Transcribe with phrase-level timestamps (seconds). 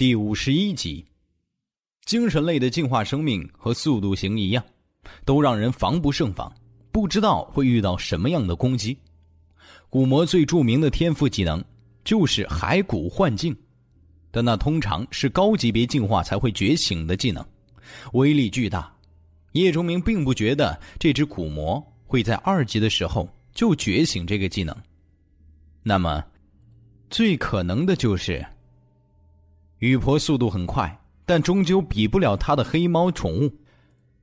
[0.00, 1.04] 第五十一集，
[2.06, 4.64] 精神类的进化生命和速度型一样，
[5.26, 6.50] 都让人防不胜防，
[6.90, 8.96] 不知道会遇到什么样的攻击。
[9.90, 11.62] 古魔最著名的天赋技能
[12.02, 13.54] 就是骸骨幻境，
[14.30, 17.46] 但那通常是高级别进化才会觉醒的技能，
[18.14, 18.90] 威力巨大。
[19.52, 24.74] 叶钟明并不觉得这只古魔会在二级的时候就觉醒这个技能，
[25.82, 26.24] 那么，
[27.10, 28.42] 最可能的就是。
[29.80, 30.94] 雨婆速度很快，
[31.24, 33.50] 但终究比不了他的黑猫宠物。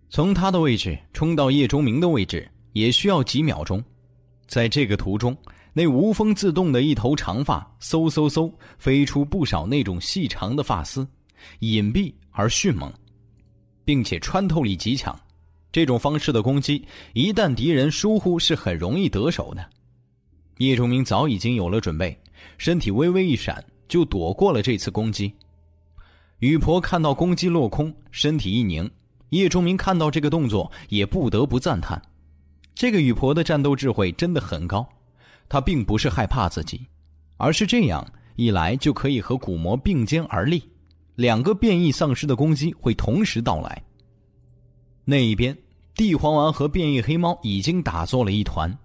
[0.07, 3.83] 从他的位置冲到叶钟明的位置，也需要几秒钟。
[4.45, 5.35] 在这个途中，
[5.73, 11.05] 那无风自动的一头长发，嗖嗖嗖飞出不少那种细长的发丝，
[11.59, 12.93] 隐蔽而迅猛，
[13.83, 15.19] 并且穿透力极强。
[15.71, 19.69] 这种方式的攻击，一旦敌人疏忽，是很容易得手的。
[20.59, 22.15] 叶钟明早已经有了准备，
[22.59, 25.33] 身体微微一闪，就躲过了这次攻击。
[26.39, 28.89] 雨婆看到攻击落空，身体一凝。
[29.29, 31.99] 叶钟明看到这个动作，也不得不赞叹：
[32.75, 34.87] 这个雨婆的战斗智慧真的很高。
[35.49, 36.85] 他并不是害怕自己，
[37.37, 40.61] 而是这样一来就可以和古魔并肩而立，
[41.15, 43.83] 两个变异丧尸的攻击会同时到来。
[45.03, 45.57] 那一边，
[45.95, 48.77] 地黄丸和变异黑猫已经打作了一团，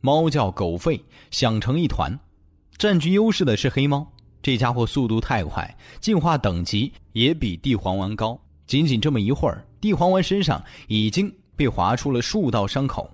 [0.00, 0.98] 猫叫狗吠，
[1.30, 2.18] 响成一团。
[2.78, 4.10] 占据优势的是黑猫。
[4.44, 8.38] 这家伙速度太快，进化等级也比地黄丸高。
[8.66, 13.10] 仅仅这么一会儿，地黄丸身上已经被划出了数道伤口，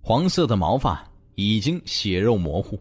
[0.00, 2.80] 黄色的毛发已经血肉模糊。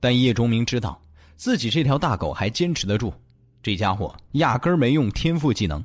[0.00, 1.00] 但叶钟明知道
[1.36, 3.14] 自己这条大狗还坚持得住，
[3.62, 5.80] 这家伙压根没用天赋技能，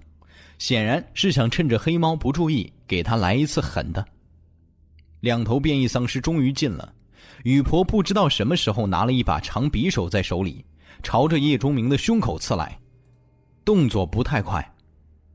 [0.58, 4.03] 显然是想趁着黑猫不注意给他来一次狠的。
[5.19, 6.91] 两头变异丧尸终于近了，
[7.44, 10.66] 雨婆不知道什么时候拿了一把长匕首在手里。
[11.02, 12.77] 朝着叶钟明的胸口刺来，
[13.66, 14.75] 动作不太快，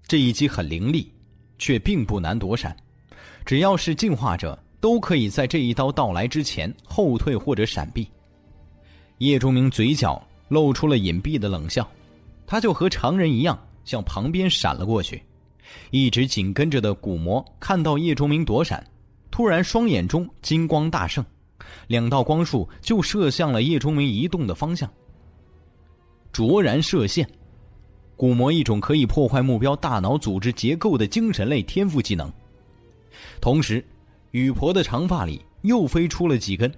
[0.07, 1.13] 这一击很凌厉，
[1.59, 2.77] 却并不难躲闪。
[3.45, 8.09] 只要是进化者，都可以在这一刀到来之前后退或者闪避。
[9.19, 11.89] 叶钟明嘴角露出了隐蔽的冷笑，
[12.47, 15.23] 他就和常人一样向旁边闪了过去。
[15.91, 18.85] 一直紧跟着的古魔看到叶钟明躲闪，
[19.31, 21.25] 突然双眼中金光大盛，
[21.89, 24.89] 两道光束就射向了叶钟明移动的方向。
[26.37, 27.27] 卓然射线，
[28.15, 32.31] 古魔一种可以破坏目标大脑组织结构的精神类天赋技能。
[33.41, 33.83] 同时，
[34.33, 36.71] 雨婆的长发里又飞出了几根，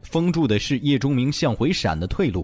[0.00, 2.42] 封住的是叶钟明向回闪的退路。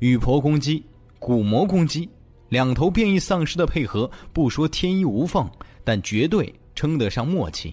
[0.00, 0.82] 雨婆攻击，
[1.20, 2.08] 古魔攻击，
[2.48, 5.48] 两头变异丧尸的配合，不说天衣无缝，
[5.84, 7.72] 但绝对称得上默契。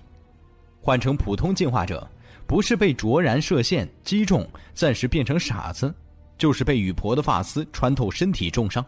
[0.80, 2.08] 换成普通进化者，
[2.46, 5.92] 不是被卓然射线击中，暂时变成傻子。
[6.38, 8.86] 就是被雨婆的发丝穿透身体重伤，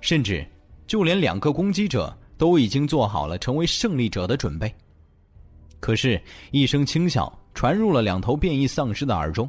[0.00, 0.46] 甚至
[0.86, 4.72] 就连两个攻击者都已经做好了成为胜利者的准备。
[5.80, 9.48] 可是，一声轻笑传入了两头变异丧尸的耳中。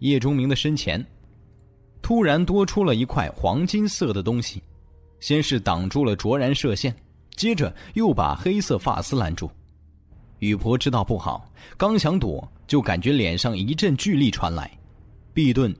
[0.00, 1.04] 叶钟明的身前
[2.02, 4.62] 突然多出了一块黄金色的东西，
[5.20, 6.94] 先是挡住了卓然射线，
[7.36, 9.50] 接着又把黑色发丝拦住。
[10.38, 14.70] 雨婆知道不好，刚想躲，就感觉脸上一阵巨力传来，
[15.34, 15.74] 壁盾。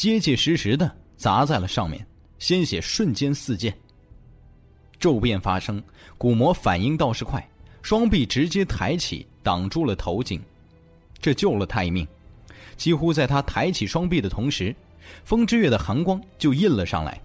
[0.00, 2.06] 结结实实的砸在了上面，
[2.38, 3.70] 鲜血瞬间四溅。
[4.98, 5.82] 骤变发生，
[6.16, 7.46] 古魔反应倒是快，
[7.82, 10.40] 双臂直接抬起挡住了头颈，
[11.20, 12.08] 这救了他一命。
[12.78, 14.74] 几乎在他抬起双臂的同时，
[15.22, 17.20] 风之月的寒光就印了上来，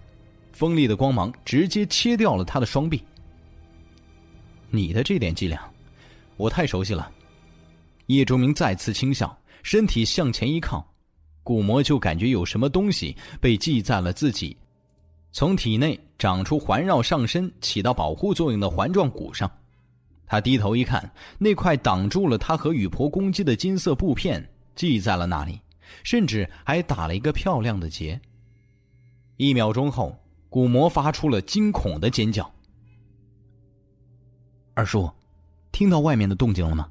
[0.52, 3.02] 锋利的光芒直接切掉了他的双臂。
[4.68, 5.66] 你的这点伎俩，
[6.36, 7.10] 我太熟悉了。
[8.08, 10.86] 叶钟明再次轻笑，身体向前一靠。
[11.46, 14.56] 古魔就感觉有什么东西被系在了自己，
[15.30, 19.48] 从体内长出环绕上身、起到保护作用的环状骨上。
[20.26, 21.08] 他低头一看，
[21.38, 25.60] 那块挡住了他和雨婆攻击的金色布片系在了那里，
[26.02, 28.20] 甚至还打了一个漂亮的结。
[29.36, 30.18] 一秒钟后，
[30.48, 32.52] 古魔发出了惊恐的尖叫
[34.74, 35.08] ：“二叔，
[35.70, 36.90] 听到外面的动静了吗？”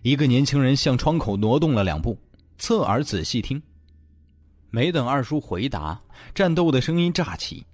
[0.00, 2.16] 一个年轻人向窗口挪动了两步。
[2.58, 3.62] 侧耳仔细听，
[4.70, 6.00] 没等二叔回答，
[6.34, 7.64] 战斗的声音乍起，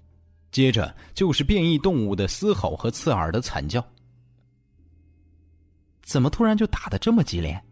[0.50, 3.84] 接着就是变异动物的嘶吼和刺耳的惨叫。
[6.02, 7.62] 怎么突然就打的这么激烈？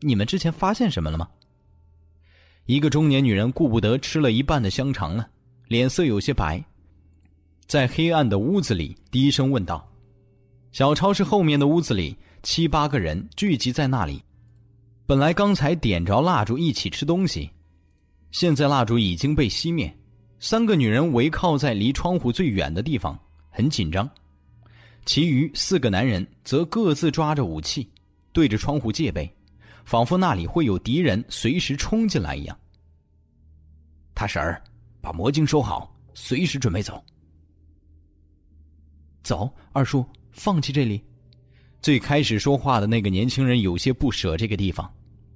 [0.00, 1.28] 你们之前发现什么了吗？
[2.66, 5.28] 一个中年女人顾不得吃了一半的香肠了，
[5.68, 6.64] 脸色有些白，
[7.66, 9.86] 在黑暗的屋子里低声问道
[10.72, 14.22] ：“小超市后面的屋子里，七八个人聚集在那里。”
[15.06, 17.50] 本来刚才点着蜡烛一起吃东西，
[18.30, 19.94] 现在蜡烛已经被熄灭，
[20.40, 23.18] 三个女人围靠在离窗户最远的地方，
[23.50, 24.08] 很紧张。
[25.04, 27.86] 其余四个男人则各自抓着武器，
[28.32, 29.30] 对着窗户戒备，
[29.84, 32.58] 仿佛那里会有敌人随时冲进来一样。
[34.14, 34.64] 他婶儿，
[35.02, 37.04] 把魔晶收好，随时准备走。
[39.22, 40.02] 走，二叔，
[40.32, 41.04] 放弃这里。
[41.84, 44.90] 最开始说话的那个年轻人有些不舍这个地方，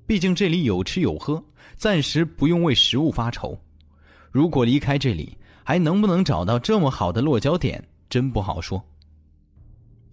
[0.06, 1.44] 毕竟这里有吃有喝，
[1.76, 3.54] 暂时不用为食物发愁。
[4.30, 8.82] 如果离开这里，还能不能找到这么好的落脚点，真不好说。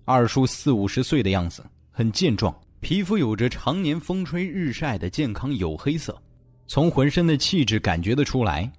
[0.03, 6.21] 二叔四五十岁的样子，很健壮，皮肤有着常年风吹日晒的健康黝黑色，
[6.67, 8.69] 从浑身的气质感觉得出来，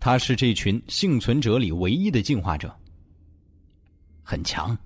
[0.00, 2.74] 他是这群幸存者里唯一的进化者。
[4.24, 4.76] 很强，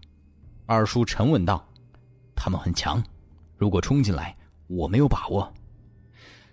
[0.67, 1.67] 二叔沉稳道
[2.45, 3.01] ：“他们很强，
[3.57, 4.37] 如果冲进来，
[4.67, 5.49] 我没有把握。”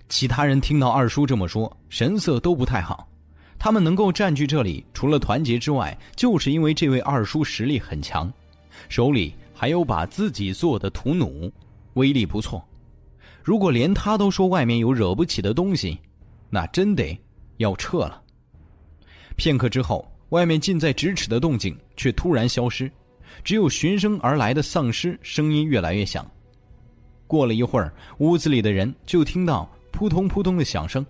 [0.08, 3.10] 其他人听到二叔这么说，神色都不太好。
[3.58, 8.32] 他们能够占据这里，除了团结之外，就是因为这位二叔实力很强。
[8.88, 11.52] 手里还有把自己做的土弩，
[11.96, 12.64] 威力不错。
[13.44, 15.98] 如果连他都说外面有惹不起的东西，
[16.52, 17.20] 那真得
[17.58, 18.22] 要撤了。
[19.36, 22.92] 片刻之后，外面近在咫尺的动静却突然消失，
[23.44, 26.30] 只有循声而来的丧尸声音越来越响。
[27.28, 31.06] 过了一会儿，屋子里的人就听到扑通扑通的响声，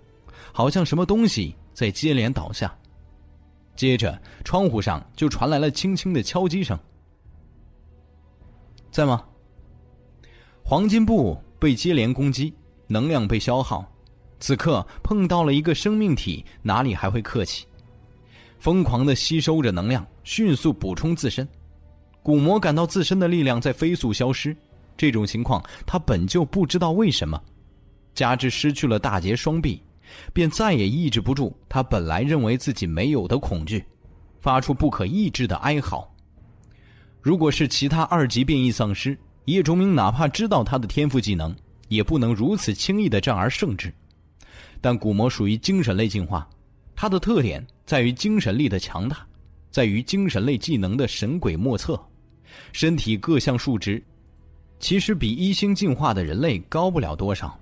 [0.52, 2.74] 好像什么东西在接连倒下。
[3.76, 6.78] 接着，窗户上就传来了轻轻的敲击声。
[8.92, 9.24] 在吗？
[10.64, 12.54] 黄金布被接连攻击，
[12.88, 13.90] 能量被消耗，
[14.40, 17.66] 此刻碰到了一个生命体，哪里还会客气？
[18.60, 21.48] 疯狂的吸收着能量，迅速补充自身。
[22.30, 24.56] 古魔感到自身的力量在飞速消失，
[24.96, 27.42] 这种情况他本就不知道为什么，
[28.14, 29.82] 加之失去了大劫双臂，
[30.32, 33.84] 便再也抑制不住他本来认为自己没有的恐惧，
[34.40, 36.08] 发出不可抑制的哀嚎。
[37.20, 41.56] 如果是其他二级变异丧尸，叶崇明哪怕知道他的天赋技能，
[41.88, 43.92] 也不能如此轻易的战而胜之。
[44.80, 46.48] 但古魔属于精神类进化，
[46.96, 49.26] 它的特点在于精神力的强大，
[49.72, 52.00] 在于精神类技能的神鬼莫测，
[52.72, 54.02] 身体各项数值，
[54.80, 57.58] 其实比一星进化的人类高不了多少。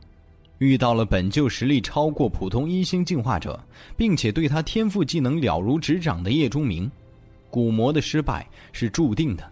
[0.60, 3.64] 遇到了本就实力超过普通一星进化者，
[3.96, 6.90] 并且对他天赋技能了如指掌的叶钟明。
[7.50, 9.52] 古魔的失败是注定的。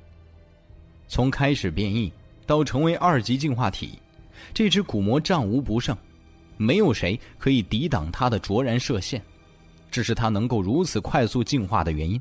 [1.07, 2.11] 从开始变异
[2.45, 3.99] 到成为二级进化体，
[4.53, 5.95] 这只古魔战无不胜，
[6.57, 9.21] 没有谁可以抵挡他的灼然射线，
[9.91, 12.19] 这是他能够如此快速进化的原因。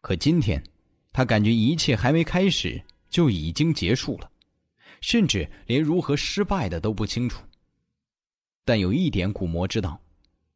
[0.00, 0.62] 可今天，
[1.12, 4.30] 他感觉一切还没开始就已经结束了，
[5.00, 7.42] 甚至连如何失败的都不清楚。
[8.64, 10.00] 但有一点，古魔知道，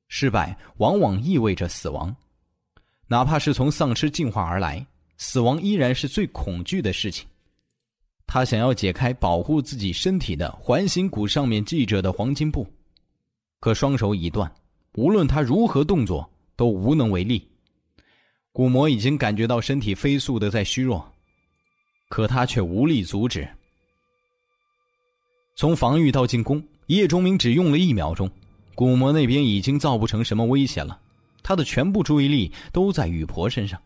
[0.08, 2.14] 失败往往意味着死亡。
[3.08, 4.84] 哪怕是从丧尸进化而来，
[5.18, 7.26] 死亡依然是最恐惧的事情。
[8.26, 12.66] 他想要解开保护自己身体的环形骨上面系着的黄金布，
[13.60, 14.52] 可双手已断，
[14.94, 17.48] 无论他如何动作都无能为力。
[18.56, 21.06] 古魔已经感觉到身体飞速的在虚弱，
[22.08, 23.46] 可他却无力阻止。
[25.54, 28.30] 从防御到进攻，叶钟明只用了一秒钟，
[28.74, 30.98] 古魔那边已经造不成什么威胁了。
[31.42, 33.78] 他的全部注意力都在雨婆身上，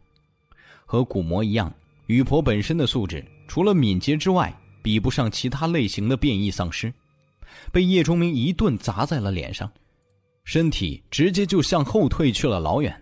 [0.86, 1.74] 和古魔一样，
[2.06, 6.94] 雨婆本身的素质除了敏捷之外，比不上其他类型的变异丧尸。
[7.72, 9.68] 被叶钟明一顿砸在了脸上，
[10.44, 12.96] 身体直接就向后退去了老远。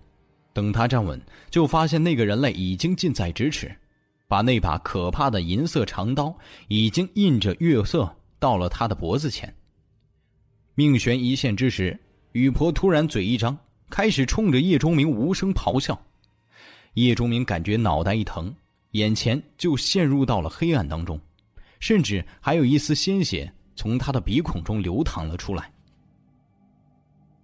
[0.52, 3.75] 等他站稳，就发现那个人类已经近在咫尺，
[4.26, 6.37] 把那把可怕的银色长刀
[6.69, 9.55] 已经印着月色到了他的脖子前。
[10.75, 11.99] 命悬一线之时，
[12.33, 13.57] 雨婆突然嘴一张。
[13.90, 15.99] 开始冲着叶钟明无声咆哮，
[16.93, 18.55] 叶钟明感觉脑袋一疼，
[18.90, 21.19] 眼前就陷入到了黑暗当中，
[21.81, 25.73] 甚至还有一丝鲜血从他的鼻孔中流淌了出来。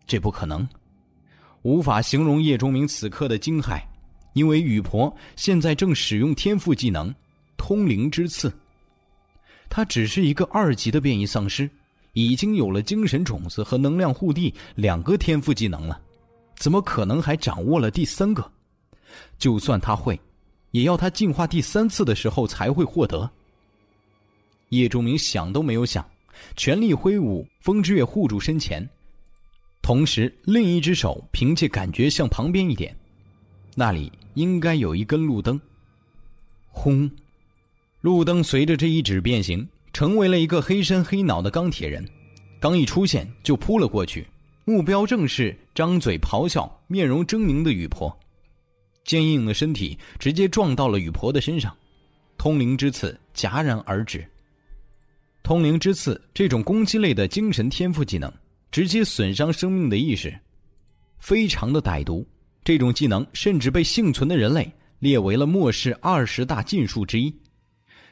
[0.06, 0.68] 这不可能，
[1.64, 3.82] 无法形容叶钟明此刻的惊骇，
[4.34, 7.12] 因为雨婆现在正使用天赋技能
[7.56, 8.52] “通灵之刺”，
[9.70, 11.68] 他只是一个二级的变异丧尸，
[12.12, 15.98] 已经有了精神种子和能量护地两个天赋技能了。
[16.54, 18.52] 怎么可能还掌握了第三个？
[19.38, 20.20] 就算他会，
[20.72, 23.28] 也要他进化第三次的时候才会获得。
[24.68, 26.06] 叶钟明想都没有想，
[26.56, 28.86] 全力挥舞风之月护住身前，
[29.84, 32.96] 同时另一只手凭借感觉向旁边一点，
[33.74, 35.60] 那里应该有一根路灯。
[36.70, 37.10] 轰！
[38.00, 42.02] 路灯随着这一指变形，成为了一个黑身黑脑的钢铁人，
[42.58, 44.26] 刚一出现就扑了过去。
[44.64, 48.18] 目标正是张嘴咆哮、面容狰狞的雨婆。
[49.04, 51.76] 坚硬的身体直接撞到了雨婆的身上，
[52.38, 54.26] 通灵之刺戛然而止。
[55.42, 58.32] 通灵之刺这种攻击类的精神天赋技能，
[58.74, 60.36] 直接损伤生命的意识，
[61.20, 62.26] 非常的歹毒。
[62.64, 67.32] 这种技能甚至被幸存的人类列为了末世二十大禁术之一。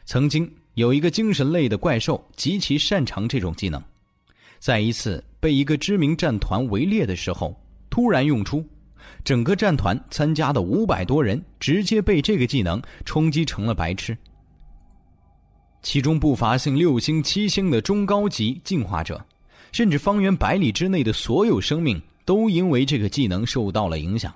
[0.05, 3.83] 曾经有一个精神类的怪兽极其擅长这种技能，
[4.61, 8.65] 在一次被一个知名战团围猎的时候，突然用出，
[9.25, 14.17] 整个战团参加的五百多人直接被这个技能冲击成了白痴。
[15.83, 19.21] 其中不乏星六星、七星的中高级进化者，
[19.73, 24.33] 甚至方圆百里之内的所有生命都因为这个技能受到了影响。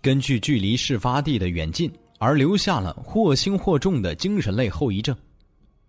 [0.00, 5.16] 根据距离事发地的远近而留下了或轻或重的精神类后遗症，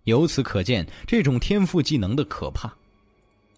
[0.06, 2.74] 由此可见这种天赋技能的可怕。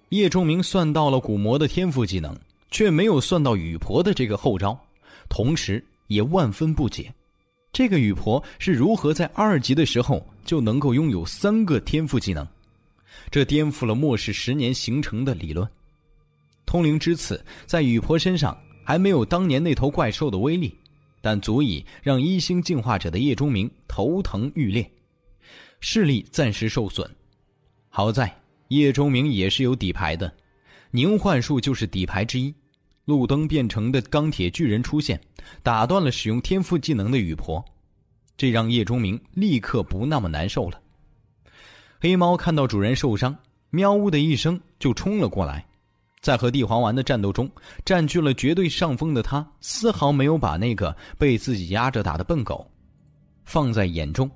[0.09, 2.35] 叶仲明算到了古魔的天赋技能，
[2.69, 4.77] 却没有算到雨婆的这个后招，
[5.29, 7.13] 同时也万分不解，
[7.71, 12.45] 这个雨婆是如何在二级的时候就能够拥有三个天赋技能？
[13.31, 15.67] 这颠覆了末世十年形成的理论。
[16.65, 18.55] 通灵之刺在雨婆身上。
[18.83, 20.75] 还没有当年那头怪兽的威力，
[21.21, 24.91] 但足以让一星进化者的叶钟明头疼欲裂，
[25.79, 27.09] 视力暂时受损。
[27.89, 28.35] 好在
[28.69, 30.33] 叶钟明也是有底牌的，
[30.89, 32.53] 凝幻术就是底牌之一。
[33.05, 35.21] 路灯变成的钢铁巨人出现，
[35.63, 37.63] 打断了使用天赋技能的雨婆，
[38.35, 40.81] 这让叶钟明立刻不那么难受了。
[42.01, 43.37] 黑猫看到主人受伤，
[43.69, 45.63] 喵呜的一声就冲了过来。
[46.19, 47.47] 在和地黄丸的战斗中，
[47.85, 52.67] 占据了绝对上风的他，丝毫没有把那个被自己压着打的笨狗
[53.45, 54.27] 放在眼中，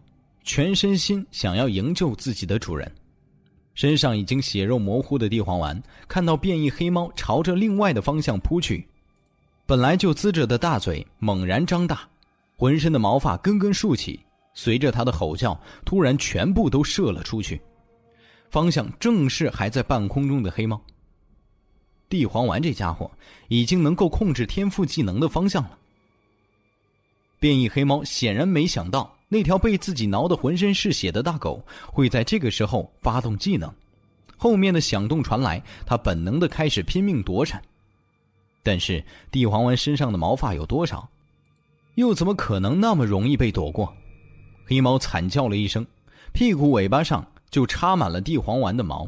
[0.44, 2.90] 全身心想要营救自己的主人。
[3.74, 8.88] 身上已经血肉模糊的地黄丸看到变异黑猫朝着另外的方向扑去，
[9.66, 12.08] 本来就呲着的大嘴猛然张大，
[12.56, 14.20] 浑身的毛发根根竖起，
[14.56, 17.62] 随着他的吼叫，突然全部都射了出去，
[18.50, 20.82] 方向正是还在半空中的黑猫。
[22.08, 23.12] 地黄丸这家伙
[23.50, 25.78] 已经能够控制天赋技能的方向了。
[27.40, 33.72] 变异黑猫显然没想到那条被自己挠得浑身是血的大狗会在这个时候发动技能，
[34.38, 37.62] 后面的响动传来，它本能的开始拼命躲闪。
[38.64, 41.08] 但是地黄丸身上的毛发有多少，
[41.96, 43.94] 又怎么可能那么容易被躲过？
[44.66, 45.86] 黑猫惨叫了一声，
[46.34, 49.08] 屁股尾巴上就插满了地黄丸的毛。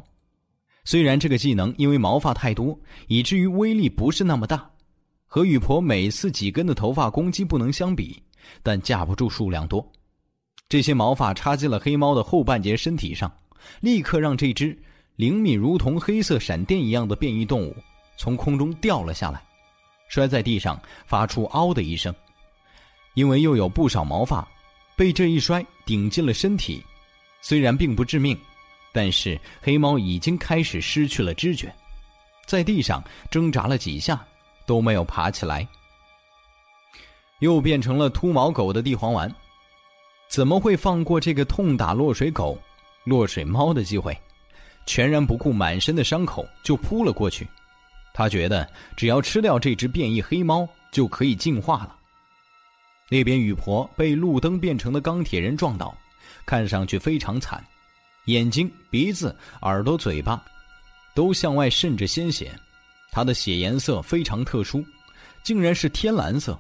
[0.86, 4.70] 虽然这个技能因为毛发太多，以至于威力不是那么大，
[5.26, 8.22] 和雨婆每次几根的头发攻击不能相比，
[8.64, 9.86] 但架不住数量多。
[10.70, 13.32] 这些毛发插进了黑猫的后半截身体上，
[13.82, 14.78] 立刻让这只
[15.16, 17.76] 灵敏如同黑色闪电一样的变异动物
[18.16, 19.42] 从空中掉了下来，
[20.08, 22.14] 摔在地上，发出“嗷”的一声。
[23.16, 24.48] 因为又有不少毛发
[24.98, 26.84] 被这一摔顶进了身体，
[27.40, 28.38] 虽然并不致命。
[28.92, 31.72] 但是黑猫已经开始失去了知觉，
[32.48, 34.26] 在地上挣扎了几下，
[34.66, 35.68] 都没有爬起来。
[37.40, 39.32] 又变成了秃毛狗的地黄丸，
[40.28, 42.60] 怎么会放过这个痛打落水狗、
[43.04, 44.18] 落水猫的机会？
[44.88, 47.48] 全然不顾满身的伤口就扑了过去。
[48.16, 51.97] 他觉得只要吃掉这只变异黑猫就可以进化了。
[53.10, 55.96] 那边雨婆被路灯变成的钢铁人撞倒，
[56.46, 57.64] 看上去非常惨。
[58.26, 60.44] 眼睛、鼻子、耳朵、嘴巴，
[61.16, 62.52] 都向外渗着鲜血，
[63.12, 64.84] 他的血颜色非常特殊，
[65.44, 66.60] 竟然是天蓝色，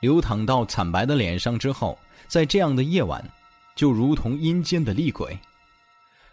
[0.00, 3.28] 流淌到惨白的脸上之后，在这样的夜晚，
[3.74, 5.36] 就如同阴间的厉鬼。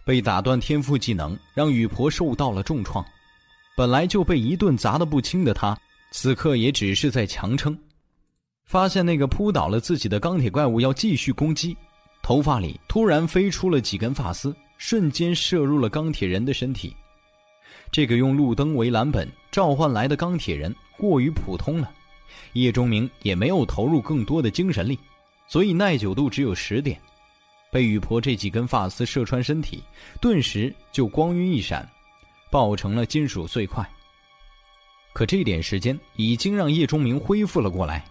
[0.04, 3.04] 被打断天赋技能，让雨婆受到了重创，
[3.76, 5.76] 本来就被一顿砸得不轻的她，
[6.12, 7.76] 此刻也只是在强撑。
[8.72, 11.76] 发现那个扑倒了自己的钢铁怪物要继续攻击。
[12.22, 16.96] 头发里突然飞出了几根发丝，瞬间射入了钢铁人的身体。
[17.92, 21.92] 这个用路灯为蓝本召唤来的钢铁人过于普通了，
[22.54, 24.98] 叶钟明也没有投入更多的精神力，
[25.50, 26.98] 所以耐久度只有十点。
[27.70, 29.84] 被雨婆这几根发丝射穿身体，
[30.22, 31.86] 顿时就光晕一闪，
[32.50, 33.86] 爆成了金属碎块。
[35.12, 38.06] 可这点时间已经让叶钟明恢复了过来，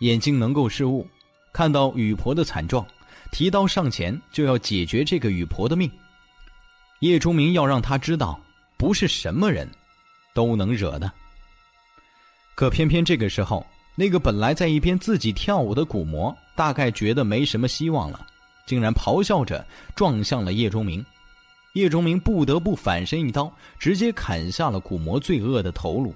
[0.00, 1.06] 眼睛能够视物，
[1.52, 2.86] 看到雨婆的惨状。
[3.32, 5.90] 提刀上前就要解决这个雨婆的命，
[7.00, 8.38] 叶钟明要让他知道，
[8.76, 9.68] 不是什么人，
[10.32, 11.10] 都能惹的。
[12.54, 18.24] 可偏偏这个时候，那个本来在一边自己跳舞的古魔，大概觉得没什么希望了，
[18.66, 21.04] 竟然咆哮着撞向了叶钟明。
[21.72, 26.14] 叶钟明不得不反身一刀，直接砍下了古魔罪恶的头颅，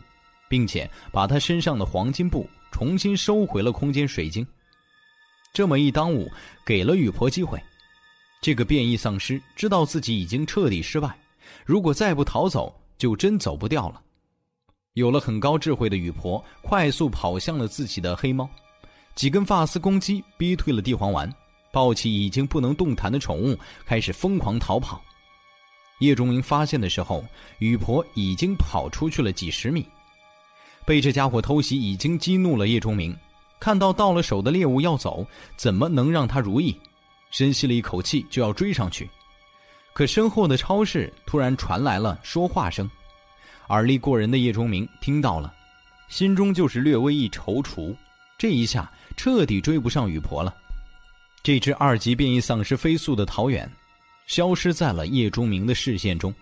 [0.48, 4.46] 并且把他身上的黄金布重新收回了空间水晶。
[5.52, 6.30] 这么一耽误，
[6.64, 7.60] 给了雨婆机会。
[8.40, 11.18] 这个变异丧尸知道自己已经彻底失败，
[11.64, 14.00] 如果再不逃走，就真走不掉了。
[14.92, 18.48] 有了很高智慧的雨婆，快速跑向了自己的黑猫，
[19.14, 21.32] 几根发丝攻击逼退了地黄丸，
[21.72, 25.02] 抱起已经不能动弹的宠物，开始疯狂逃跑。
[26.00, 27.24] 叶钟明发现的时候，
[27.58, 29.84] 雨婆已经跑出去了几十米。
[30.88, 33.14] 被这家伙偷袭已经激怒了叶钟明，
[33.60, 36.74] 看到到了手的猎物要走，怎么能让他如意？
[37.30, 39.06] 深吸了一口气就要追上去，
[39.92, 42.90] 可身后的超市突然传来了说话声。
[43.68, 45.52] 耳力过人的叶钟明听到了，
[46.08, 47.94] 心中就是略微一踌躇。
[48.38, 50.56] 这一下彻底追不上雨婆了。
[51.42, 53.70] 这只二级变异丧尸飞速的逃远。
[54.26, 56.34] 消失在了叶钟明的视线中。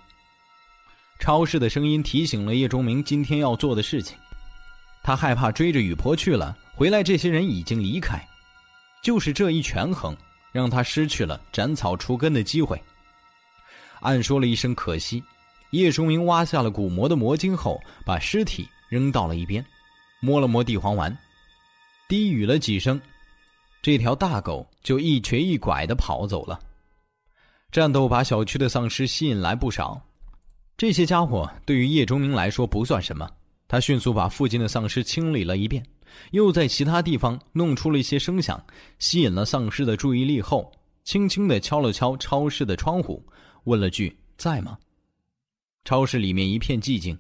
[1.18, 4.16] 超市的声音提醒了叶钟明今天要做的事情。
[5.06, 8.20] 他害怕追着雨婆去了，回来这些人已经离开。
[9.00, 10.16] 就是这一权衡，
[10.50, 12.82] 让他失去了斩草除根的机会。
[14.00, 15.22] 暗说了一声可惜，
[15.70, 19.64] 叶钟明挖下了古魔的魔晶后，把尸体扔到了一边，
[20.18, 21.16] 摸了摸地黄丸，
[22.08, 23.00] 低语了几声，
[23.80, 26.58] 这条大狗就一瘸一拐的跑走了。
[27.70, 30.02] 战斗把小区的丧尸吸引来不少，
[30.76, 33.30] 这些家伙对于叶钟明来说不算什么。
[33.68, 35.84] 他迅速把附近的丧尸清理了一遍，
[36.30, 38.62] 又在其他地方弄出了一些声响，
[38.98, 40.72] 吸引了丧尸的注意力后，
[41.04, 43.24] 轻轻地敲了敲超市的窗户，
[43.64, 44.78] 问了句：“在吗？”
[45.84, 47.18] 超市里面一片寂静。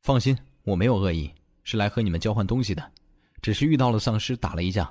[0.00, 1.30] 放心，我没有恶意，
[1.62, 2.90] 是来和你们交换东西的，
[3.40, 4.88] 只是遇到了丧尸，打了一架。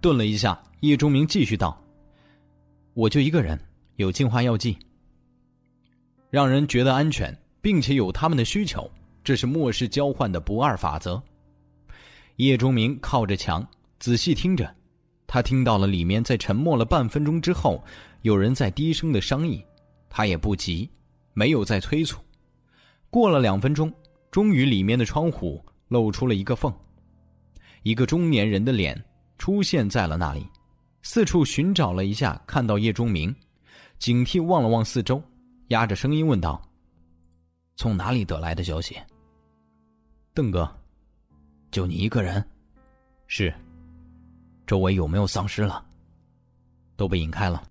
[0.00, 1.80] 顿了一下，叶钟明继续道。
[2.94, 3.58] 我就一个人，
[3.96, 4.76] 有净化药剂，
[6.30, 8.90] 让人觉得安全，并且有他们的需求，
[9.24, 11.22] 这是末世交换的不二法则。
[12.36, 13.66] 叶钟明靠着墙
[13.98, 14.72] 仔细听着，
[15.26, 17.82] 他听到了里面在沉默了半分钟之后，
[18.22, 19.64] 有人在低声的商议，
[20.08, 20.88] 他也不急，
[21.34, 22.20] 没有再催促。
[23.10, 23.92] 过了两分钟，
[24.30, 26.72] 终于里面的窗户露出了一个缝，
[27.82, 29.02] 一个中年人的脸
[29.36, 30.46] 出现在了那里。
[31.02, 33.34] 四处寻找了一下，看到叶钟明，
[33.98, 35.22] 警惕望了望四周，
[35.68, 36.60] 压着声音问道
[37.78, 39.00] ：“从哪里得来的消息？”
[40.34, 40.68] 邓哥，
[41.70, 42.44] 就你一个人？
[43.28, 43.54] 是。
[44.66, 45.82] 周围有没有丧尸了？
[46.96, 47.62] 都被引开了。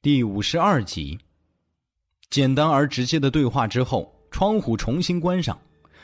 [0.00, 1.18] 第五十二集，
[2.30, 5.58] 简单而直接的对话之后，窗户重新关上。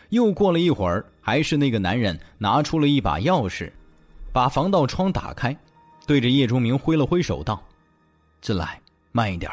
[0.09, 3.71] 又过了一会儿，还是那个男人拿出了一把钥匙，
[4.33, 5.57] 把防盗窗打开，
[6.09, 7.65] 对着叶钟明挥了挥手道
[8.43, 8.81] ：“进来，
[9.13, 9.49] 慢一点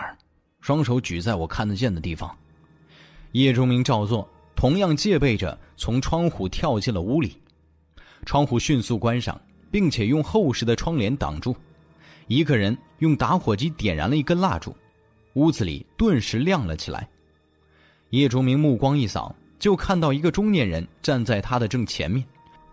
[0.60, 2.36] 双手举在我看得见的地方。”
[3.34, 7.38] 叶钟明照做，同样戒备着从窗户跳进了屋里。
[8.26, 11.56] 窗户迅速关上，并且用厚实的窗帘挡住。
[12.32, 14.74] 一个人用打火机点燃了一根蜡烛，
[15.34, 17.06] 屋子里顿时亮了起来。
[18.12, 22.26] 叶钟明目光一扫，就看到一个中年人站在他的正前面，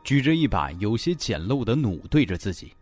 [0.04, 2.72] 举着一把有些简陋的弩对着自己。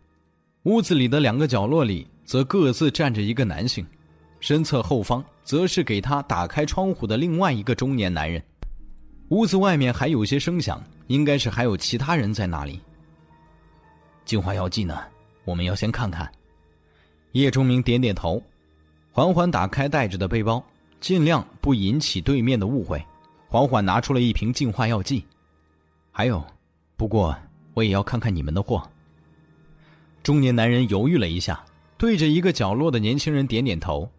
[0.65, 3.83] 屋子里的两个角落里则各自站着一个男性，
[4.39, 8.39] 身侧后方则是给他打开窗户的另外一个中年男人。
[9.29, 12.79] 屋子外面还有些声响，应该是还有其他人在那里。
[14.25, 14.95] 净化药剂呢？
[15.43, 16.31] 我们要先看看。
[17.33, 18.41] 叶钟明点点头，
[19.11, 20.63] 缓缓打开带着的背包，
[20.99, 23.03] 尽量不引起对面的误会，
[23.47, 25.23] 缓缓拿出了一瓶净化药剂。
[26.11, 26.43] 还有，
[26.95, 27.35] 不过
[27.73, 28.81] 我也要看看你们的货。
[30.23, 31.63] 中年男人犹豫了一下，
[31.97, 34.09] 对着一个角落的年轻人点点头。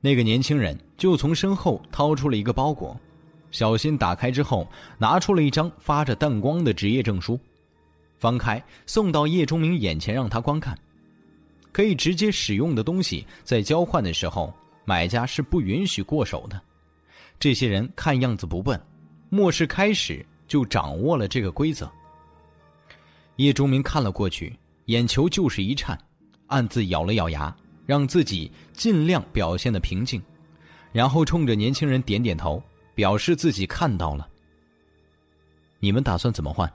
[0.00, 2.98] 那个年轻人就从身后掏出了一个包裹，
[3.50, 4.66] 小心打开之后，
[4.98, 7.38] 拿出了一张发着淡光的职业证书，
[8.16, 10.78] 翻开送到叶钟明眼前，让他观看。
[11.76, 14.50] 可以直接使用的东西，在交换的时候，
[14.86, 16.58] 买家是不允许过手的。
[17.38, 18.80] 这些人看样子不笨，
[19.28, 21.92] 末世开始就掌握了这个规则。
[23.36, 26.02] 叶钟明看了过去，眼球就是一颤，
[26.46, 30.22] 暗自咬了咬牙，让自己尽量表现的平静，
[30.92, 32.62] 然后冲着年轻人点点头，
[32.94, 34.26] 表示自己看到了。
[35.78, 36.72] 你们打算怎么换？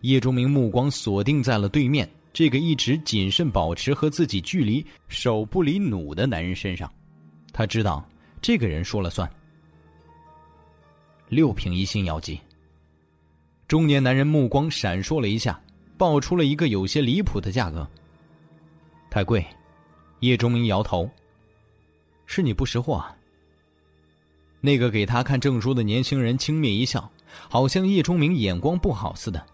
[0.00, 2.08] 叶钟明目光锁定在了对面。
[2.32, 6.92] 这个一直谨慎保持和自己距离手不离弩的男人身上，
[7.52, 8.06] 他知道
[8.40, 9.28] 这个人说了算。
[11.28, 12.40] 六瓶一星药剂。
[13.66, 15.60] 中年男人目光闪烁了一下，
[15.96, 17.86] 报出了一个有些离谱的价格。
[19.10, 19.44] 太贵，
[20.20, 21.10] 叶钟明摇头。
[22.24, 23.14] 是你不识货啊。
[24.60, 27.10] 那个给他看证书的年轻人轻蔑一笑，
[27.48, 29.44] 好像叶钟明眼光不好似的。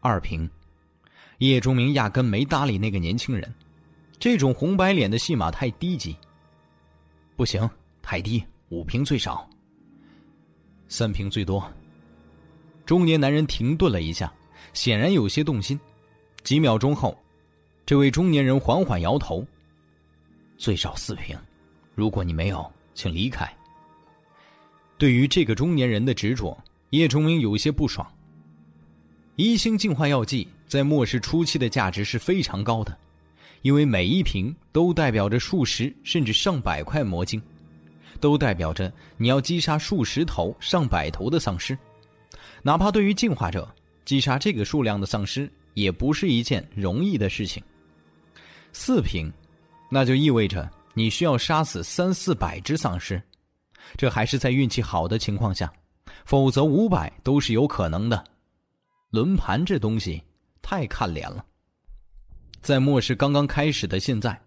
[0.00, 0.48] 二瓶。
[1.38, 3.52] 叶钟明压根没搭理那个年轻人，
[4.18, 6.16] 这种红白脸的戏码太低级。
[7.36, 7.68] 不行，
[8.02, 9.48] 太低，五瓶最少，
[10.88, 11.62] 三瓶最多。
[12.84, 14.32] 中年男人停顿了一下，
[14.72, 15.78] 显然有些动心。
[16.42, 17.16] 几秒钟后，
[17.86, 19.46] 这位中年人缓缓摇头
[20.58, 21.38] ：“最少四瓶，
[21.94, 23.48] 如果你没有，请离开。”
[24.98, 26.56] 对于这个中年人的执着，
[26.90, 28.04] 叶钟明有些不爽。
[29.36, 32.96] 一星净化药剂在末世初期的价值是非常高的，
[33.62, 37.40] 因为每一瓶都代表着数十甚至上百块魔晶，
[38.20, 41.76] 都代表着你要击杀数十头、上百头的丧尸。
[42.62, 43.66] 哪怕对于进化者，
[44.04, 47.62] 击杀这个数量的丧尸也不是一件容易的事情。
[48.72, 49.32] 四瓶，
[49.90, 53.22] 那就意味着你需要杀死三四百只丧尸，
[53.96, 55.72] 这还是在运气好的情况下，
[56.26, 58.22] 否则五百都是有可能的。
[59.10, 60.22] 轮盘这东西
[60.70, 61.42] 太看脸了，
[62.60, 64.38] 在末世刚刚开始的现在，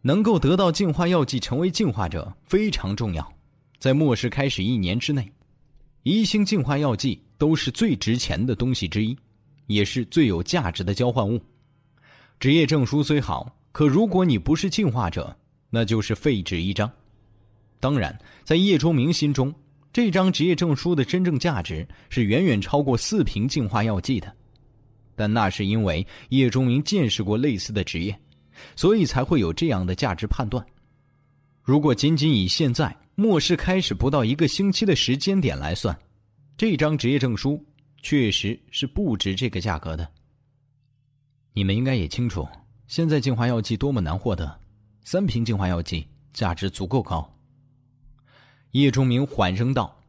[0.00, 3.34] 能够得到净化药剂成为进化者非常重要。
[3.80, 5.28] 在末世开始一年之内，
[6.04, 9.18] 一星净化药剂都是最值钱的东西之一，
[9.66, 11.42] 也是最有价值的交换物。
[12.38, 15.36] 职业证书虽好，可如果你不是进化者，
[15.68, 16.88] 那就是废纸一张。
[17.80, 19.52] 当然，在叶钟明心中。
[19.92, 24.32] 这张职业证书的真正价值是远远超过四瓶净化药剂的，
[25.14, 28.18] 但那是因为叶钟明见识过类似的职业，
[28.76, 30.64] 所以才会有这样的价值判断。
[31.62, 35.96] 如果仅仅以现在末世开始不到一个星期的时间点来算，
[36.56, 37.62] 这张职业证书
[38.02, 40.08] 确实是不值这个价格的。
[41.52, 42.48] 你们应该也清楚，
[42.86, 44.58] 现在净化药剂多么难获得，
[45.04, 47.28] 三瓶净化药剂价值足够高。
[48.70, 50.00] 叶钟明缓声道：“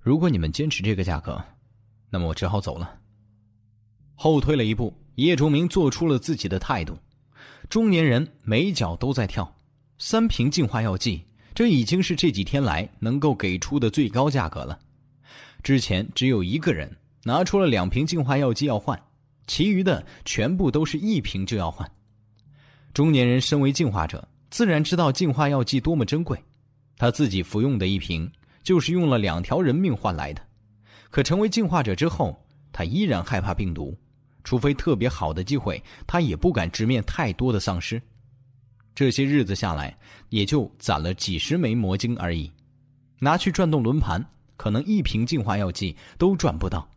[0.00, 1.42] 如果你们坚持这个价格，
[2.10, 2.95] 那么我只好走了。”
[4.16, 6.98] 后退了一步，叶崇明做出了自己的态度。
[7.68, 9.56] 中年人每脚都在跳，
[9.98, 11.22] 三瓶净化药剂，
[11.54, 14.78] 这已经是这几天来能够给出的最高价格了。
[15.62, 16.90] 之前只有一个人
[17.24, 19.00] 拿出了两瓶净化药剂要换，
[19.46, 21.88] 其余的全部都是一瓶就要换。
[22.94, 26.42] 中年人身为净化者，自然知道净化药剂多么珍贵。
[26.96, 28.30] 他自己服用的一瓶，
[28.62, 30.40] 就是用了两条人命换来的。
[31.10, 33.96] 可成为进化者之后，他依然害怕病毒，
[34.46, 38.00] 除非特别好的机会，他也不敢直面太多的丧尸。
[38.94, 42.48] 这些日子下来，也就攒了几十枚魔晶而已，
[43.18, 44.24] 拿去转动轮盘，
[44.56, 46.88] 可能一瓶净化药剂都赚不到。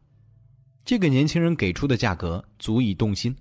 [0.85, 3.35] 这个年轻人给出的价格足以动心，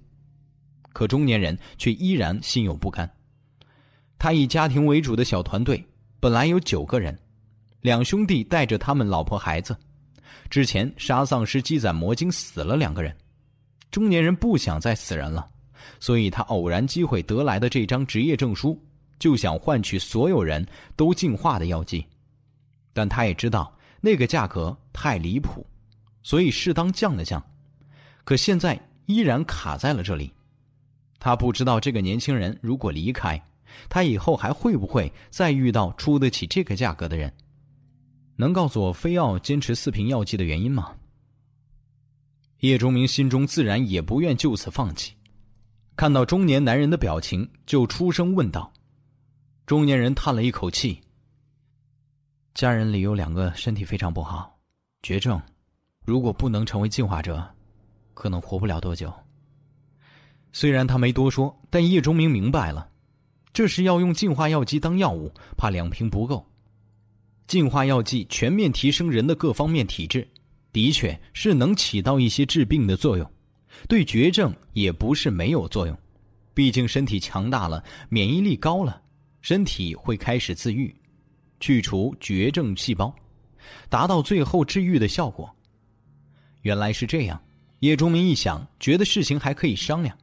[0.94, 3.08] 可中年人却依然心有不甘。
[4.18, 5.84] 他以家庭为主的小团队。
[6.18, 7.16] 本来有九个人，
[7.82, 9.76] 两兄弟带着他们老婆孩子。
[10.50, 13.14] 之前杀丧尸积攒魔晶死了两个人，
[13.90, 15.48] 中年人不想再死人了，
[16.00, 18.80] 所以他偶然机会得来的这张职业证书，
[19.18, 22.04] 就想换取所有人都进化的药剂。
[22.92, 25.66] 但他也知道那个价格太离谱，
[26.22, 27.42] 所以适当降了降。
[28.24, 30.32] 可现在依然卡在了这里。
[31.18, 33.40] 他不知道这个年轻人如果离开。
[33.88, 37.32] 他以后还会不会再遇到出得起这个价格的人？
[38.34, 40.94] 能告诉我非要坚持四瓶药剂的原因吗？
[42.60, 45.14] 叶钟明心中自然也不愿就此放弃，
[45.94, 48.72] 看到中年男人的表情，就出声问道。
[49.64, 51.00] 中年人叹了一口气
[52.54, 54.58] ：“家人里有两个身体非常不好，
[55.02, 55.40] 绝症，
[56.04, 57.48] 如果不能成为进化者，
[58.12, 59.12] 可能活不了多久。”
[60.50, 62.90] 虽然他没多说，但叶钟明明白了。
[63.52, 66.44] 这是要用进化药剂当药物，怕两瓶不够。
[67.46, 70.26] 进化药剂全面提升人的各方面体质，
[70.72, 73.30] 的确是能起到一些治病的作用，
[73.88, 75.98] 对绝症也不是没有作用。
[76.54, 79.00] 毕竟身体强大了，免疫力高了，
[79.40, 80.94] 身体会开始自愈，
[81.60, 83.14] 去除绝症细胞，
[83.88, 85.54] 达到最后治愈的效果。
[86.62, 87.40] 原来是这样，
[87.80, 90.16] 叶钟明一想，觉得事情还可以商量。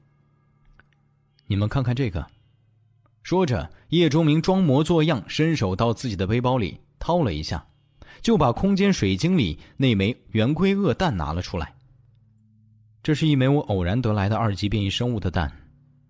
[1.47, 2.25] 你们看看这个。
[3.23, 7.65] 说着，叶钟明装模作样，伸手到自己的背包里掏了一下，
[8.21, 11.73] 就把空间水晶里那枚圆规鳄蛋拿了出来。
[13.03, 15.51] 这是一枚我偶然得来的二级变异生物的蛋，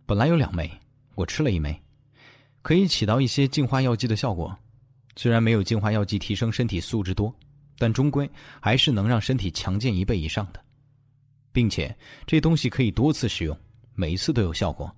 [0.05, 0.71] 本来有两枚，
[1.15, 1.77] 我吃了一枚，
[2.61, 4.57] 可以起到一些净化药剂的效果。
[5.17, 7.33] 虽然没有净化药剂提升身体素质多，
[7.77, 8.29] 但终归
[8.61, 10.59] 还是能让身体强健一倍以上的，
[11.51, 11.93] 并且
[12.25, 13.57] 这东西可以多次使用，
[13.93, 14.89] 每一次都有效果。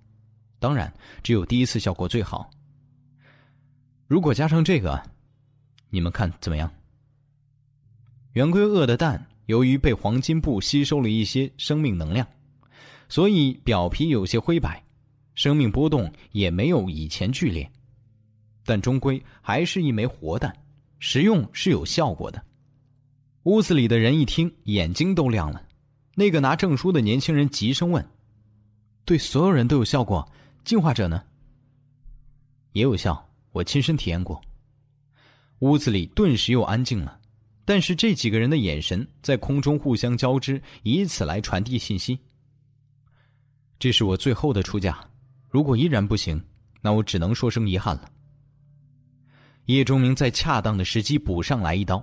[0.60, 0.92] 当然，
[1.24, 2.50] 只有第一次效果最好。
[4.08, 5.02] 如果加上这个，
[5.90, 6.72] 你们看怎么样？
[8.38, 12.28] 圆规鳄的蛋由于被黄金布吸收了一些生命能量，
[13.10, 14.80] 所以表皮有些灰白，
[15.34, 17.68] 生命波动也没有以前剧烈，
[18.64, 20.56] 但终归还是一枚活蛋，
[21.00, 22.40] 食用是有效果的。
[23.46, 25.60] 屋子里的人一听，眼睛都亮了。
[26.14, 28.08] 那个拿证书的年轻人急声问
[29.04, 30.32] ：“对所有人都有效果？”
[30.64, 31.24] 进化者呢？
[32.74, 34.40] 也有效，我亲身体验过。
[35.58, 37.17] 屋子里顿时又安静了，
[37.68, 42.18] 但是这几个人的眼神在空中互相交织，以此来传递信息。
[43.78, 44.98] 这是我最后的出价，
[45.50, 46.42] 如果依然不行，
[46.80, 48.10] 那我只能说声遗憾了。
[49.66, 52.02] 叶钟明在恰当的时机补上来一刀。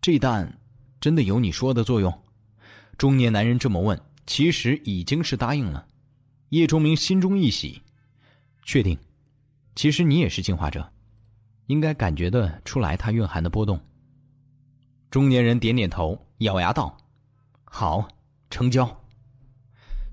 [0.00, 0.58] 这弹
[1.00, 2.12] 真的有你说的作用？
[2.98, 3.96] 中年男人这么问，
[4.26, 5.86] 其实已经是答应了。
[6.48, 7.80] 叶钟明心中一喜，
[8.64, 8.98] 确定，
[9.76, 10.92] 其实你也是进化者，
[11.68, 13.80] 应该感觉得出来它蕴含的波动。
[15.10, 16.96] 中年人点点头，咬牙道
[17.64, 18.06] ：“好，
[18.48, 18.88] 成交。”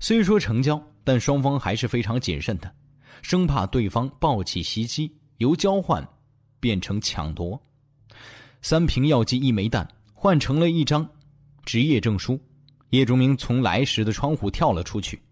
[0.00, 2.74] 虽说成交，但双方还是非常谨慎的，
[3.22, 6.06] 生怕对方暴起袭击，由交换
[6.58, 7.60] 变成抢夺。
[8.60, 11.08] 三瓶药剂，一枚蛋，换成了一张
[11.64, 12.40] 职业证书。
[12.90, 15.22] 叶钟明从来时的窗户跳了出去。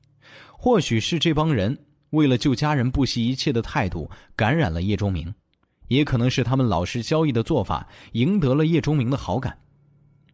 [0.52, 1.76] 或许是这帮人
[2.10, 5.34] 为了救家人不惜一切的态度感染了叶钟明，
[5.88, 9.58] 也可能是他们老实交易的做法赢得了叶中明的好感。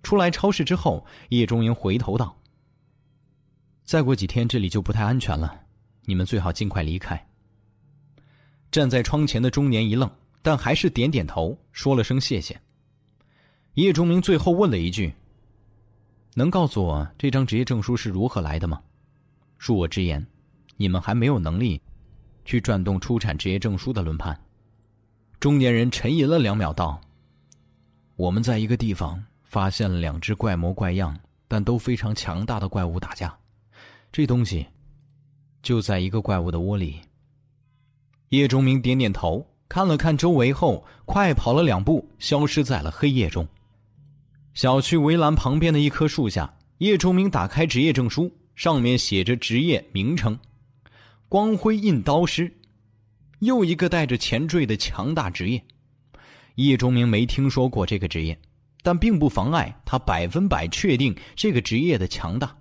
[0.02, 2.36] 出来超市之后，叶中明回头道
[3.84, 5.60] ：“再过几天这里就不太安全了，
[6.04, 7.28] 你们最好尽快离开。”
[8.72, 10.10] 站在窗前的中年一愣，
[10.40, 12.60] 但还是点点头，说了声谢谢。
[13.74, 15.14] 叶中明最后问了一句
[16.34, 18.82] ：“能告诉我这张职业证书是如何来的吗？”
[19.60, 20.26] 恕我直言，
[20.76, 21.80] 你们还没有能力
[22.44, 24.36] 去转动出产职业证书的轮盘。
[25.42, 27.00] 中年人沉吟了两秒，道
[28.14, 33.36] ：“我们在一个地方发现了两只怪模怪样但都非常强大的怪物打架，
[34.12, 34.64] 这东西
[35.60, 37.00] 就在一个怪物的窝里。”
[38.30, 43.44] 叶钟明点点头，看了看周围后，快跑了两步，消失在了黑夜中。
[44.54, 48.30] 小区围栏旁边的一棵树下，叶钟明打开职业证书。
[48.54, 50.38] 上面写着职业名称：
[51.28, 52.60] 光辉印刀师，
[53.42, 55.62] 又一个带着前缀的强大职业。
[56.54, 58.38] 叶钟明没听说过这个职业，
[58.82, 62.56] 但并不妨碍他百分百确定这个职业的强大，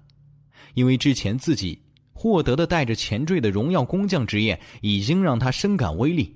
[0.73, 1.79] 因为之前自己
[2.13, 6.35] 获得的带着前缀的荣耀工匠职业已经让他深感威力，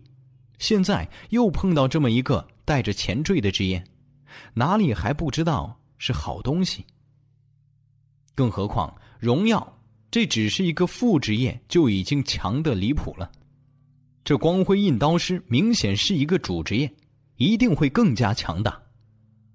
[0.60, 3.84] 现在又碰到这么一个带着前缀的职业，
[4.53, 6.86] 哪里还不知道是好东西？
[8.36, 8.95] 更何况。
[9.17, 9.79] 荣耀，
[10.12, 13.31] 这只是一个副职业，就已经强的离谱了。
[14.25, 16.91] 这光辉印刀师明显是一个主职业，
[17.38, 18.75] 一定会更加强大。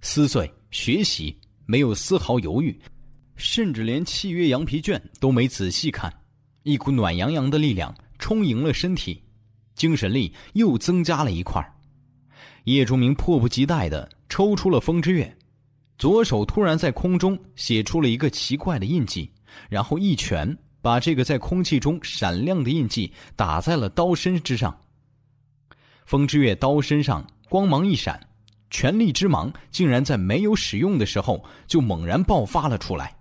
[0.00, 2.80] 撕碎、学习，没有丝毫犹豫，
[3.34, 6.08] 甚至连契约羊皮卷都没仔细看。
[6.62, 9.20] 一股暖洋洋的力量充盈了身体，
[9.74, 11.60] 精神力又增加了一块。
[12.62, 15.36] 叶钟明迫不及待的抽出了风之月，
[15.98, 19.28] 左手突然在空中写出了一个奇怪的印记。
[19.68, 24.76] 然后一拳把这个在空气中闪亮的印记打在了刀身之上。
[26.04, 28.20] 风之月刀身上光芒一闪，
[28.70, 33.16] 全力之芒竟然在没有使用的时候就猛然爆发了出来，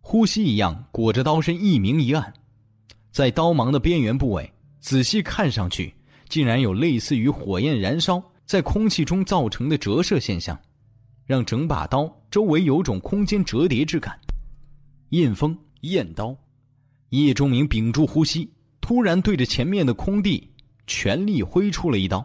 [0.00, 2.32] 呼吸一样裹着刀身一明一暗。
[3.10, 5.94] 在刀芒的边缘部位，仔细看上去，
[6.28, 10.58] 竟然有类似于火焰燃烧在空气中造成的折射现象，
[11.26, 14.18] 让整把刀周围有种空间折叠之感。
[15.10, 16.36] 印风焰刀，
[17.10, 20.48] 叶钟明屏住呼吸，突然对着前面的空地
[20.86, 22.24] 全力挥出了一刀。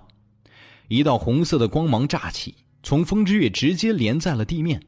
[0.87, 4.81] 一道红色的光芒炸起，从风之月直接连在了地面。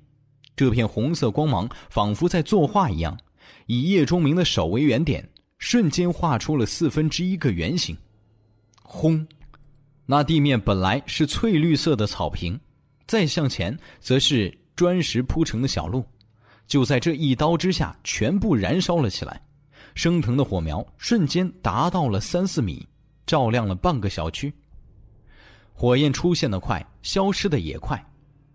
[0.55, 3.17] 这片红色光芒仿佛在作画一样，
[3.65, 7.97] 以叶钟明的手为原点，瞬间画出了四分之一个圆形。
[8.83, 9.27] 轰！
[10.05, 12.59] 那地面本来是翠绿色的草坪，
[13.07, 16.05] 再向前则是砖石铺成的小路。
[16.67, 19.41] 就在这一刀之下，全部燃烧了起来。
[19.97, 22.87] 升腾的火苗瞬间达到了三四米，
[23.25, 24.53] 照亮了半个小区。
[25.73, 27.99] 火焰出现的快，消失的也快，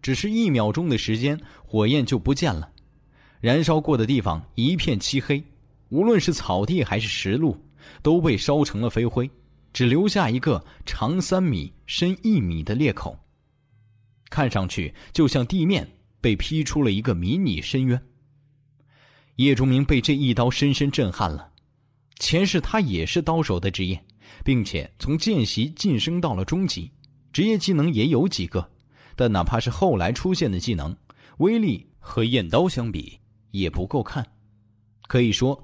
[0.00, 2.70] 只是一秒钟的时间，火焰就不见了。
[3.40, 5.42] 燃烧过的地方一片漆黑，
[5.88, 7.61] 无论是草地还是石路，
[8.02, 9.28] 都被烧成了飞灰，
[9.72, 13.18] 只留下一个长三米、深一米的裂口，
[14.31, 18.00] 看上去就像地面被劈出了一个迷你深渊。
[19.37, 21.49] 叶钟明被这一刀深深震撼了。
[22.18, 24.01] 前世他也是刀手的职业，
[24.45, 26.90] 并且从见习晋升到了中级，
[27.33, 28.71] 职业技能也有几个。
[29.16, 30.97] 但哪怕是后来出现的技能，
[31.38, 33.18] 威力和燕刀相比
[33.51, 34.27] 也不够看。
[35.09, 35.62] 可以说，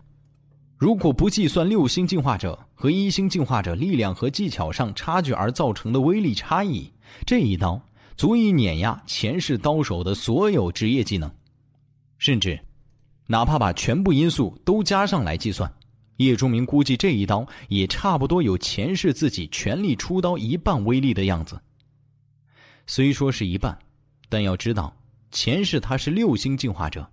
[0.76, 6.92] 如果不计算六星进化者和一星进化者力量和技巧上差距而造成的威力差异，
[7.24, 7.80] 这一刀
[8.16, 11.30] 足以碾压前世刀手的所有职业技能，
[12.18, 12.58] 甚至。
[13.30, 15.70] 哪怕把全部因素都加上来计算，
[16.16, 21.60] 叶钟明估计这一刀也差不多有前世自己全力出刀一半威力的样子。
[22.86, 23.78] 虽说是一半，
[24.30, 24.96] 但要知道
[25.30, 27.06] 前世他是六星进化者，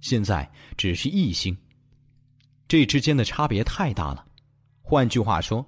[0.00, 1.54] 现在只是一星，
[2.66, 4.24] 这之间的差别太大了。
[4.80, 5.64] 换句话说，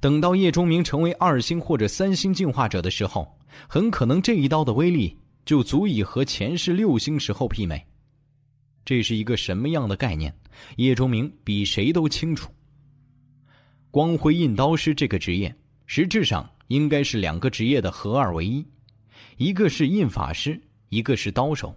[0.00, 7.86] 等到叶钟明成为二星或者三星进化者的时候，很可能这一刀的威力就足以和前世六星时候媲美。
[8.88, 10.34] 这是一个什么样的概念？
[10.76, 12.50] 叶钟明比谁都清楚。
[13.90, 18.64] 光辉印刀师这个职业，实质上应该是两个职业的合二为一，
[19.36, 21.76] 一个是印法师，一个是刀手。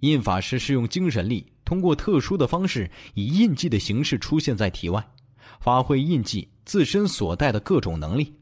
[0.00, 5.06] 印法师是用精神力，通过特殊的方式，以印记的形式出现在体外，
[5.60, 8.32] 发挥印记自身所带的各种能力。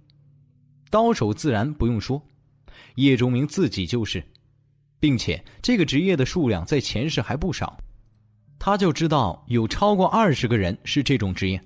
[0.89, 2.25] 刀手自然不用说，
[2.95, 4.23] 叶钟明自己就是。
[5.03, 7.77] 并且这个职业的数量在前世还不少，
[8.57, 11.61] 他就知道有超过二十个人是这种职业，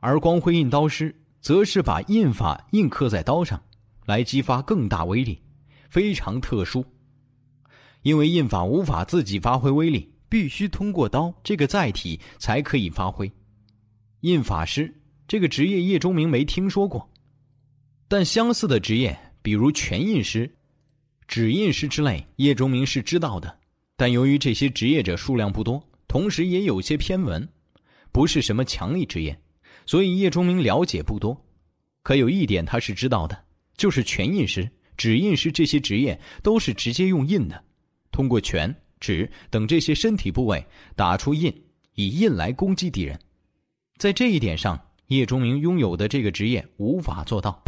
[0.00, 3.58] 而光辉印刀师则是把印法印刻在刀上，
[4.04, 5.40] 来激发更大威力，
[5.88, 6.84] 非常特殊。
[8.02, 13.32] 因为印法无法自己发挥威力，必须通过刀这个载体才可以发挥。
[14.20, 14.94] 印法师
[15.26, 17.10] 这个职业叶钟明没听说过，
[18.08, 20.54] 但相似的职业，比如全印师。
[21.28, 23.58] 指印师之类，叶钟明是知道的，
[23.96, 27.48] 但由于这些职业者数量不多，同时也有些偏文，
[28.12, 29.38] 不是什么强力职业，
[29.86, 31.44] 所以叶钟明了解不多。
[32.02, 33.44] 可有一点他是知道的，
[33.76, 37.64] 就是全印师、指印师这些职业都是直接用印的，
[38.12, 41.52] 通过拳、指等这些身体部位打出印，
[41.94, 43.18] 以印来攻击敌人。
[43.98, 47.60] 在这一点上，叶钟明拥有的这个职业无法做到。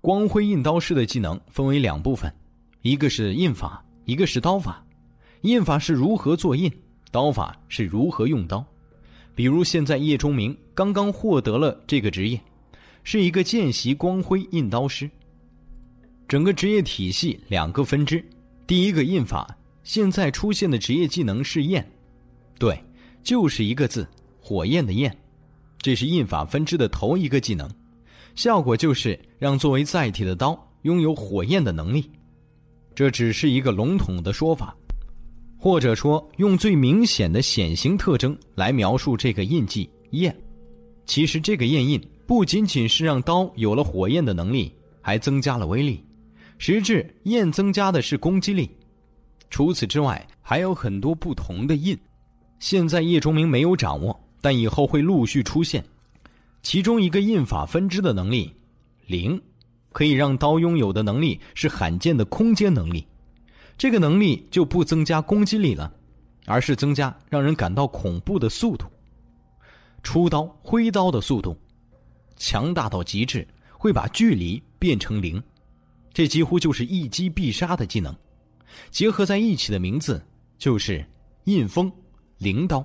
[0.00, 2.34] 光辉印刀师的技能分为两部分。
[2.82, 4.82] 一个是印法，一个是刀法。
[5.42, 6.72] 印法是如何做印，
[7.10, 8.64] 刀法是如何用刀。
[9.34, 12.40] 比如现在叶钟明刚刚获得了这个职业，
[13.04, 15.10] 是一个见习光辉印刀师。
[16.26, 18.24] 整个职业体系两个分支，
[18.66, 21.86] 第一个印法，现在出现的职业技能是焰，
[22.58, 22.82] 对，
[23.22, 24.06] 就是一个字，
[24.40, 25.14] 火焰的焰，
[25.78, 27.68] 这是印法分支的头一个技能，
[28.34, 32.10] 效果就是让作为载体的刀拥有火焰的能力。
[33.00, 34.76] 这只是一个笼统的说法，
[35.56, 40.36] 或者说用最明显的显形特征来描述这个印记焰。
[41.06, 46.04] 其实这个焰印不仅仅是让刀有了火焰的能力，还增加了威力。
[46.58, 48.68] 实质焰增加的是攻击力。
[49.48, 51.98] 除此之外，还有很多不同的印，
[52.58, 55.82] 现在叶钟明没有掌握，但以后会陆续出现。
[56.60, 58.52] 其中一个印法分支的能力，
[59.06, 59.40] 零。
[59.92, 63.06] 可以让刀拥有的能力是罕见的空间能力，
[63.76, 65.92] 这个能力就不增加攻击力了，
[66.46, 68.86] 而是增加让人感到恐怖的速度。
[70.02, 71.56] 出刀挥刀的速度
[72.36, 75.42] 强大到极致，会把距离变成零，
[76.12, 78.14] 这几乎就是一击必杀的技能。
[78.90, 80.24] 结合在一起的名字
[80.56, 81.04] 就是
[81.44, 81.92] 印风
[82.38, 82.84] 灵刀。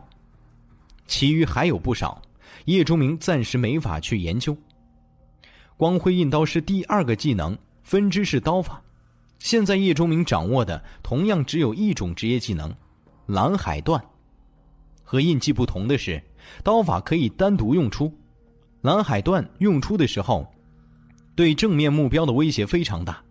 [1.07, 2.21] 其余还有不少，
[2.65, 4.57] 叶钟明暂时没法去研究。
[5.77, 8.81] 光辉印刀师第二个技能分支是刀法，
[9.39, 12.73] 现在叶钟明掌握的同样只有一种职业技能——
[13.27, 14.01] 蓝海段。
[15.03, 16.23] 和印记不同的是，
[16.63, 18.11] 刀法可以单独用出。
[18.81, 20.47] 蓝海段用出的时候，
[21.35, 23.21] 对正面目标的威胁非常大，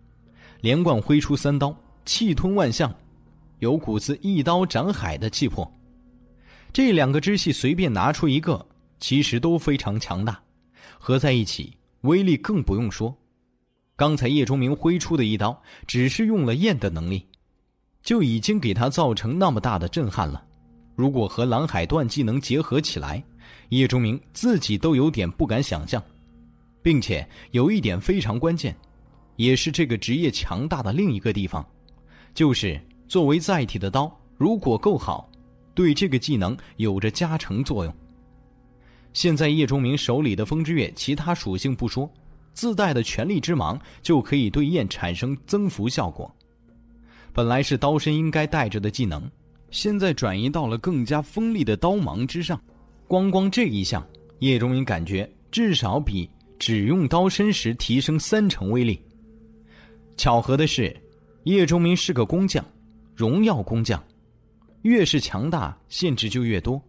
[0.61, 1.75] 连贯挥出三刀，
[2.05, 2.93] 气吞万象，
[3.57, 5.69] 有股子一刀斩海的气魄。
[6.71, 8.63] 这两个支系随便拿出一个，
[8.99, 10.39] 其实都非常强大，
[10.99, 11.73] 合在一起
[12.05, 13.15] 威力更不用说。
[13.95, 17.25] 刚才叶钟明挥出的一刀，只是用了焰的能力，
[18.01, 20.43] 就已经给他造成那么大的震撼了。
[20.95, 23.23] 如果和蓝海断技能结合起来，
[23.69, 26.01] 叶钟明自己都有点不敢想象。
[26.85, 28.75] 并且有一点非常关键，
[29.37, 31.65] 也是这个职业强大的另一个地方，
[32.35, 35.27] 就是作为载体的刀，如果够好，
[35.73, 37.91] 对这个技能有着加成作用。
[39.15, 42.07] 现在叶钟明手里的风之月，其他属性不说，
[42.51, 46.29] 自带的权力之芒就可以对焰产生增幅效果。
[47.31, 49.23] 本来是刀身应该带着的技能，
[49.71, 52.61] 现在转移到了更加锋利的刀芒之上。
[53.07, 54.05] 光光这一项，
[54.39, 56.29] 叶钟明感觉至少比。
[56.57, 59.01] 只用刀身时提升三成威力。
[60.15, 60.95] 巧合的是，
[61.43, 62.63] 叶钟明是个工匠，
[63.13, 64.01] 荣耀工匠，
[64.83, 66.81] 越是强大，限制就越多。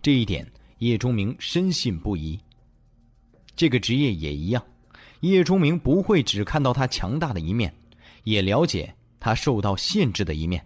[0.00, 0.46] 这一点，
[0.80, 2.40] 叶钟明深信不疑。
[3.54, 4.64] 这个职业也一样，
[5.20, 7.74] 叶钟明不会只看到他强大的一面，
[8.24, 10.64] 也了解他受到限制的一面。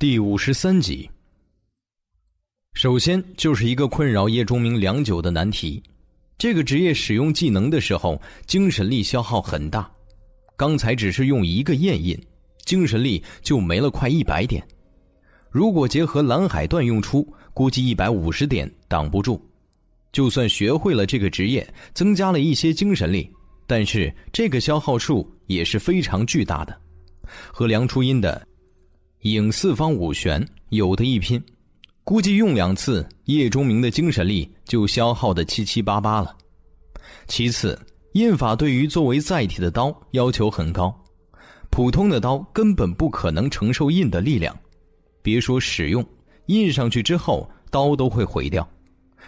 [0.00, 1.10] 第五十三集。
[2.72, 5.82] 首先就是一个困扰叶钟明良久的难题：
[6.38, 9.92] 这个职业使用技能的时候，精神力消耗很大。
[10.56, 12.18] 刚才只是用一个焰印，
[12.64, 14.66] 精神力就没了快一百点。
[15.50, 19.38] 如果结合蓝海段用出，估计一百五十点挡不住。
[20.12, 23.30] 就算学会了这个职业，增加了一些精神力，
[23.66, 26.74] 但是这个消耗数也是非常巨大的，
[27.52, 28.46] 和梁初音的。
[29.22, 31.42] 影四方五玄有的一拼，
[32.04, 36.34] 估计用两次叶钟明的精神力就消耗的七七八八了。
[37.26, 37.78] 其次，
[38.14, 40.98] 印法对于作为载体的刀要求很高，
[41.68, 44.58] 普通的刀根本不可能承受印的力量，
[45.20, 46.02] 别说使用，
[46.46, 48.66] 印上去之后刀都会毁掉。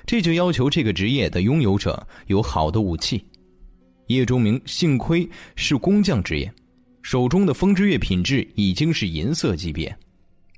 [0.06, 3.22] 这就要求这个职业的拥有者有好的武器。
[4.06, 6.50] 叶钟明幸亏是工匠职业。
[7.02, 9.94] 手中的风之月品质已经是银色级别，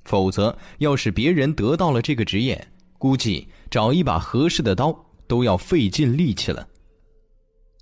[0.05, 2.65] 否则要是别人得到了这个职业，
[2.97, 4.95] 估计找一把合适的刀
[5.27, 6.67] 都要费尽力气了。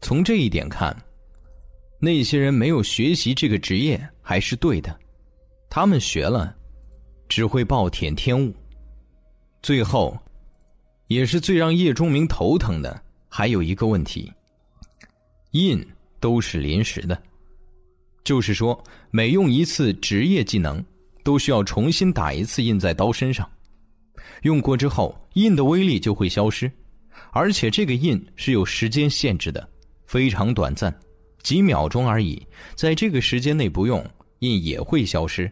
[0.01, 0.95] 从这一点看，
[1.99, 4.97] 那些人没有学习这个职业还是对的，
[5.69, 6.55] 他们学了，
[7.27, 8.53] 只会暴殄天物。
[9.61, 10.17] 最后，
[11.07, 14.31] 也是最让叶钟明头疼的，还有一个问题：
[15.51, 15.85] 印
[16.19, 17.21] 都是临时的。
[18.23, 20.83] 就是说，每用一次职业技能，
[21.23, 23.47] 都需要重新打一次印在刀身上。
[24.43, 26.71] 用过之后，印的威力就会消失，
[27.31, 29.67] 而且这个印是有时间限制的，
[30.05, 30.93] 非常短暂，
[31.41, 32.41] 几秒钟而已。
[32.75, 34.05] 在这个时间内不用，
[34.39, 35.51] 印也会消失。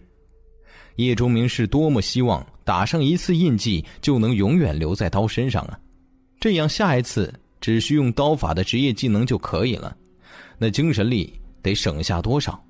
[0.95, 5.79] 叶钟明是多么希望打上一次印记就能永远留在刀身上啊！
[6.39, 9.95] 这样下一次只需用刀法的职业技能就可以了，
[10.57, 11.33] 那精神力。
[11.61, 12.63] 得省下多少，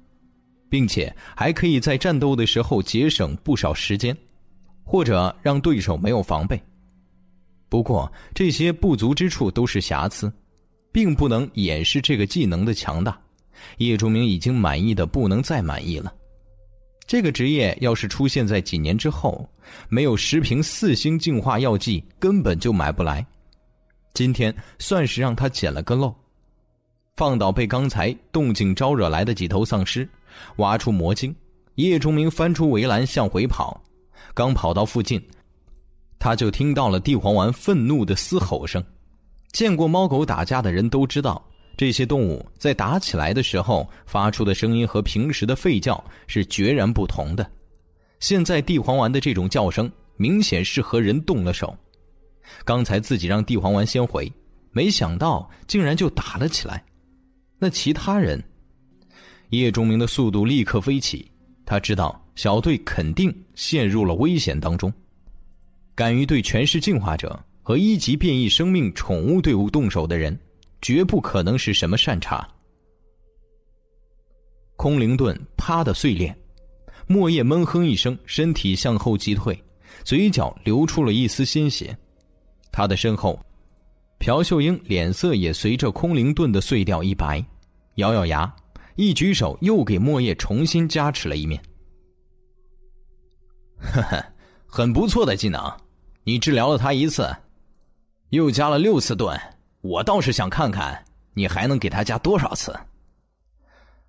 [0.70, 4.16] 并且还可以在战斗的时候节省不少时间，
[4.84, 6.62] 或者让对手没有防备。
[7.70, 10.32] 不过这些不足之处都是瑕疵，
[10.92, 13.20] 并不能掩饰这个技能的强大。
[13.78, 16.14] 叶钟明已经满意的不能再满意了。
[17.06, 19.48] 这个职业要是出现在几年之后，
[19.90, 23.26] 没有十瓶四星净化药剂，根本就买不来。
[24.14, 26.14] 今天算是让他捡了个漏。
[27.16, 30.08] 放倒被刚才动静招惹来的几头丧尸，
[30.58, 31.36] 挖出魔晶。
[31.76, 33.82] 叶钟明翻出围栏向回跑，
[34.34, 35.22] 刚跑到附近，
[36.20, 38.84] 他就听到了地黄丸愤怒的嘶吼声。
[39.52, 41.42] 见过猫狗打架的人都知道，
[41.78, 47.50] 这些动物在打起来的时候发出的声音和平时的吠叫是决然不同的。
[48.20, 51.76] 现在地黄丸的这种叫声，明显是和人动了手。
[52.66, 54.32] 刚才自己让地黄丸先回，
[54.72, 56.84] 没想到竟然就打了起来。
[57.64, 58.44] 那其他人，
[59.50, 61.30] 叶钟明的速度立刻飞起，
[61.64, 64.92] 他知道小队肯定陷入了危险当中。
[65.94, 70.36] 敢于对全市进化者和一级变异生命宠物队伍动手的人，
[70.82, 72.50] 绝不可能是什么善茬。
[74.76, 76.36] 空灵盾啪的碎裂，
[77.06, 79.56] 莫叶闷哼一声，身体向后击退，
[80.04, 81.96] 嘴角流出了一丝鲜血。
[82.72, 83.40] 他的身后，
[84.18, 87.44] 朴秀英脸色也随着空灵盾的碎掉一白，
[87.96, 88.52] 咬咬牙，
[88.96, 91.62] 一举手又给莫叶重新加持了一面。
[93.82, 94.24] 呵呵，
[94.66, 95.72] 很不错的技能，
[96.24, 97.28] 你治疗了他一次，
[98.30, 99.40] 又加了六次盾，
[99.82, 102.74] 我倒是想看看你还能给他加多少次。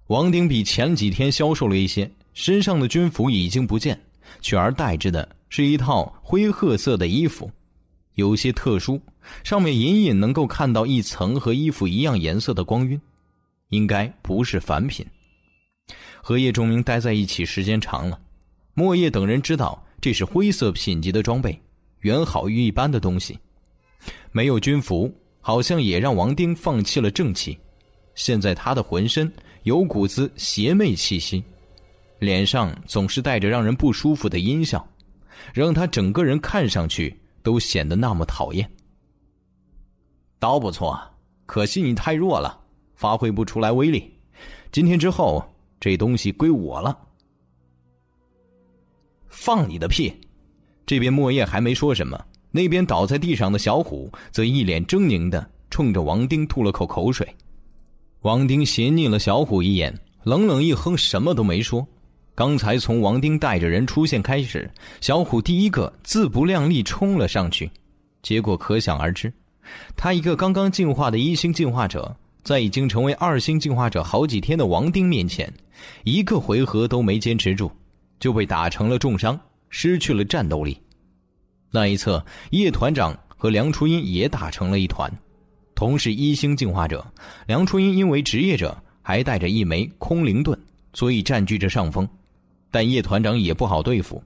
[0.08, 3.98] 王丁比前几天消瘦了一些，身上的军服已经不见，
[4.40, 7.50] 取而代之的是一套灰褐色的衣服，
[8.14, 9.00] 有些特殊，
[9.42, 13.00] 上面隐隐能够看到一层和衣服一样颜色的光晕，
[13.72, 15.04] 应该不是凡品。
[16.22, 18.20] 和叶仲明待在一起时间长了，
[18.74, 21.60] 莫叶等人知道这是灰色品级的装备，
[22.00, 23.38] 远好于一般的东西。
[24.30, 27.58] 没有军服，好像也让王丁放弃了正气。
[28.14, 31.42] 现在他的浑身有股子邪魅气息，
[32.18, 34.86] 脸上总是带着让人不舒服的阴笑，
[35.54, 38.70] 让他整个人看上去都显得那么讨厌。
[40.38, 41.00] 刀不错，
[41.46, 42.61] 可惜你太弱了，
[43.02, 44.08] 发挥不出来威力。
[44.70, 45.44] 今天之后，
[45.80, 46.96] 这东西归我了。
[49.26, 50.14] 放你的屁！
[50.86, 57.26] 这边莫叶还没说什么，那边倒在地上的小虎则一脸狰狞的冲着王丁吐了口口水。
[58.20, 59.92] 王丁斜睨了小虎一眼，
[60.22, 61.84] 冷冷一哼，什么都没说。
[62.36, 67.68] 刚才从王丁带着人出现开始，小虎第一个自不量力冲了上去，
[68.22, 69.32] 结果可想而知。
[69.96, 72.14] 他一个刚刚进化的一星进化者，
[72.44, 75.52] 在已经成为二星进化者好几天的王丁面前，
[76.04, 77.70] 一个回合都没坚持住，
[78.18, 79.38] 就被打成了重伤，
[79.68, 80.76] 失去了战斗力。
[81.70, 85.10] 那一侧，叶团长和梁初音也打成了一团。
[85.74, 87.04] 同是一星进化者，
[87.46, 90.58] 梁初音因为职业者还带着一枚空灵盾，
[90.92, 92.08] 所以占据着上风。
[92.70, 94.22] 但叶团长也不好对付，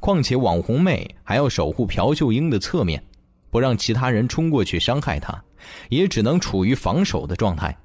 [0.00, 3.02] 况且网红妹还要守护朴秀英的侧面，
[3.50, 5.42] 不让其他人冲过去伤害她，
[5.88, 7.76] 也只能处于防守的状态。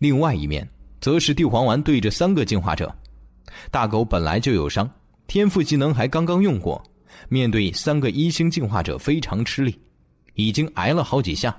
[0.00, 0.68] 另外一面，
[1.00, 2.94] 则是地黄丸对着三个进化者，
[3.70, 4.88] 大狗本来就有伤，
[5.26, 6.82] 天赋技能还刚刚用过，
[7.28, 9.78] 面对三个一星进化者非常吃力，
[10.34, 11.56] 已经挨了好几下。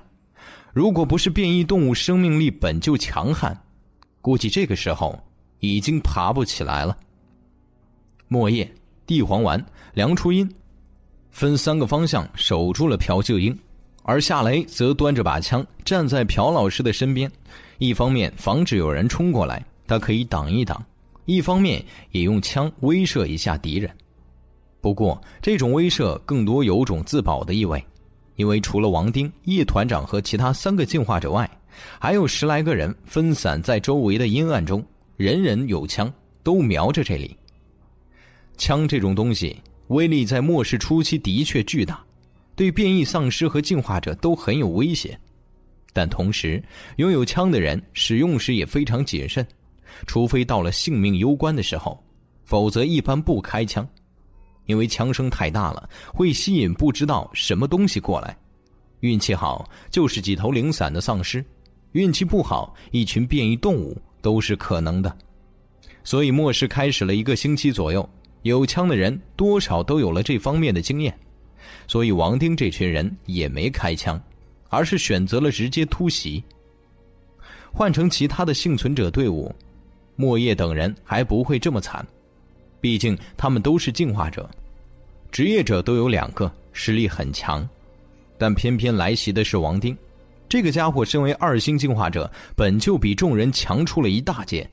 [0.71, 3.59] 如果不是变异动物生命力本就强悍，
[4.21, 5.19] 估计这个时候
[5.59, 6.97] 已经爬不起来了。
[8.27, 8.71] 莫叶、
[9.07, 9.63] 地黄丸、
[9.93, 10.47] 梁初音
[11.31, 13.57] 分三个方向守住了朴秀英，
[14.09, 17.31] 而夏雷则端着把枪站在朴老师的身边，
[17.77, 20.81] 一方面防止有人冲过来，他可以挡一挡；
[21.25, 23.87] 一方面也用枪威慑一下敌人。
[24.81, 27.85] 不过，这种威慑更多有种自保的意味。
[28.35, 31.47] 因为除了王丁、叶团长和其他三个进化者外，
[31.99, 34.83] 还有十来个人分散在周围的阴暗中，
[35.17, 37.37] 人人有枪，都瞄着这里。
[38.57, 42.03] 枪这种东西，威力在末世初期的确巨大，
[42.59, 45.17] 对变异丧尸和进化者都很有威胁。
[45.93, 46.61] 但同时，
[46.97, 49.47] 拥有枪的人使用时也非常谨慎，
[50.05, 51.97] 除非到了性命攸关的时候，
[52.43, 53.87] 否则一般不开枪。
[54.65, 58.37] 因为枪声太大了，会吸引不知道什么东西过来。
[58.99, 61.41] 运气好就是几头零散的丧尸，
[61.93, 65.17] 运气不好一群变异动物都是可能的。
[66.03, 68.07] 所以末世开始了一个星期左右，
[68.41, 71.17] 有枪的人多少都有了这方面的经验。
[71.87, 74.21] 所以王丁这群人也没开枪，
[74.69, 76.43] 而是选择了直接突袭。
[77.71, 79.53] 换成其他的幸存者队伍，
[80.15, 82.05] 莫叶等人还不会这么惨。
[82.81, 84.49] 毕竟他们都是进化者，
[85.31, 87.67] 职业者都有两个，实力很强。
[88.37, 89.95] 但偏偏来袭的是王丁，
[90.47, 94.67] 这个家伙身为二星进化者，本就比众人强出了一大截，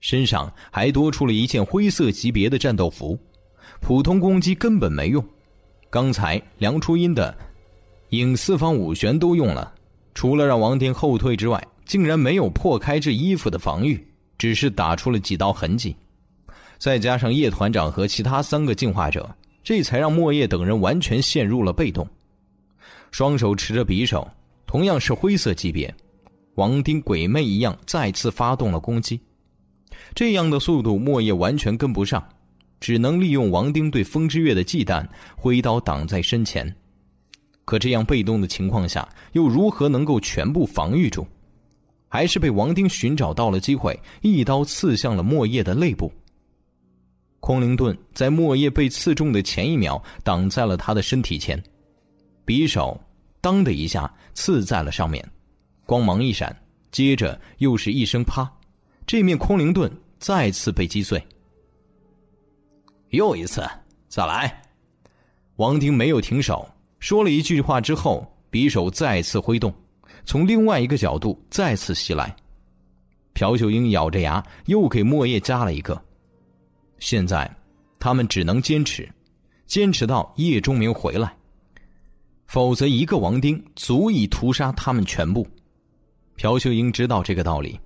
[0.00, 3.18] 身上还多出了一件灰色级别的战斗服，
[3.80, 5.22] 普通攻击根本没用。
[5.90, 7.34] 刚才梁初音的
[8.10, 9.72] 影四方五旋都用了，
[10.12, 15.96] 除了让王丁后退之外，竟然没有破开这衣服的防御，只是打出了几道痕迹。
[16.76, 19.34] 再加上叶团长和其他三个进化者，
[19.64, 22.06] 这才让莫叶等人完全陷入了被动。
[23.10, 24.28] 双手持着匕首，
[24.66, 25.92] 同样是灰色级别，
[26.56, 29.18] 王丁鬼魅一样再次发动了攻击。
[30.14, 32.22] 这样的速度，莫叶完全跟不上。
[32.80, 35.06] 只能利用王丁对风之月的忌惮，
[35.36, 36.74] 挥刀挡在身前。
[37.64, 41.26] 可这样被动的情况下，又如何能够全部防御住？
[42.08, 46.10] 还是被王丁寻找到了机会，一刀刺向了莫叶的肋部。
[47.40, 51.62] 空灵盾在莫叶被刺中的前一秒，挡在了他的身体前，
[52.46, 52.98] 匕首
[53.40, 55.22] “当”的一下刺在了上面，
[55.84, 56.54] 光芒一闪，
[56.90, 58.50] 接着又是一声“啪”，
[59.06, 61.22] 这面空灵盾再次被击碎。
[63.10, 63.66] 又一次，
[64.08, 64.62] 再来！
[65.56, 69.72] 王丁没有停手，说了一句话之后，匕首再次挥动，
[70.24, 72.34] 从另外一个角度再次袭来。
[73.32, 76.00] 朴秀英咬着牙，又给莫叶加了一个。
[76.98, 77.50] 现在，
[77.98, 79.08] 他们只能坚持，
[79.66, 81.34] 坚持到叶钟明回来，
[82.46, 85.46] 否则一个王丁足以屠杀他们全部。
[86.36, 87.80] 朴秀英知道这个道理，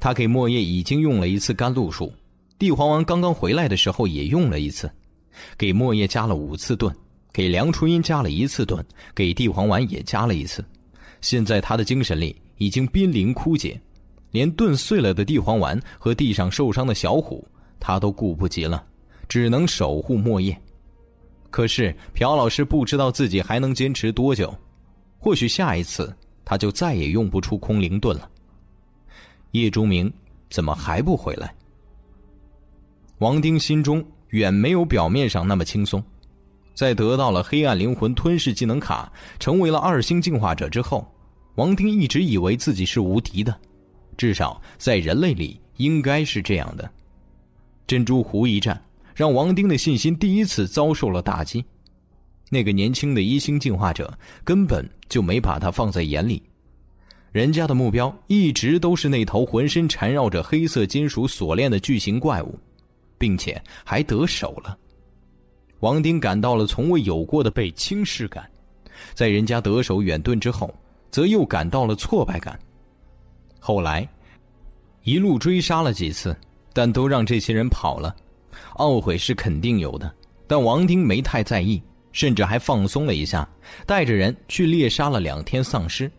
[0.00, 2.12] 他给莫叶已经用了一次甘露术，
[2.58, 4.90] 帝皇丸刚刚回来的时候也用了一次，
[5.58, 6.94] 给莫叶加了五次盾，
[7.32, 8.84] 给梁初音加了一次盾，
[9.14, 10.64] 给帝皇丸也加了一次。
[11.20, 13.80] 现在他的精神力已经濒临枯竭，
[14.30, 17.46] 连盾碎了的帝皇丸和地上受伤的小虎。
[17.80, 18.82] 他都顾不及了，
[19.28, 20.58] 只能守护莫叶。
[21.50, 24.56] 可是朴老师不知道自己还能坚持多久，
[25.18, 28.30] 或许下一次他就再也用不出空灵盾了。
[29.50, 30.10] 叶钟明
[30.48, 31.54] 怎么还不回来？
[33.18, 36.02] 王丁心中远没有表面上那么轻松。
[36.74, 41.06] 在得到了黑暗灵魂吞噬技能卡，成为了二星进化者之后，
[41.54, 43.56] 王丁一直以为自己是无敌的，
[44.16, 46.90] 至少在人类里应该是这样的。
[47.86, 48.82] 珍珠湖一战，
[49.14, 51.64] 让王丁的信心第一次遭受了打击。
[52.50, 54.12] 那个年轻的一星进化者
[54.42, 56.42] 根本就没把他放在眼里，
[57.30, 62.58] 人家的目标一直都是那头浑身缠绕着黑色金属锁链的巨型怪物，
[63.24, 64.76] 并且还得手了。
[65.80, 68.46] 王丁感到了从未有过的被轻视感，
[69.14, 70.70] 在人家得手远遁之后，
[71.10, 72.58] 则又感到了挫败感。
[73.58, 74.06] 后来，
[75.04, 76.36] 一路追杀了几次。
[76.76, 78.14] 但都让这些人跑了，
[78.78, 80.12] 懊悔是肯定有的，
[80.44, 83.48] 但王丁没太在意，甚至还放松了一下，
[83.86, 86.10] 带着人去猎杀了两天丧尸，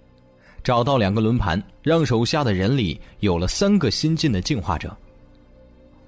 [0.64, 4.96] 找到两个轮盘，让手下的人里有了三个新晋的进化者。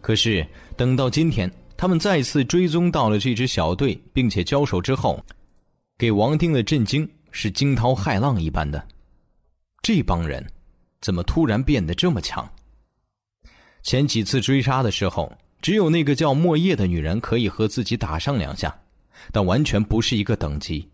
[0.01, 0.45] 可是
[0.75, 5.23] 等到今天，他们再次追踪到了这支小队，并且交手之后，
[5.97, 8.87] 给王丁的震惊是惊涛骇浪一般的，
[9.81, 10.45] 这帮人
[11.01, 12.47] 怎么突然变得这么强？
[13.83, 15.31] 前几次追杀的时候，
[15.61, 18.73] 只有那个叫莫叶的女人可以和自己打上两下，
[19.31, 20.87] 但完全不是一个等级，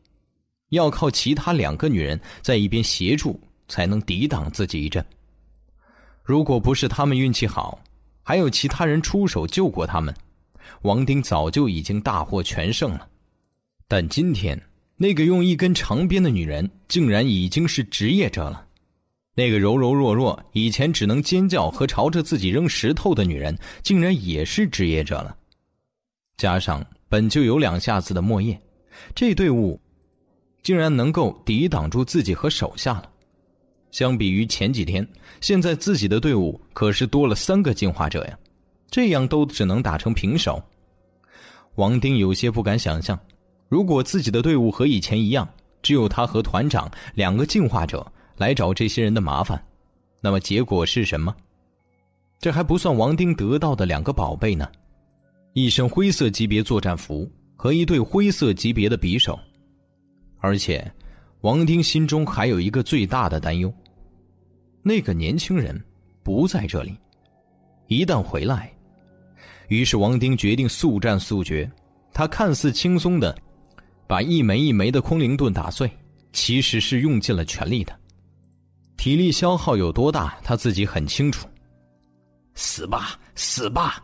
[0.70, 5.04] 要靠其他两个女人在一边协助才能抵挡自己一阵。
[6.24, 7.80] 如果不是他们运气好，
[8.24, 10.15] 还有其他人出手救过他们，
[10.82, 13.07] 王丁早就已经大获全胜了。
[13.88, 14.59] 但今天，
[14.95, 18.65] 那个用一根长鞭的女人竟然已经是职业者了。
[19.36, 25.36] 那个柔柔弱弱、以前只能尖叫和朝着自己扔石头的女人，竟然也是职业者了。
[26.38, 28.59] 加上本就有两下子的莫叶，
[29.13, 29.80] 这队伍
[30.61, 33.09] 竟然能够抵挡住自己和手下了。
[33.94, 35.08] 相比于前几天，
[35.39, 38.38] 现在自己的队伍可是多了三个进化者呀，
[38.89, 40.62] 这样都只能打成平手。
[41.76, 43.18] 王丁有些不敢想象，
[43.70, 45.48] 如果自己的队伍和以前一样，
[45.84, 48.06] 只有他和团长两个进化者。
[48.36, 49.64] 来找这些人的麻烦，
[50.20, 51.34] 那么结果是什么？
[52.39, 54.68] 这还不算王丁得到的两个宝贝呢，
[55.54, 59.39] 一身灰色级别作战服和一对灰色级别的匕首。
[60.39, 60.91] 而且，
[61.41, 63.72] 王丁心中还有一个最大的担忧：
[64.86, 65.81] 那个年轻人
[66.21, 66.93] 不在这里，
[67.88, 68.69] 一旦回来，
[69.69, 71.69] 于是王丁决定速战速决。
[72.13, 73.36] 他看似轻松的
[74.05, 75.89] 把一枚一枚的空灵盾打碎，
[76.34, 77.97] 其实是用尽了全力的。
[78.97, 81.47] 体力消耗有多大，他自己很清楚。
[82.53, 84.03] 死吧，死吧！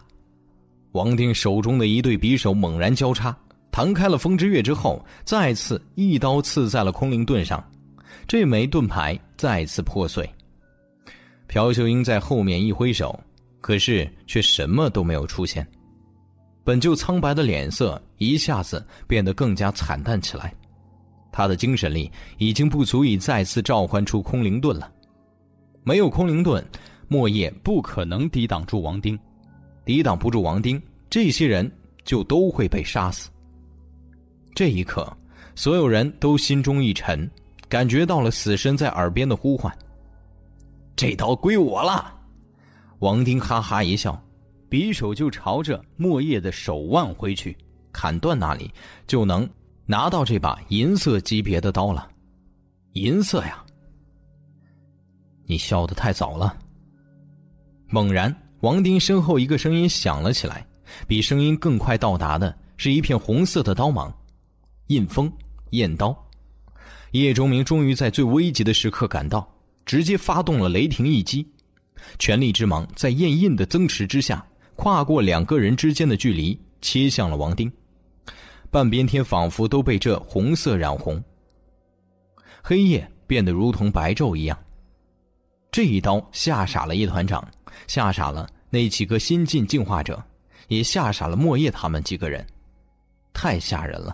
[0.94, 3.38] 王丁手中的一对匕首猛然交叉，
[3.70, 7.64] 弹开了风之月之后，再次一刀刺在了空灵盾上，
[8.28, 10.28] 这枚盾牌再次破碎。
[11.50, 13.20] 朴秀英在后面一挥手，
[13.60, 15.68] 可是却什么都没有出现，
[16.64, 20.54] 本就苍白的脸色一下子变得更加惨淡起来。
[21.32, 24.92] 他的精神力已经不足以再次召唤出空灵盾了。
[25.84, 26.64] 没有空灵盾，
[27.08, 29.18] 莫叶不可能抵挡住王丁。
[29.84, 30.80] 抵挡不住王丁，
[31.10, 31.70] 这些人
[32.04, 33.28] 就都会被杀死。
[34.54, 35.12] 这一刻，
[35.56, 37.28] 所有人都心中一沉，
[37.68, 39.76] 感觉到了死神在耳边的呼唤
[41.00, 42.14] ：“这刀归我了！”
[43.00, 44.22] 王丁哈哈一笑，
[44.70, 47.58] 匕首就朝着莫叶的手腕挥去，
[47.94, 48.70] 砍断那里，
[49.08, 49.50] 就能
[49.86, 52.12] 拿到这把银色级别的刀了。
[52.96, 53.64] 银色呀！
[55.46, 56.58] 你笑得太早了。
[57.88, 60.68] 猛然，王丁身后一个声音响了起来，
[61.08, 64.14] 比声音更快到达的是一片红色的刀芒，
[64.88, 65.32] 印锋
[65.70, 66.14] 燕刀。
[67.12, 69.50] 叶钟明终于在最危急的时刻赶到，
[69.90, 71.44] 直接发动了雷霆一击，
[72.20, 77.72] 全力之芒在焰印的增持之下，跨过两个人之间的距离，切向了王丁。
[78.70, 81.20] 半边天仿佛都被这红色染红，
[82.62, 84.56] 黑夜变得如同白昼一样。
[85.72, 87.44] 这一刀吓傻了叶团长，
[87.88, 90.24] 吓傻了那几个新晋进化者，
[90.68, 92.46] 也吓傻了莫叶他们几个人，
[93.34, 94.14] 太吓人了。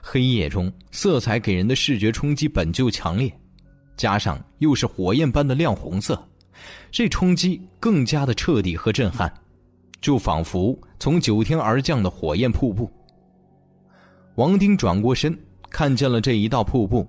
[0.00, 3.30] 黑夜中，色彩给人的视觉冲击本就强烈，
[3.96, 6.20] 加上又是火焰般的亮红色，
[6.90, 9.32] 这冲击更加的彻底和震撼，
[10.00, 12.90] 就仿佛从九天而降的火焰瀑布。
[14.36, 15.38] 王丁转过身，
[15.70, 17.06] 看见了这一道瀑布，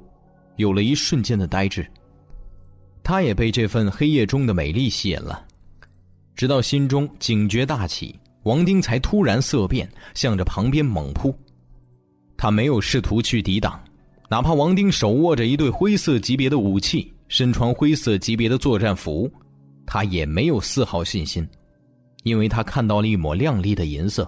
[0.57, 1.86] 有了一瞬间的呆滞。
[3.01, 5.45] 他也被这份黑夜中的美丽吸引了，
[6.36, 11.34] 直到心中警觉大起，王丁才突然色变，向着旁边猛扑。
[12.38, 13.81] 他没有试图去抵挡，
[14.34, 19.31] 哪怕王丁手握着一对灰色级别的武器，身穿灰色级别的作战服，
[19.86, 21.47] 他也没有丝毫信心，
[22.23, 24.27] 因为他看到了一抹亮丽的银色。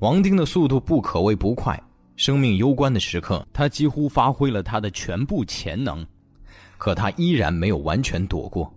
[0.00, 1.82] 王丁的速度不可谓不快，
[2.16, 6.06] 生命攸关的时刻，他几乎发挥了他的全部潜能。
[6.76, 8.70] 可他依然没有完全躲过，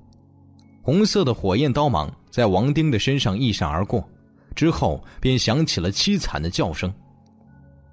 [0.81, 4.01] 红色的火焰刀芒在王丁的身上一闪而过，
[4.55, 6.89] 之后便响起了凄惨的叫声。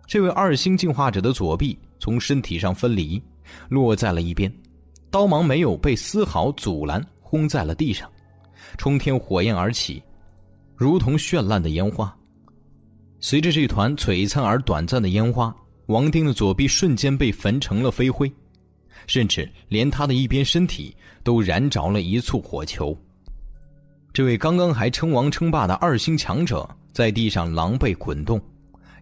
[0.06, 3.22] 这位二星进化者的左臂从身体上分离，
[3.68, 4.52] 落在了一边，
[5.10, 8.10] 刀芒没有被丝毫阻拦，轰在了地上，
[8.76, 10.02] 冲天火焰而起，
[10.74, 12.14] 如同绚烂的烟花。
[13.20, 15.54] 随着这团璀璨而短暂的烟花，
[15.86, 18.30] 王丁的左臂瞬间被焚成了飞灰。
[19.06, 22.96] 甚至连他的一边身体都燃着了一簇火球。
[24.12, 28.40] 这位刚刚还称王称霸的二星强者在地上狼狈滚动，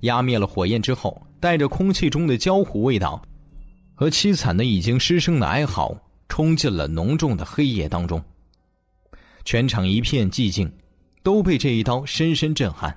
[0.01, 3.23] 压灭了火焰之后，带着空气中的焦糊味道
[3.95, 5.95] 和凄惨的已经失声的哀嚎，
[6.27, 8.25] 冲进了浓重的黑夜当中。
[9.45, 10.73] 全场一片寂静，
[11.23, 12.97] 都被这一刀深深震撼。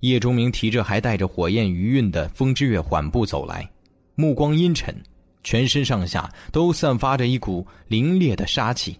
[0.00, 3.70] 叶钟明提着还带着火焰余韵的风之月缓步走来，
[4.14, 4.96] 目光阴沉。
[5.42, 8.98] 全身上下都散发着一股凛冽的杀气，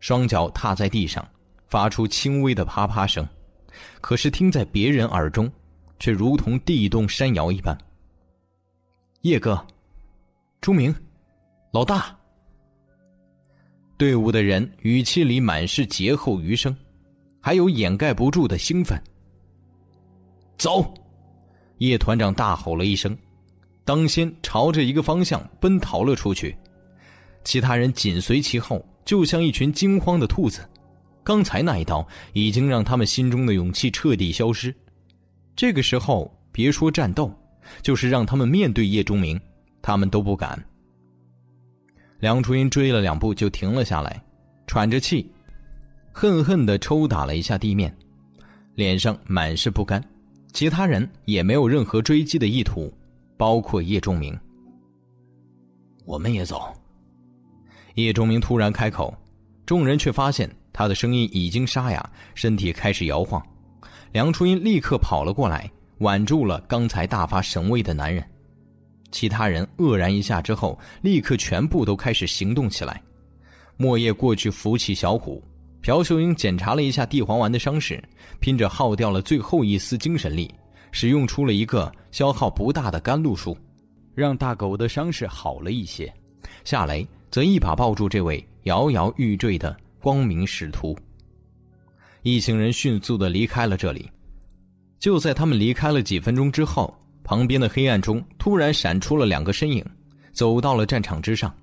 [0.00, 1.22] 双脚踏在地上，
[1.66, 3.28] 发出轻微的啪啪声，
[4.00, 5.52] 可是听在别人耳中，
[5.98, 7.76] 却如同地动山摇一般。
[9.22, 9.66] 叶哥，
[10.60, 10.94] 朱明，
[11.72, 12.16] 老大。
[13.96, 16.76] 队伍的人语气里满是劫后余生，
[17.40, 19.02] 还有掩盖不住的兴奋。
[20.56, 20.94] 走！
[21.78, 23.16] 叶团长大吼了一声。
[23.84, 26.56] 当先朝着一个方向奔逃了出去，
[27.42, 30.68] 其他人紧随其后，就像一群惊慌的兔子。
[31.24, 34.74] 刚才那一刀已经让他们心中的勇气彻底消失，
[35.58, 37.34] 这个时候别说战斗，
[37.82, 39.40] 就是让他们面对叶钟明，
[39.82, 40.56] 他们都不敢。
[42.20, 44.22] 梁初音追了两步就停了下来，
[44.68, 45.28] 喘着气，
[46.12, 47.92] 恨恨的抽打了一下地面，
[48.76, 50.00] 脸上满是不甘。
[50.52, 52.94] 其他人也没有任何追击的意图。
[53.36, 54.38] 包括叶钟明，
[56.04, 56.72] 我们也走。
[57.94, 59.12] 叶钟明突然开口，
[59.66, 63.44] 众人却发现他的声音已经沙哑，身体开始摇晃。
[64.12, 68.24] 梁初音立刻跑了过来，挽住了刚才大发神威的男人。
[69.10, 73.02] 其他人愕然一下之后，立刻全部都开始行动起来。
[73.76, 75.42] 莫叶过去扶起小虎，
[75.80, 78.02] 朴秀英检查了一下地黄丸的伤势，
[78.40, 80.52] 拼着耗掉了最后一丝精神力。
[80.90, 83.56] 使用出了一个消耗不大的甘露术，
[84.14, 86.10] 让大狗的伤势好了一些。
[86.64, 90.98] 夏雷则一把抱住这位摇摇欲坠的光明使徒。
[92.22, 94.10] 一行人迅速的离开了这里。
[94.98, 96.92] 就在他们离开了几分钟之后，
[97.22, 99.84] 旁边的黑暗中突然闪出了两个身影，
[100.32, 101.54] 走到了战场之上。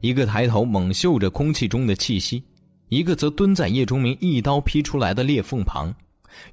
[0.00, 2.42] 一个抬头猛嗅着空气中的气息，
[2.88, 5.94] 一个则蹲在叶钟明一刀劈出来的裂缝旁。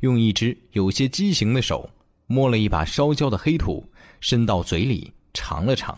[0.01, 1.89] 用一只有些畸形的手
[2.27, 3.83] 摸了一把烧焦的黑土，
[4.19, 5.97] 伸到嘴里尝了尝。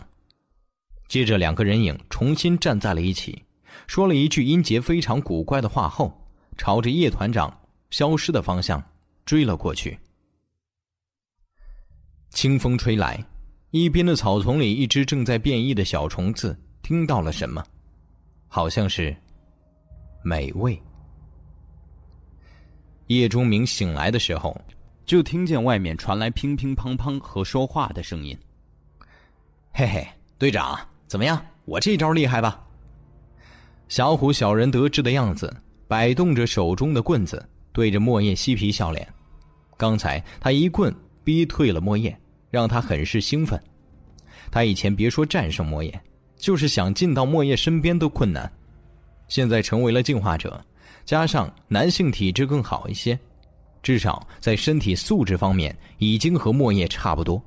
[1.08, 3.42] 接着，两个人影重新站在了一起，
[3.86, 6.21] 说了一句音节非常古怪的话后，
[6.56, 7.52] 朝着叶团长
[7.90, 8.82] 消失的方向
[9.24, 9.98] 追了过去。
[12.30, 13.22] 清风吹来，
[13.70, 17.62] 一边的草丛里，一只正在变异的小虫子听到了什么，
[18.48, 19.14] 好像是
[20.22, 20.80] 美味。
[23.08, 24.58] 叶中明醒来的时候，
[25.04, 28.36] 就听见外面传来乒乒乓乓和说话的声音。
[29.74, 31.44] 嘿嘿，队长，怎么样？
[31.64, 32.64] 我这招厉害吧？
[33.88, 35.54] 小虎小人得志的样子，
[35.92, 39.06] 摆动着手中的棍子，对着莫叶嬉皮笑脸。
[39.76, 40.90] 刚才他一棍
[41.22, 42.18] 逼退了莫叶，
[42.50, 43.62] 让他很是兴奋。
[44.50, 46.00] 他以前别说战胜莫叶，
[46.34, 48.50] 就是想进到莫叶身边都困难。
[49.28, 50.58] 现在成为了进化者，
[51.04, 53.18] 加上男性体质更好一些，
[53.82, 57.42] 至少在身体素质方面已经和莫叶差不多。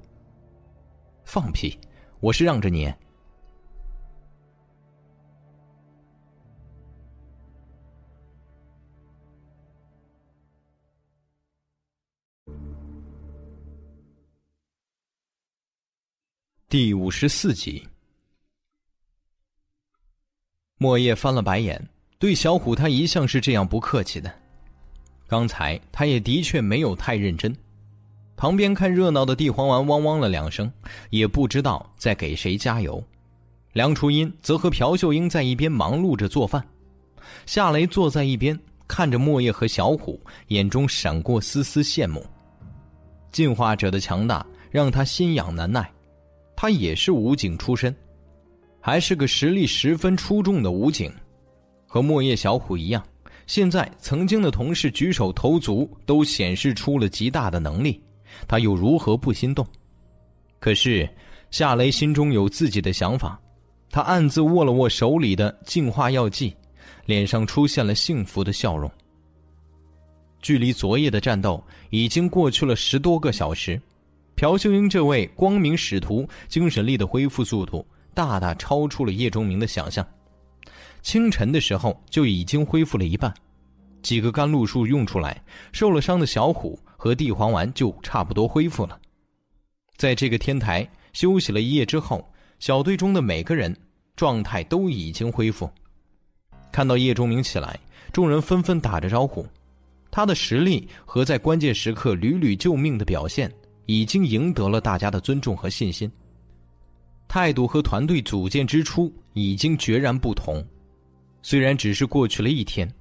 [1.24, 1.76] 放屁！
[2.20, 2.94] 我是让着你。
[16.78, 17.88] 第五十四集，
[20.78, 21.82] 莫叶翻了白眼，
[22.20, 24.30] 对小虎他一向是这样不客气的。
[25.26, 27.56] 刚才他也的确没有太认真。
[28.36, 30.70] 旁边看热闹的地黄丸汪汪了两声，
[31.12, 33.02] 也不知道在给谁加油。
[33.72, 36.62] 梁初音则和朴秀英在一边忙碌着做饭。
[37.46, 40.20] 夏雷坐在一边看着莫叶和小虎，
[40.50, 42.26] 眼中闪过丝丝羡慕。
[43.32, 45.90] 进化者的强大让他心痒难耐。
[46.66, 47.96] 他也是武警出身，
[48.82, 51.14] 还是个实力十分出众的武警，
[51.86, 53.06] 和莫叶小虎一样。
[53.46, 58.02] 现在曾经的同事举手投足都显示出了极大的能力，
[58.48, 59.64] 他又如何不心动？
[60.60, 61.08] 可是
[61.52, 63.40] 夏雷心中有自己的想法，
[63.92, 66.52] 他暗自握了握手里的净化药剂，
[67.06, 68.90] 脸上出现了幸福的笑容。
[70.42, 73.80] 距离昨夜的战斗已经过去了十多个小时。
[74.36, 80.06] 朴秀英这位光明使徒，精神力的恢复速度大大超出了叶钟明的想象。
[81.02, 83.34] 清晨的时候就已经恢复了一半，
[84.02, 89.00] 几个甘露树用出来，受了伤的小虎和地黄丸就差不多恢复了。
[89.96, 92.28] 在这个天台休息了一夜之后，
[92.60, 93.74] 小队中的每个人
[94.18, 95.70] 状态都已经恢复。
[96.74, 97.80] 看到叶钟明起来，
[98.12, 99.48] 众人纷纷打着招呼。
[100.12, 103.50] 他的实力和在关键时刻屡屡救命的表现。
[103.86, 106.12] 已经赢得了大家的尊重和信心，
[107.28, 110.66] 态度和团队组建之初已经决然不同。
[111.42, 112.92] 虽然只是过去了一天，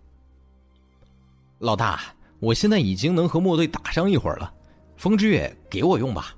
[1.58, 2.02] 老大，
[2.40, 4.52] 我现在已经能和莫队打上一会儿了，
[4.96, 6.36] 风之月给我用吧。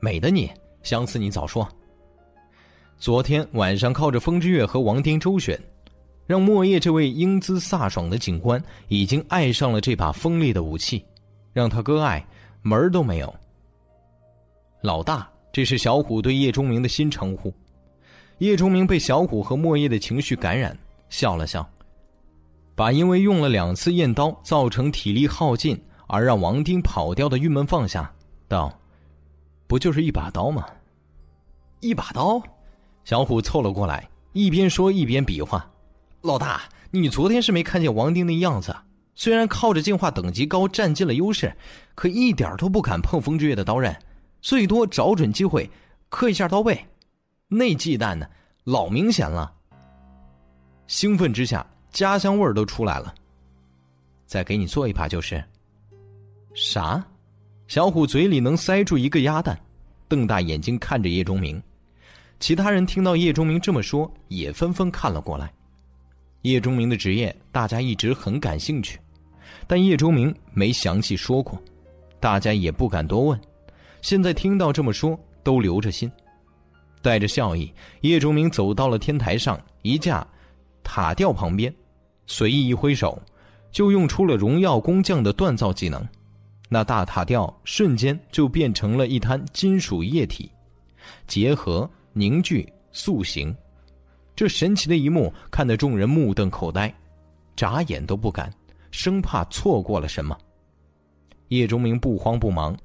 [0.00, 0.50] 美的你，
[0.82, 1.68] 相思你早说。
[2.98, 5.60] 昨天晚上靠着风之月和王丁周旋，
[6.26, 11.04] 让莫叶这位英姿飒爽的警官已经爱上了这把锋利的武器，
[11.52, 12.24] 让他割爱。
[12.66, 13.32] 门儿都没有。
[14.80, 17.52] 老大，这是小虎对叶钟明的新称呼。
[18.38, 20.76] 叶钟明被小虎和莫叶的情绪感染，
[21.10, 21.68] 笑了笑，
[22.74, 28.10] 把因为用了两次燕刀造成体力耗尽而让王丁跑掉的郁闷放下，
[28.48, 28.72] 道
[29.68, 30.66] ：“不就是一把刀吗？”
[31.80, 32.42] 一把刀，
[33.04, 35.70] 小虎凑了过来，一边说一边比划
[36.22, 38.74] ：“老大，你昨天是没看见王丁那样子。”
[39.16, 41.54] 虽然靠着进化等级高占尽了优势，
[41.94, 43.94] 可一点都不敢碰风之月的刀刃，
[44.40, 45.70] 最多找准机会
[46.08, 46.84] 磕一下刀背，
[47.48, 48.26] 那忌惮呢，
[48.64, 49.52] 老明显了。
[50.86, 53.14] 兴奋之下，家乡味儿都出来了。
[54.26, 55.42] 再给你做一把就是。
[56.54, 57.04] 啥？
[57.66, 59.58] 小虎嘴里能塞住一个鸭蛋，
[60.06, 61.62] 瞪大眼睛看着叶钟明。
[62.38, 65.50] 其他人听到叶钟明这么说，也纷纷看了过来。
[66.42, 69.00] 叶钟明的职业，大家一直很感兴趣。
[69.66, 71.60] 但叶钟明没详细说过，
[72.20, 73.40] 大家也不敢多问。
[74.02, 76.10] 现在听到这么说，都留着心。
[77.02, 80.26] 带着笑意，叶钟明走到了天台上一架
[80.82, 81.74] 塔吊旁边，
[82.26, 83.20] 随意一挥手，
[83.70, 86.06] 就用出了荣耀工匠的锻造技能。
[86.70, 90.50] 那大塔吊瞬间就变成了一滩金属液体，
[91.26, 93.54] 结合凝聚塑形。
[94.34, 96.92] 这神奇的一幕看得众人目瞪口呆，
[97.54, 98.52] 眨眼都不敢。
[98.94, 100.38] 生怕错过了什么，
[101.48, 102.78] 叶钟明不慌不忙，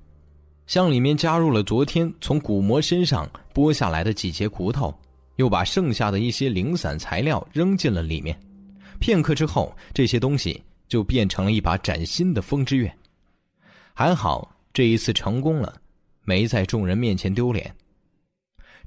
[0.66, 4.92] 向里面加入了昨天从古魔身上剥下来的几节骨头，
[5.36, 8.38] 又把剩下的一些零散材料扔进了里面。
[9.00, 12.92] 片刻之后，这些东西就变成了一把崭新的风之月。
[13.94, 15.80] 还好这一次成功了，
[16.24, 17.72] 没在众人面前丢脸。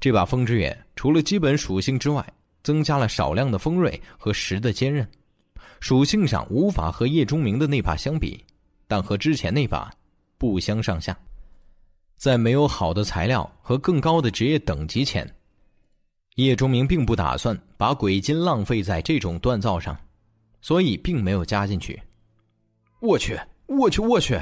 [0.01, 2.23] 这把风之月除了基本属性之外，
[2.63, 5.07] 增加了少量的锋锐和石的坚韧。
[5.83, 8.41] 属性上无法和叶钟明的那把相比，
[8.87, 9.91] 但和之前那把
[10.37, 11.13] 不相上下。
[12.15, 15.29] 在没有好的材料和更高的职业等级前，
[16.35, 19.93] 叶钟明并不打算把鬼金浪费在这种锻造上，
[20.61, 22.01] 所以并没有加进去。
[23.01, 24.41] 我去，我去，我去！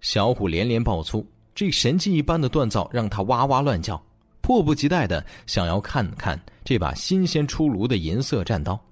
[0.00, 1.22] 小虎连连爆粗，
[1.54, 4.02] 这神迹一般的锻造让他哇哇乱叫，
[4.40, 8.82] 迫不及待的想要看看这把新鲜出炉的银色战刀。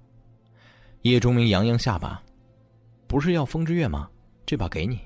[1.03, 2.21] 叶钟明扬扬下巴
[3.07, 4.09] ：“不是要风之月吗？
[4.45, 4.99] 这把给你。”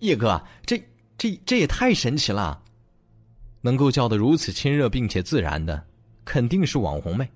[0.00, 0.82] 叶哥，这
[1.16, 2.62] 这这也太神奇了！
[3.60, 5.84] 能够叫得如此亲热并且自然的，
[6.24, 7.28] 肯定是网红妹。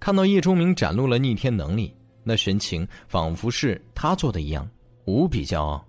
[0.00, 1.94] 看到叶钟明展露了逆天能力。
[2.24, 4.68] 那神情仿佛是他做的一样，
[5.06, 5.82] 无比骄傲。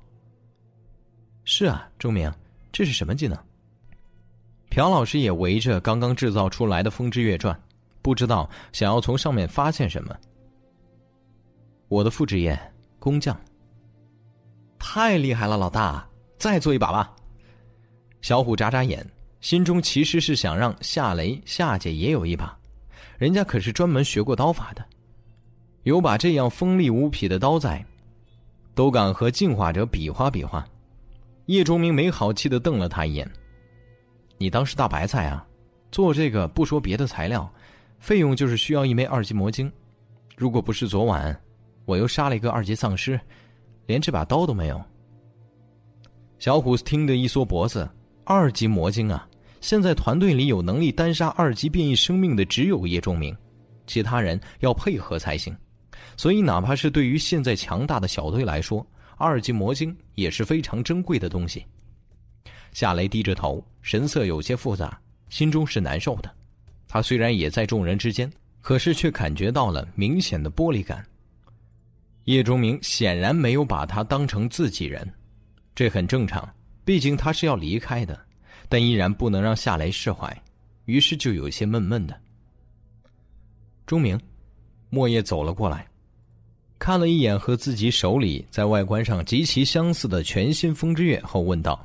[1.44, 2.32] 是啊，钟明，
[2.72, 3.38] 这是什么技能？
[4.70, 7.60] 朴老师也围着刚刚制造出来的风之月转，
[8.02, 10.16] 不知道想要从上面发现什么。
[11.90, 12.58] 我的副职业
[13.00, 13.38] 工匠。
[14.78, 17.14] 太厉害了，老大，再做一把吧。
[18.22, 19.06] 小虎眨眨眼，
[19.42, 22.58] 心中其实是想让夏雷夏姐也有一把，
[23.18, 24.86] 人家可是专门学过刀法的。
[25.84, 27.84] 有把这样锋利无匹的刀在，
[28.76, 30.66] 都敢和进化者比划比划。
[31.48, 33.30] 叶钟明没好气的瞪了他一眼
[34.38, 35.46] ：“你当是大白菜啊？
[35.92, 37.52] 做这个不说别的材料，
[37.98, 39.72] 费用就是需要一枚二级魔晶。
[40.38, 41.36] 如果不是昨晚
[41.90, 43.20] 我又杀了一个二级丧尸，
[43.88, 44.80] 连这把刀都没有。”
[46.38, 47.90] 小虎听得一缩脖子
[48.24, 49.28] ：“二级魔晶啊！
[49.60, 53.36] 现在团队里有能力单杀二级变异生命的只有叶仲明，
[53.88, 55.56] 其他人要配合才行。”
[56.16, 58.86] 所以，哪怕是对于现在强大的小队来说，
[59.18, 61.66] 二级魔晶也是非常珍贵的东西。
[62.72, 64.96] 夏雷低着头，神色有些复杂，
[65.30, 66.30] 心中是难受的。
[66.88, 68.32] 他虽然也在众人之间，
[68.62, 71.04] 可是却感觉到了明显的玻璃感。
[72.30, 75.12] 叶钟明显然没有把他当成自己人，
[75.74, 76.48] 这很正常，
[76.86, 78.20] 毕竟他是要离开的，
[78.70, 80.32] 但依然不能让夏雷释怀，
[80.86, 82.16] 于是就有些闷闷的。
[83.88, 84.16] 钟明，
[84.92, 85.88] 莫叶走了过来。
[86.78, 91.84] 看了一眼和自己手里在外观上极其相似的全新风之月后，问道：“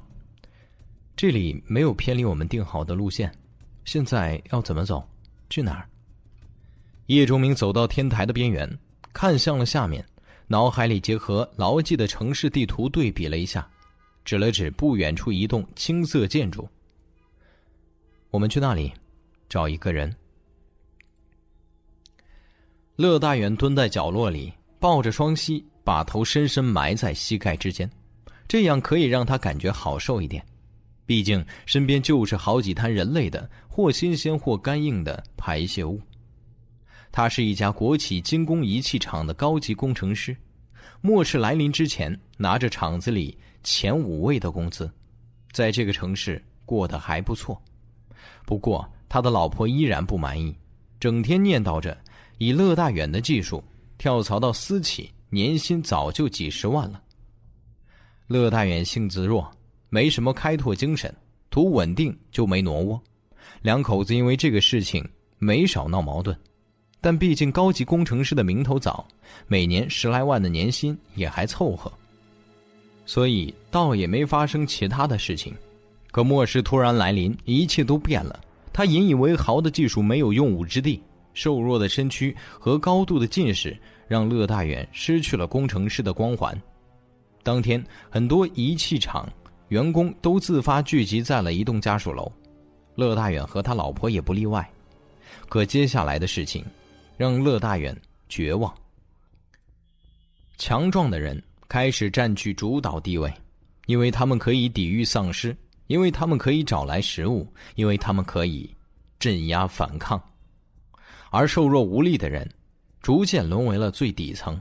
[1.16, 3.32] 这里没有偏离我们定好的路线，
[3.86, 5.08] 现在要怎么走？
[5.48, 5.88] 去哪儿？”
[7.08, 8.70] 叶钟明走到天台的边缘，
[9.14, 10.04] 看向了下面，
[10.46, 13.68] 脑海里结合牢记的城市地图对比了一下，
[14.24, 16.68] 指了指不远处一栋青色建筑
[18.30, 18.92] ：“我们去那里，
[19.48, 20.14] 找一个人。”
[22.96, 24.52] 乐大远蹲在角落里。
[24.80, 27.90] 抱着双膝，把头深深埋在膝盖之间，
[28.46, 30.44] 这样可以让他感觉好受一点。
[31.06, 35.98] 毕竟身边就是好几滩人类的或新鲜或干硬的排泄物。
[37.16, 40.36] 他是一家国企精工仪器厂的高级工程师，
[41.00, 44.90] 末世来临之前拿着厂子里前五位的工资，
[45.52, 47.62] 在这个城市过得还不错。
[48.44, 50.52] 不过他的老婆依然不满意，
[50.98, 51.96] 整天念叨着
[52.38, 53.62] 以乐大远的技术。
[53.96, 57.00] 跳槽到私企，年薪早就几十万了。
[58.26, 59.48] 乐大远性子弱，
[59.88, 61.14] 没什么开拓精神，
[61.48, 63.00] 图稳定就没挪窝。
[63.62, 65.08] 两口子因为这个事情
[65.38, 66.36] 没少闹矛盾，
[67.04, 69.06] 但毕竟高级工程师的名头早，
[69.46, 71.92] 每年十来万的年薪也还凑合，
[73.04, 75.52] 所以倒也没发生其他的事情。
[76.10, 78.40] 可末世突然来临，一切都变了。
[78.72, 80.98] 他引以为豪的技术没有用武之地。
[81.34, 83.76] 瘦弱的身躯和高度的近视，
[84.08, 86.58] 让乐大远失去了工程师的光环。
[87.42, 89.30] 当天，很多仪器厂
[89.68, 92.32] 员工都自发聚集在了一栋家属楼，
[92.94, 94.66] 乐大远和他老婆也不例外。
[95.50, 96.64] 可接下来的事情，
[97.16, 97.96] 让乐大远
[98.28, 98.72] 绝望。
[100.56, 103.32] 强壮的人开始占据主导地位，
[103.86, 105.56] 因为他们可以抵御丧尸，
[105.88, 108.72] 因为他们可以找来食物，因为他们可以
[109.18, 110.20] 镇压反抗。
[111.30, 112.48] 而瘦弱无力的人，
[113.02, 114.60] 逐渐沦为了最底层。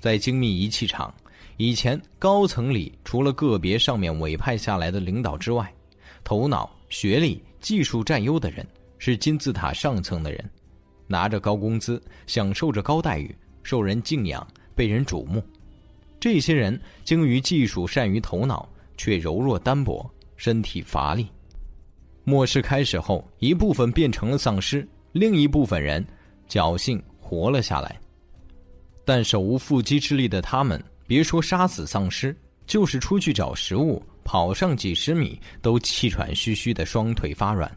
[0.00, 1.14] 在精密仪器厂，
[1.56, 5.72] 以前高层里除了个别上面委派下来的领导之外，
[6.24, 8.66] 头脑、学历、技术占优的人
[8.98, 10.50] 是金字塔上层的人，
[11.06, 15.42] 拿着高工资，享受着高待遇，受人敬仰，被人瞩目。
[16.20, 21.26] 这些人精于技术，善于头脑，却柔弱单薄，身体乏力。
[22.24, 24.86] 末世开始后，一部分变成了丧尸。
[25.10, 26.02] 另一部分人
[26.48, 28.00] 侥幸活了下来，
[29.04, 32.34] 但手无缚鸡之力的他们，别说杀死丧尸，
[32.66, 37.70] 就是出去找食物，跑上几十米都气喘吁吁的，双腿发软。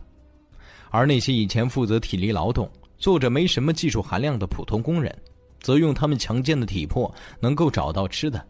[0.92, 5.16] 而那些以前负责体力劳动、做着没什么技术含量的普通工人，
[5.60, 8.44] 则用他们强健的体魄能够找到吃的，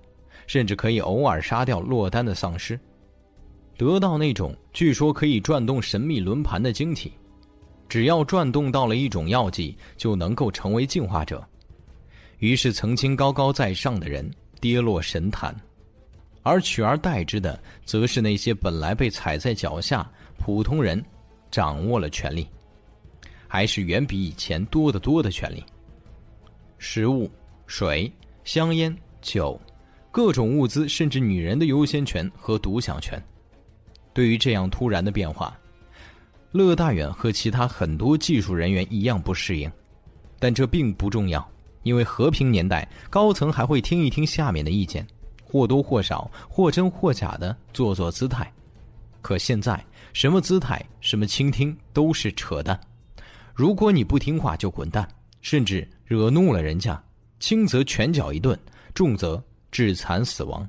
[0.48, 2.80] 甚至可以偶尔杀掉落单的丧尸，
[3.78, 7.12] 得到那种据说可以转动神秘轮盘的晶体。
[7.88, 11.46] 只要转动到了一种药剂，就能够成为进化者。
[12.40, 14.30] 于是，曾经高高在上的人
[14.60, 15.56] 跌落神坛，
[16.42, 21.04] 而取而代之的，则是那些本来被踩在脚下普通人，
[21.52, 22.48] 掌握了权力，
[23.56, 25.64] 还是远比以前多得多的权利。
[26.78, 27.32] 食物、
[27.68, 28.12] 水、
[28.44, 29.58] 香烟、酒，
[30.12, 33.18] 各种物资，甚至女人的优先权和独享权。
[34.12, 35.58] 对于这样突然的变化，
[36.52, 39.72] 乐大远和其他很多技术人员一样不适应，
[40.38, 41.50] 但这并不重要，
[41.84, 45.08] 因为和平年代，高层还会听一听下面的意见，
[45.46, 48.52] 或多或少、或真或假的做做姿态。
[49.22, 49.82] 可现在，
[50.12, 52.78] 什么姿态、什么倾听都是扯淡。
[53.56, 55.08] 如果你不听话，就滚蛋。
[55.42, 57.00] 甚至惹怒了人家，
[57.40, 58.60] 轻则拳脚一顿，
[58.96, 60.68] 重则致残死亡。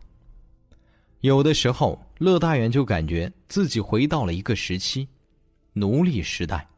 [1.23, 5.09] 有的时候，乐大元就感觉自己回到了一个时期，
[5.73, 6.69] 奴隶时代。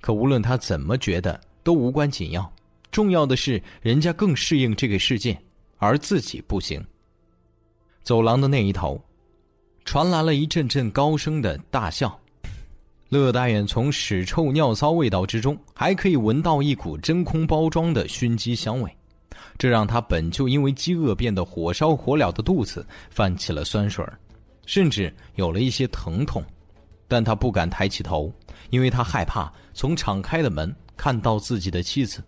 [0.00, 2.52] 可无论他怎么觉得，都无关紧要。
[2.90, 5.40] 重要的是，人家更适应这个世界，
[5.76, 6.84] 而自己不行。
[8.02, 9.00] 走廊的那一头，
[9.84, 12.20] 传来了一阵阵高声的大笑。
[13.22, 18.90] 乐大远从屎臭尿骚味道之中，还可以闻到一股真空包装的熏鸡香味，
[19.56, 24.04] 这让他本就因为饥饿变得火烧火燎的肚子泛起了酸水
[24.66, 26.42] 甚至有了一些疼痛。
[27.06, 28.32] 但他不敢抬起头，
[28.70, 32.20] 因为他害怕从敞开的门看到自己的妻子。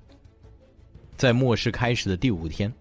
[1.16, 2.72] 在末世开始的第五天，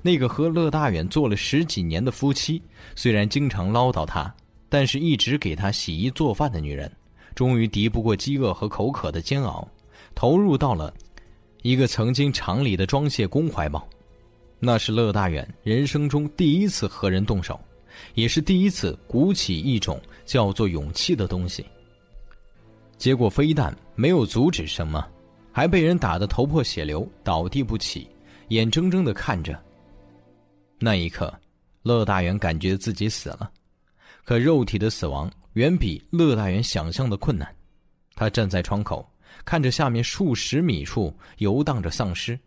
[0.00, 2.62] 那个和乐大远做了十几年的夫妻，
[2.94, 4.32] 虽然经常唠叨他，
[4.70, 6.90] 但是一直给他洗衣做饭的女人。
[7.40, 9.66] 终于敌不过饥饿和口渴的煎熬，
[10.14, 10.92] 投入到了
[11.62, 13.88] 一个曾经厂里的装卸工怀抱。
[14.58, 17.58] 那是乐大远人生中第一次和人动手，
[18.12, 21.64] 也是第一次鼓起一种叫做勇气的东西。
[22.98, 25.02] 结果非但没有阻止什么，
[25.50, 28.06] 还被人打得头破血流，倒地不起，
[28.48, 29.58] 眼睁睁的看着。
[30.78, 31.32] 那一刻，
[31.84, 33.50] 乐大远感觉自己死了，
[34.24, 35.30] 可肉体的死亡。
[35.54, 37.52] 远比乐大元想象的困难。
[38.14, 39.04] 他站在窗口，
[39.44, 42.38] 看着下面数十米处游荡着丧尸，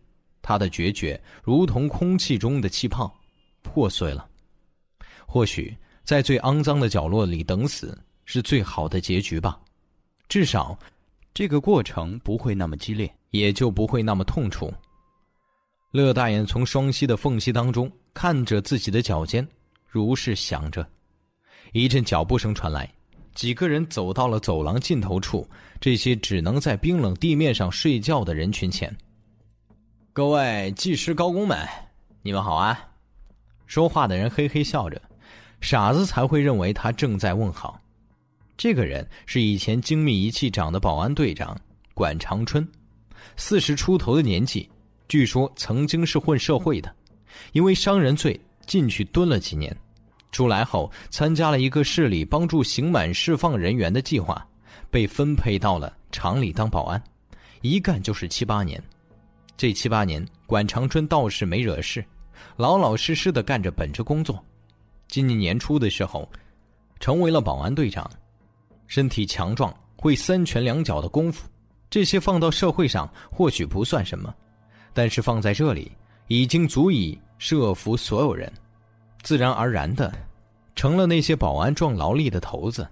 [0.42, 3.14] 他的决绝如同空气中的气泡，
[3.62, 4.26] 破碎了。
[5.28, 9.60] 或许在最肮脏的角落里等死是最好的结局吧，
[10.30, 10.80] 至少
[11.34, 14.74] 这个过程不会那么激烈，也就不会那么痛楚。
[15.92, 19.46] 乐大眼从双膝的缝隙当中看着自己的脚尖，
[19.90, 20.88] 如是想着。
[21.74, 22.88] 一阵脚步声传来，
[23.34, 25.48] 几个人走到了走廊尽头处，
[25.82, 28.96] 这些只能在冰冷地面上睡觉的人群前。
[30.14, 31.68] 各位技师高工们，
[32.22, 32.80] 你们好啊！
[33.66, 35.02] 说话的人嘿嘿笑着，
[35.62, 37.82] 傻子才会认为他正在问好。
[38.56, 41.60] 这个人是以前精密仪器厂的保安队长
[41.96, 42.68] 管长春，
[43.36, 44.70] 四十出头的年纪，
[45.08, 46.96] 据说曾经是混社会的，
[47.52, 49.76] 因为伤人罪进去蹲了几年。
[50.34, 54.46] 出来后，参加了一个市里帮助刑满释放人员的计划，
[54.90, 57.02] 被分配到了厂里当保安，
[57.62, 58.84] 一干就是七八年。
[59.56, 62.04] 这七八年，管长春倒是没惹事，
[62.58, 64.44] 老老实实的干着本职工作。
[65.08, 66.28] 今年年初的时候，
[67.00, 68.10] 成为了保安队长，
[68.88, 71.48] 身体强壮，会三拳两脚的功夫，
[71.92, 74.34] 这些放到社会上或许不算什么，
[74.94, 75.92] 但是放在这里，
[76.28, 78.52] 已经足以设服所有人。
[79.24, 80.14] 自然而然的，
[80.76, 82.88] 成了那些保安壮劳力的头子。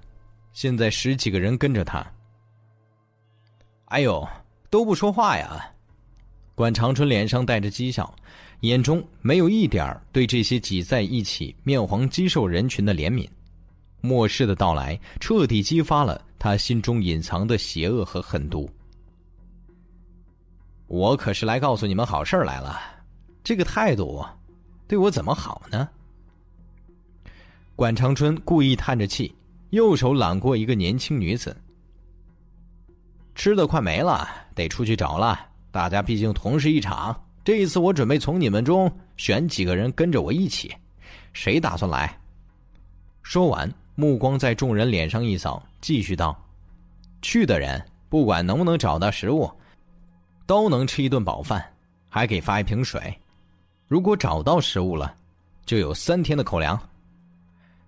[0.54, 2.06] 现在十几个人跟着他。
[3.86, 4.28] 哎呦，
[4.70, 5.70] 都不说话呀！
[6.56, 8.14] 管长春脸上带着讥笑，
[8.62, 13.28] 眼中没有一点对这些挤在一起、面黄肌瘦人群的怜悯。
[14.00, 18.70] 末世的到来，彻底激发了他心中隐藏的邪恶和狠毒。
[20.88, 22.80] 我可是来告诉你们好事来了，
[23.44, 24.26] 这个态度，
[24.88, 25.88] 对我怎么好呢？
[27.82, 29.34] 管长春故意叹着气，
[29.72, 31.58] 右手揽过一个年轻女子。
[33.34, 35.48] 吃的快没了，得出去找了。
[35.72, 38.88] 大家毕竟同事一场，这一次我准备从你们中
[39.18, 40.72] 选几个人跟着我一起。
[41.34, 42.16] 谁打算来？
[43.24, 46.40] 说完，目光在众人脸上一扫，继续道
[47.24, 49.50] ：“去的人不管能不能找到食物，
[50.46, 51.66] 都能吃一顿饱饭，
[52.10, 53.12] 还给发一瓶水。
[53.88, 55.16] 如果找到食物了，
[55.66, 56.80] 就有三天的口粮。”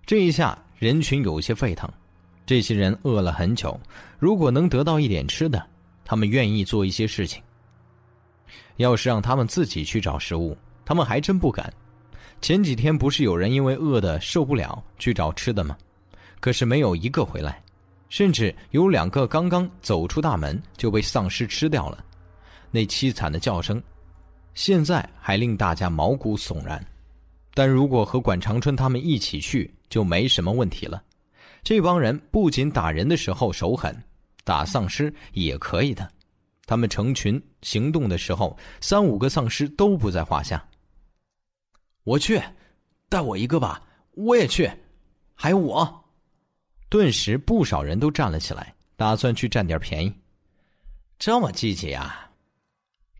[0.06, 1.90] 这一下，人群有些沸腾。
[2.44, 3.80] 这些人饿了很久，
[4.18, 5.64] 如果能得到一点吃的，
[6.04, 7.42] 他们愿意做一些事情。
[8.76, 10.54] 要是让他们自己去找食物，
[10.84, 11.72] 他们还真不敢。
[12.42, 15.74] 前几天不是有人因为饿的受不了去找吃的吗？
[16.38, 17.62] 可是没有一个回来，
[18.10, 22.04] 甚至有两个刚刚走出大门就被丧尸吃掉了。
[22.70, 23.82] 那凄惨的叫声，
[24.52, 26.84] 现在还令大家毛骨悚然。
[27.54, 31.00] 但如果和管长春他们一起去，就没什么问题了。
[31.62, 33.96] 这帮人不仅打人的时候手狠，
[34.42, 36.10] 打丧尸也可以的。
[36.66, 40.68] 他们成群行动的时候，三五个丧尸都不在话下。
[42.02, 42.42] 我去，
[43.08, 43.80] 带我一个吧！
[44.14, 44.68] 我也去，
[45.32, 46.04] 还有我。
[46.88, 50.12] 顿时，不少人都站了起来，打算去占点便宜。
[51.20, 52.28] 这么积极啊！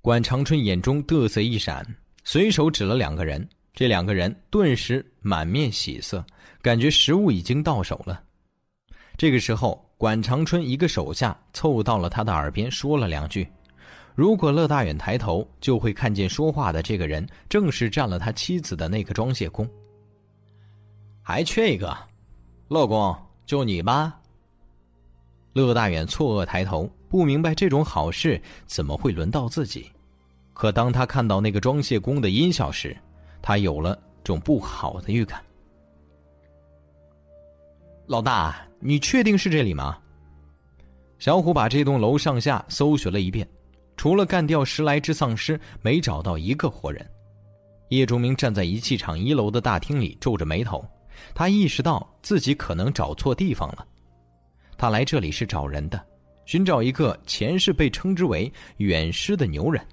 [0.03, 1.87] 管长春眼中得瑟一闪，
[2.25, 3.49] 随手指了两个人。
[3.75, 6.25] 这两个人顿时满面喜色，
[6.63, 8.23] 感觉食物已经到手了。
[9.17, 13.49] 这个时候，管长春一个手下凑到了他的耳边说了两句。
[14.15, 19.69] 如果乐大远抬头，就会看见说话的这个人正是占了他妻子的那个装卸工。
[21.21, 21.97] 还缺一个，
[22.69, 24.21] 乐工，就你吧。
[25.53, 29.91] 乐大远错愕抬头，不明白这种好事怎么会轮到自己。
[30.53, 32.97] 可当他看到那个装卸工的音效时，
[33.47, 35.45] 他有了种不好的预感。
[38.07, 39.99] 老大，你确定是这里吗？
[41.19, 43.47] 小虎把这栋楼上下搜寻了一遍，
[43.99, 47.07] 除了干掉十来只丧尸，没找到一个活人。
[47.91, 50.83] 叶忠明站在仪器厂一楼的大厅里，皱着眉头。
[51.35, 53.87] 他意识到自己可能找错地方了。
[54.79, 56.03] 他来这里是找人的，
[56.47, 59.87] 寻找一个前世被称之为远尸的牛人。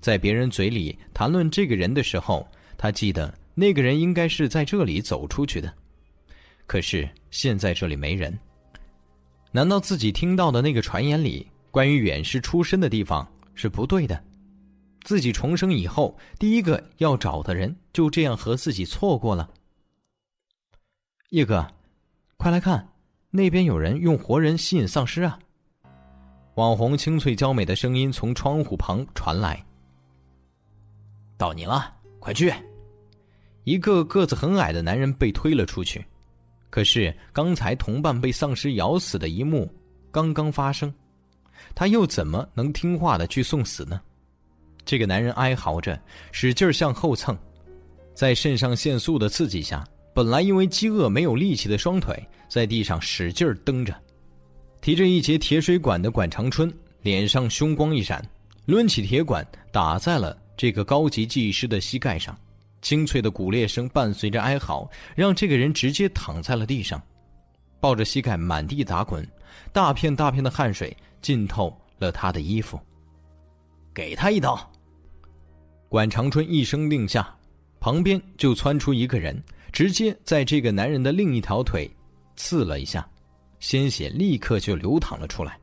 [0.00, 2.46] 在别人嘴里谈论这个人的时候，
[2.76, 5.72] 他记得那个人应该是在这里走出去的。
[6.66, 8.38] 可是现在这里没人，
[9.50, 14.22] 难道自己听到的那个传言里关于远世出身的地方是不对的？
[15.02, 19.48] 自己重生以后第一个要找的人就这样和自己错过了？
[21.30, 21.66] 叶哥，
[22.36, 22.86] 快来看，
[23.30, 25.38] 那边有人用活人吸引丧尸啊！
[26.56, 29.64] 网红清脆娇美的声音从窗户旁传来。
[31.38, 32.52] 到你了，快去！
[33.64, 36.04] 一个个子很矮的男人被推了出去。
[36.68, 39.72] 可是刚才同伴被丧尸咬死的一幕
[40.10, 40.92] 刚刚发生，
[41.74, 44.00] 他又怎么能听话的去送死呢？
[44.84, 45.98] 这个男人哀嚎着，
[46.32, 47.38] 使劲向后蹭，
[48.14, 53.94] 在肾上腺素的刺激下，本来因为饥饿没有力气的双腿在地上使劲蹬着。
[54.80, 58.24] 提着一节铁水管的管长春脸上凶光一闪，
[58.66, 60.36] 抡起铁管打在了。
[60.58, 62.36] 这个高级技师的膝盖上，
[62.82, 67.00] 清脆的骨裂声伴随着哀嚎，让这个人直接躺在了地上，
[67.78, 69.24] 抱着膝盖满地打滚，
[69.72, 72.78] 大片大片的汗水浸透了他的衣服。
[73.94, 74.68] 给他一刀！
[75.88, 77.32] 管长春一声令下，
[77.78, 79.40] 旁边就窜出一个人，
[79.70, 81.88] 直接在这个男人的另一条腿
[82.34, 83.08] 刺了一下，
[83.60, 85.56] 鲜血立刻就流淌了出来。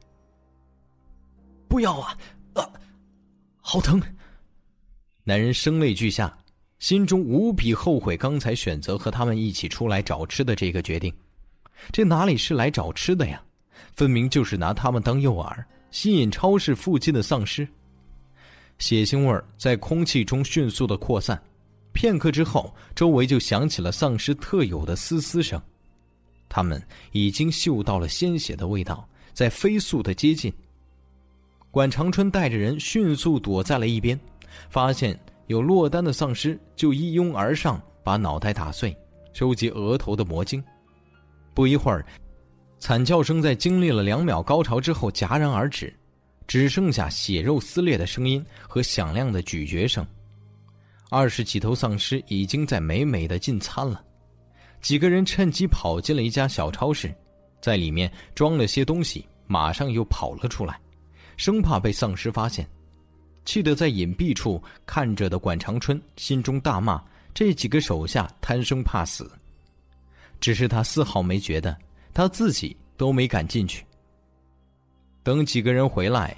[1.67, 2.17] 不要啊！
[2.53, 2.69] 啊，
[3.59, 4.01] 好疼！
[5.27, 6.31] 男人声泪俱下，
[6.77, 11.11] 心中无比后悔刚才选择和他们一起出来找吃的这个决定。
[11.91, 13.41] 这哪里是来找吃的呀？
[13.95, 17.67] 分明就是拿他们当诱饵，吸引超市附近的丧尸。
[18.77, 21.41] 血腥味在空气中迅速的扩散，
[21.91, 25.59] 片刻之后，周围就响起了丧尸特有的嘶嘶声。
[26.47, 26.79] 他们
[27.13, 30.53] 已经嗅到了鲜血的味道，在飞速的接近。
[31.71, 34.19] 管长春带着人迅速躲在了一边。
[34.69, 38.95] 发现有落单的丧尸，就一拥而上，把脑袋打碎，
[39.33, 40.63] 收集额头的魔晶。
[41.53, 42.05] 不一会儿，
[42.79, 45.93] 惨叫声在经历了两秒高潮之后戛然而止，
[46.47, 50.05] 只剩下血肉撕裂的声音和响亮的咀嚼声。
[51.09, 54.03] 二十几头丧尸已经在美美的进餐了。
[54.81, 57.13] 几个人趁机跑进了一家小超市，
[57.61, 60.79] 在里面装了些东西，马上又跑了出来，
[61.37, 62.67] 生怕被丧尸发现。
[63.45, 67.01] 气得在隐蔽处看着的管长春心中大骂
[67.33, 69.31] ：“这几个手下贪生怕死。”
[70.41, 71.75] 只是他丝毫没觉得，
[72.13, 73.85] 他自己都没敢进去。
[75.23, 76.35] 等几个人回来，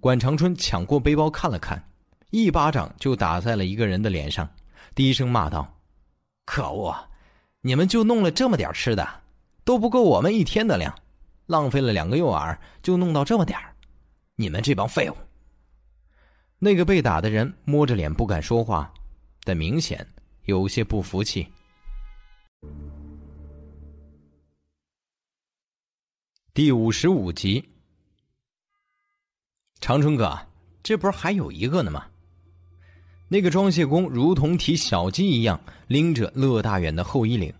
[0.00, 1.82] 管长春抢过背包看了看，
[2.30, 4.48] 一巴掌就打在了一个人的脸上，
[4.94, 5.72] 低声骂道
[6.44, 6.94] ：“可恶！
[7.60, 9.08] 你们就弄了这么点吃的，
[9.64, 10.94] 都不够我们一天的量，
[11.46, 13.58] 浪费了两个诱饵就弄到这么点
[14.36, 15.16] 你们这帮废物！”
[16.58, 18.90] 那个被打的人摸着脸不敢说话，
[19.44, 20.06] 但明显
[20.46, 21.46] 有些不服气。
[26.54, 27.62] 第五十五集，
[29.80, 30.34] 长春哥，
[30.82, 32.06] 这不是还有一个呢吗？
[33.28, 37.52] 那个装卸工如同提小鸡一样拎着乐大远的后衣领，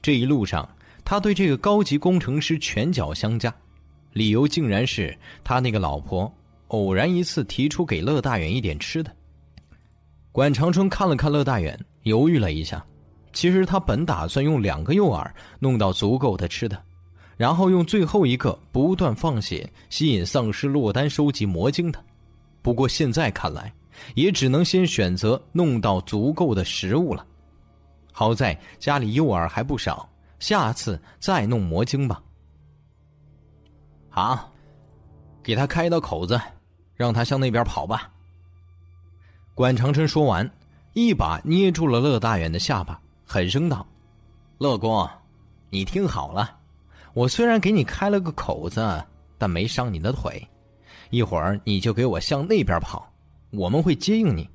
[0.00, 0.68] 这一路上
[1.04, 3.52] 他对这个高级工程师拳脚相加，
[4.12, 6.32] 理由竟然是他那个老婆。
[6.68, 9.10] 偶然一次提出给乐大远一点吃的，
[10.32, 12.84] 管长春看了看乐大远，犹豫了一下，
[13.32, 16.82] 其实他本打算用两个诱饵弄到足够的吃的，
[17.36, 22.02] 然后用最后一个不断放血，吸引丧尸落单收集魔晶的。
[22.62, 23.72] 不过现在看来，
[24.14, 27.24] 也只能先选择弄到足够的食物了。
[28.12, 30.08] 好在家里诱饵还不少，
[30.40, 32.20] 下次再弄魔晶吧。
[34.08, 34.52] 好，
[35.42, 36.40] 给他开一道口子，
[36.96, 38.10] 让他向那边跑吧。
[39.54, 40.50] 管长春说完，
[40.92, 43.86] 一把捏住了乐大远的下巴，狠声道
[44.58, 45.08] ：“乐公，
[45.70, 46.58] 你听好了，
[47.14, 49.04] 我虽然给你开了个口子，
[49.38, 50.46] 但没伤你的腿。
[51.10, 53.10] 一会儿你就给我向那边跑，
[53.50, 54.48] 我们会接应你。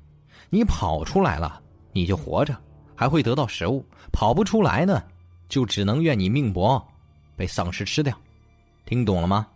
[0.50, 1.60] 你跑出来了，
[1.92, 2.54] 你就活着，
[2.94, 3.82] 还会得到食物；
[4.12, 5.02] 跑不出来呢，
[5.48, 6.80] 就只能怨你命薄，
[7.36, 8.16] 被丧尸吃掉。
[8.84, 9.46] 听懂了吗？”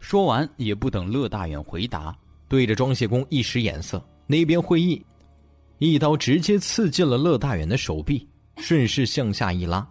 [0.00, 2.16] 说完，也不等乐大远回答，
[2.48, 4.02] 对着装卸工一使眼色。
[4.26, 5.04] 那边会议，
[5.78, 9.86] 一刀直接刺进了乐大远的手臂，顺势向下一拉，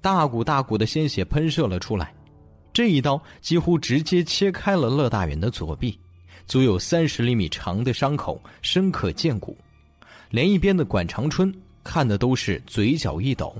[0.00, 2.14] 大股大股的鲜血喷射了出来。
[2.72, 5.98] 这一刀几乎直接切开了乐大远的左臂，
[6.46, 9.56] 足有三十厘米长的伤口深可见骨。
[10.30, 11.52] 连一边的管长春
[11.82, 13.56] 看的都是嘴角一抖。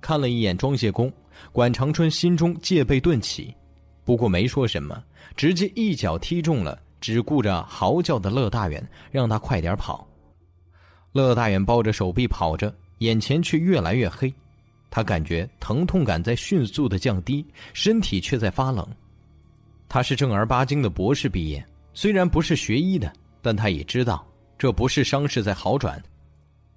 [0.00, 1.10] 看了一眼装卸工，
[1.52, 3.54] 管长春心中戒备顿起。
[4.08, 5.04] 不过没说什么，
[5.36, 10.08] 直接一脚踢中了只顾着嚎叫的乐大远，让他快点跑。
[11.12, 14.32] 乐大远抱着手臂跑着，眼前却越来越黑，
[14.88, 17.44] 他感觉疼痛感在迅速的降低，
[17.74, 18.88] 身体却在发冷。
[19.90, 21.62] 他是正儿八经的博士毕业，
[21.92, 23.12] 虽然不是学医的，
[23.42, 24.26] 但他也知道
[24.56, 26.02] 这不是伤势在好转，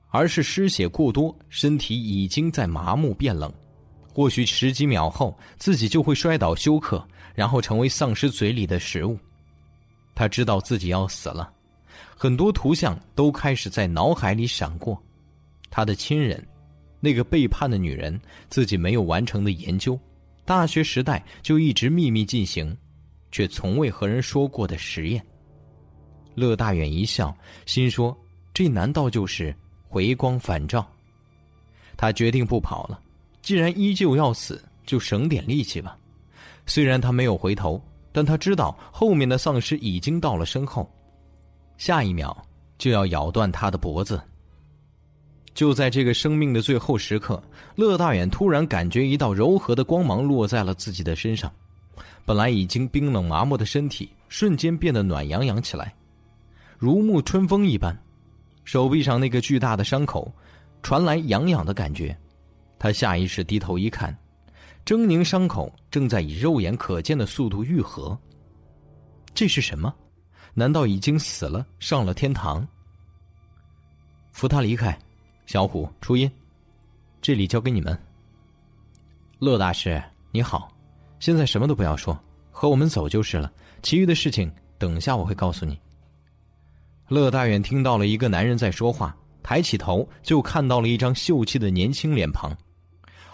[0.09, 3.49] 而是失血过多，身体已经在麻木变冷。
[4.13, 7.01] 或许十几秒后，自己就会摔倒休克，
[7.33, 9.17] 然后成为丧尸嘴里的食物。
[10.13, 11.51] 他知道自己要死了，
[12.15, 15.01] 很多图像都开始在脑海里闪过：
[15.69, 16.45] 他的亲人，
[16.99, 19.99] 那个背叛的女人，自己没有完成的研究，
[20.45, 22.75] 大学时代就一直秘密进行，
[23.31, 25.25] 却从未和人说过的实验。
[26.35, 27.35] 乐大远一笑，
[27.65, 28.17] 心说
[28.53, 29.55] ：“这难道就是
[29.87, 30.85] 回光返照？”
[31.97, 32.99] 他决定不跑了。
[33.41, 35.97] 既然依旧要死，就省点力气吧。
[36.65, 37.81] 虽然他没有回头，
[38.11, 40.89] 但他知道后面的丧尸已经到了身后，
[41.77, 42.35] 下一秒
[42.77, 44.21] 就要咬断他的脖子。
[45.53, 47.41] 就在这个生命的最后时刻，
[47.75, 51.51] 乐大远突然感觉一道柔和的光芒落在了自己的身上，
[52.25, 55.93] 本来已经冰冷麻木的身体瞬间变得暖洋洋起来，
[56.77, 57.97] 如沐春风一般。
[58.63, 60.31] 手臂上那个巨大的伤口，
[60.81, 62.15] 传来痒痒的感觉。
[62.79, 64.15] 他下意识低头一看，
[64.85, 68.17] 狰狞伤口正在以肉眼可见的速度愈合。
[69.33, 69.93] 这是什么？
[70.53, 72.67] 难道已经死了，上了天堂？
[74.31, 74.97] 扶他离开，
[75.45, 76.29] 小虎初音，
[77.21, 77.97] 这里交给你们。
[79.39, 80.01] 乐大师
[80.31, 80.69] 你好，
[81.19, 82.17] 现在什么都不要说，
[82.51, 83.51] 和我们走就是了。
[83.81, 85.79] 其余的事情等下我会告诉你。
[87.07, 92.55] 乐大远听到了一个男人在说话，抬起头就看到了一张秀气的年轻脸庞。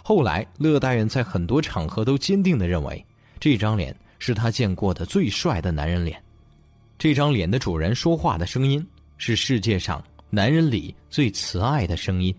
[0.10, 3.06] 后来，乐大远在很多场合都坚定的认为，
[3.42, 6.18] 这张脸是他见过的最帅的男人脸。
[6.98, 12.34] 这张脸的主人说话的声音是世界上男人里最慈爱的声音，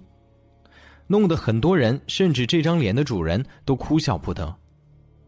[1.06, 4.50] 弄得很多人甚至这张脸的主人都哭笑不得，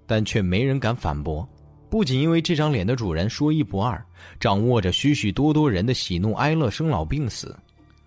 [0.06, 1.46] 但却没人敢反驳。
[1.90, 4.02] 不仅因为这张脸的主人说一不二，
[4.40, 7.54] 掌握着许许多多人的喜怒哀乐、生老病死，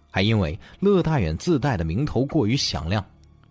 [0.10, 3.06] 还因为乐大远自带的名头过于响亮。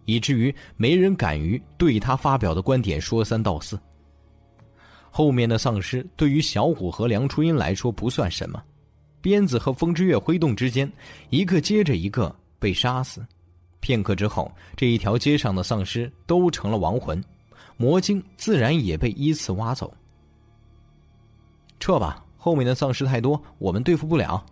[0.04, 3.78] 以至于没人敢于对他发表的观点说三道四。
[5.10, 8.62] 后面的丧尸对于小虎和梁初音来说不算什么，
[9.20, 10.90] 鞭子和风之月挥动之间，
[11.28, 13.24] 一个接着一个被杀死。
[13.80, 17.22] 片刻之后，这一条街上的丧尸都成了亡魂，
[17.76, 19.92] 魔晶自然也被依次挖走。
[21.80, 24.44] 撤吧，后面的丧尸太多，我们对付不了。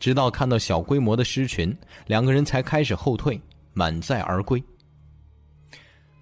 [0.00, 1.74] 直到看到小规模的尸群，
[2.06, 3.40] 两个人才开始后退。
[3.74, 4.62] 满载而归。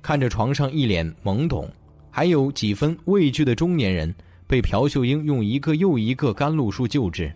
[0.03, 1.71] 看着床上一脸懵懂，
[2.11, 4.13] 还有几分畏惧的中年人，
[4.49, 7.33] 被朴秀英用一个又一个甘露术救治。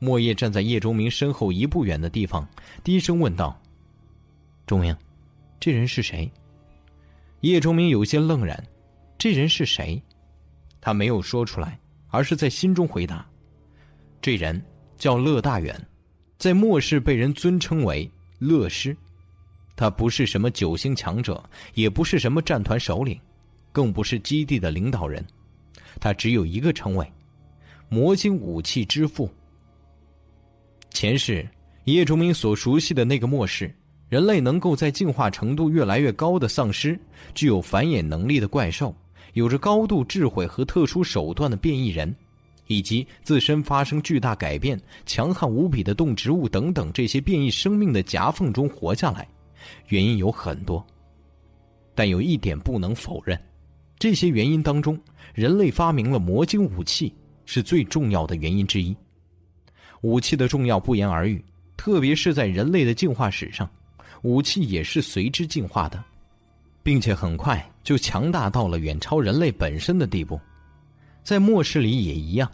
[0.00, 2.48] 莫叶站在叶钟明身后一步远的地方，
[2.82, 3.56] 低声问道
[4.66, 4.96] ：“钟明，
[5.60, 6.28] 这人是谁？”
[7.42, 8.60] 叶钟明有些愣然
[9.18, 10.02] ：“这人是谁？”
[10.80, 11.78] 他没有说出来，
[12.08, 13.24] 而是在心中回答
[14.22, 14.60] ：“这人
[14.96, 15.78] 叫乐大远，
[16.38, 18.96] 在末世被人尊称为乐师。”
[19.80, 21.42] 他不是什么九星强者，
[21.72, 23.18] 也不是什么战团首领，
[23.72, 25.24] 更不是基地的领导人，
[25.98, 27.12] 他只有一个称谓：
[27.88, 29.26] 魔晶武器之父。
[30.90, 31.48] 前世
[31.84, 33.74] 叶崇明所熟悉的那个末世，
[34.10, 37.00] 人类能够在进化程度越来越高的丧尸，
[37.34, 38.94] 具有繁衍能力的怪兽，
[39.32, 42.14] 有着高度智慧和特殊手段的变异人，
[42.66, 49.26] 以及自身发生巨大改变、强悍无比的动植物等等这些变异生命的夹缝中活下来，
[49.88, 50.84] 原因有很多。
[51.94, 53.40] 但有一点不能否认，
[53.98, 54.98] 这些原因当中，
[55.34, 57.14] 人类发明了魔晶武器
[57.44, 58.96] 是最重要的原因之一。
[60.02, 61.44] 武器的重要不言而喻。
[61.76, 63.66] 特别是在人类的进化史上，
[64.20, 66.04] 武器也是随之进化的，
[66.82, 70.38] 并且很快就强大到了远超人类本身的地步。
[71.24, 72.52] 在末世里也一样，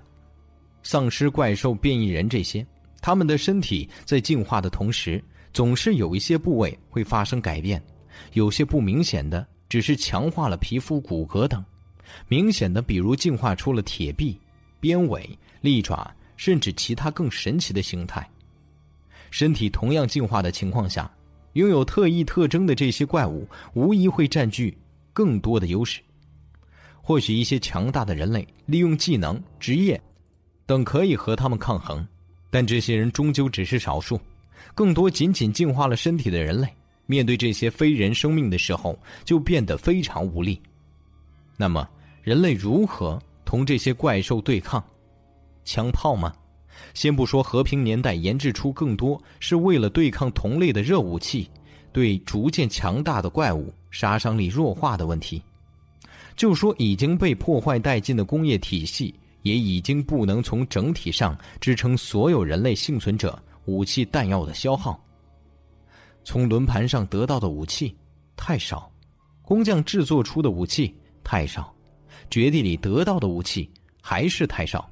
[0.84, 2.64] 丧尸、怪兽、变异人这些，
[3.00, 5.20] 他们的身体在进化的同时，
[5.56, 7.82] 总是有一些部位会发生改变，
[8.34, 11.64] 有些不明显的只是强化了皮肤、骨骼等，
[12.28, 14.38] 明显的比如进化出了铁臂、
[14.80, 15.26] 鞭尾、
[15.62, 18.28] 利爪，甚至其他更神奇的形态。
[19.30, 21.10] 身体同样进化的情况下，
[21.54, 24.76] 拥有特异特征的这些怪物无疑会占据
[25.14, 26.02] 更多的优势。
[27.00, 29.98] 或许一些强大的人类利用技能、职业
[30.66, 32.06] 等可以和他们抗衡，
[32.50, 34.20] 但这些人终究只是少数。
[34.76, 36.68] 更多仅仅进化了身体的人类，
[37.06, 40.60] 面对这些非人生命的时候，就变得非常无力。
[41.56, 41.88] 那么，
[42.22, 44.84] 人类如何同这些怪兽对抗？
[45.64, 46.30] 枪炮吗？
[46.92, 51.48] 先不说和平年代研制出更多是为了对抗同类的热武器，
[51.90, 55.42] 对逐渐强大的怪物杀伤力弱化的问题，
[56.36, 65.00] 就说已经被破坏殆尽的工业体系，也已经不能从整体上支撑所有人类幸存者武器弹药的消耗。
[66.24, 67.94] 从轮盘上得到的武器
[68.36, 68.90] 太少，
[69.42, 71.72] 工匠制作出的武器太少，
[72.30, 73.70] 绝地里得到的武器
[74.00, 74.90] 还是太少。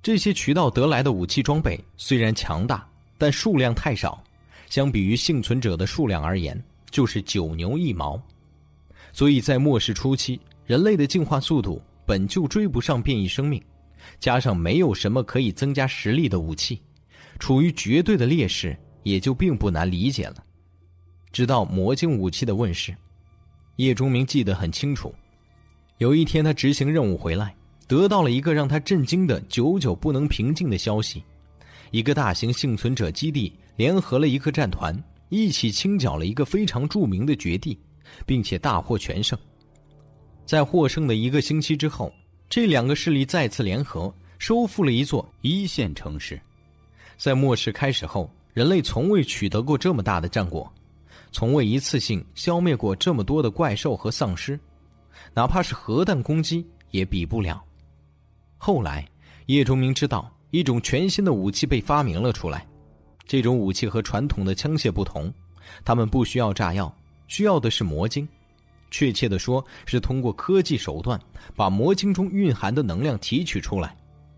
[0.00, 2.88] 这些渠道得来的武器装备虽然强大，
[3.18, 4.22] 但数量太少，
[4.70, 6.58] 相比于幸存者的数量而言，
[6.90, 8.18] 就是九牛一毛。
[9.12, 13.62] 所以在末世初期，人类的进化速度本就追不上变异生命，
[14.20, 16.80] 加上没有什么可以增加实力的武器，
[17.38, 20.44] 处于绝对的劣势，也就并不难理解了。
[21.32, 22.94] 直到魔晶武器的问世，
[23.76, 25.14] 叶钟明记得很清楚，
[25.98, 27.54] 有一天他执行任务回来。
[27.86, 31.24] 得到了一个让他震惊的、久久不能平静的消息：
[31.90, 37.78] 一个大型幸存者基地联合了一个战团，一起清剿了一个非常著名的绝地，
[38.26, 39.38] 并且大获全胜。
[40.44, 42.12] 在获胜的一个星期之后，
[42.50, 46.38] 这两个势力再次联合，收复了一座一线城市。
[47.18, 50.72] 在末世开始后，人类从未取得过这么大的战果，
[51.32, 54.58] 从未一次性消灭过这么多的怪兽和丧尸，
[55.34, 57.60] 哪怕是核弹攻击也比不了。
[58.56, 59.04] 后来，
[59.46, 62.64] 叶崇明知道一种全新的武器被发明了出来。
[63.26, 65.32] 这种武器和传统的枪械不同，
[65.84, 66.90] 他们不需要炸药，
[67.26, 68.26] 需要的是魔晶。
[68.92, 71.20] 确切的说，是通过科技手段
[71.56, 73.94] 把魔晶中蕴含的能量提取出来，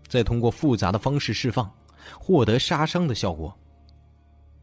[0.09, 1.71] 再通过复杂的方式释放，
[2.19, 3.55] 获得杀伤的效果。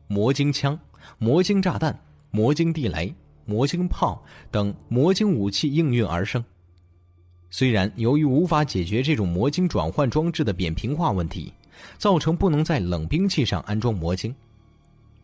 [0.07, 0.79] 魔晶枪、
[1.19, 1.99] 魔晶炸弹、
[2.31, 6.43] 魔晶地雷、魔晶炮等魔晶武器应运而生。
[7.51, 11.53] 虽然由于无法解决这种魔晶转换装置的扁平化问题，
[11.97, 14.35] 造成不能在冷兵器上安装魔晶，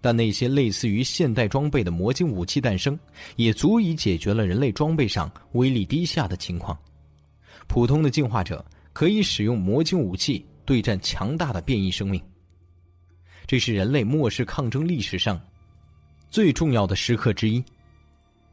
[0.00, 2.98] 但那些类似于现代装备的魔晶武器诞生，
[3.36, 6.78] 也足以解决了人类装备上威力低下的情况。
[7.66, 12.22] 普通的进化者可以使用魔晶武器对战强大的变异生命。
[13.46, 15.40] 这是人类末世抗争历史上
[16.30, 17.62] 最重要的时刻之一。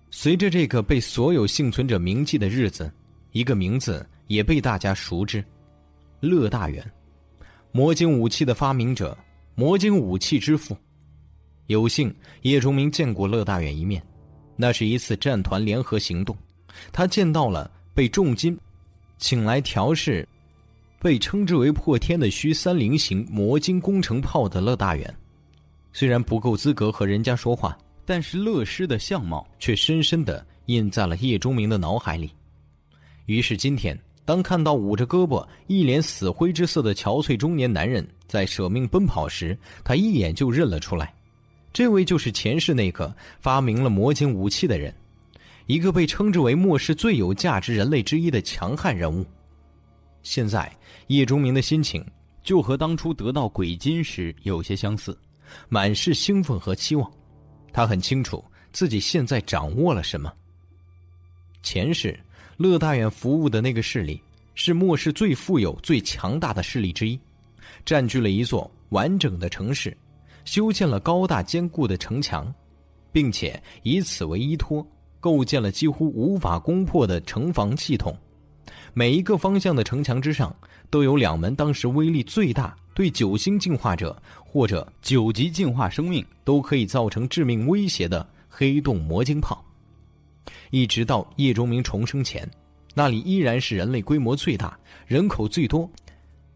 [0.09, 2.91] 随着这个被所有幸存者铭记的日子。
[3.33, 5.41] 一个名字也被大家熟知，
[6.19, 6.85] 乐大远，
[7.71, 9.17] 魔晶武器的发明者，
[9.55, 10.75] 魔晶武器之父。
[11.67, 14.05] 有幸叶崇明见过乐大远一面，
[14.57, 16.35] 那是一次战团联合行动，
[16.91, 18.59] 他见到了被重金
[19.17, 20.27] 请来调试，
[21.01, 25.11] 被称之为破天的虚三零型魔晶工程炮的乐大远。
[25.91, 27.75] 虽然不够资格和人家说话，
[28.05, 32.29] 但是乐师的相貌却深深的印在了叶钟明的脑海里。
[33.25, 41.11] 于是今天，当看到捂着胳膊、一脸死灰之色的憔悴中年男人在舍命奔跑时，他一眼就认了出来，
[41.73, 44.93] 这位就是前世那个发明了魔晶武器的人，
[45.65, 49.25] 一个被称之为末世最有价值人类之一的强悍人物。
[50.23, 50.71] 现在，
[51.15, 52.05] 叶钟明的心情
[52.43, 55.17] 就和当初得到鬼金时有些相似，
[55.69, 57.11] 满是兴奋和期望。
[57.73, 60.31] 他很清楚自己现在掌握了什么。
[61.63, 62.19] 前世。
[62.57, 64.21] 乐大远服务的那个势力
[64.53, 67.19] 是末世最富有、最强大的势力之一，
[67.83, 69.97] 占据了一座完整的城市，
[70.45, 72.53] 修建了高大坚固的城墙，
[73.11, 74.85] 并且以此为依托，
[75.19, 78.15] 构建了几乎无法攻破的城防系统。
[78.93, 80.55] 每一个方向的城墙之上，
[80.91, 89.65] 都有两门当时威力最大、对九星进化者或者九级进化生命都可以造成致命威胁的黑洞魔晶炮。
[90.69, 92.47] 一直到叶钟明重生前，
[92.93, 94.77] 那里依然是人类规模最大、
[95.07, 95.89] 人口最多、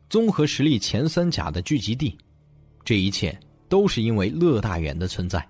[0.10, 2.16] 综合实力前三甲的聚集地。
[2.84, 3.36] 这一切
[3.70, 5.44] 都是因为乐大远的存在。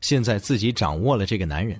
[0.00, 1.78] 现在自己掌握了这个男人。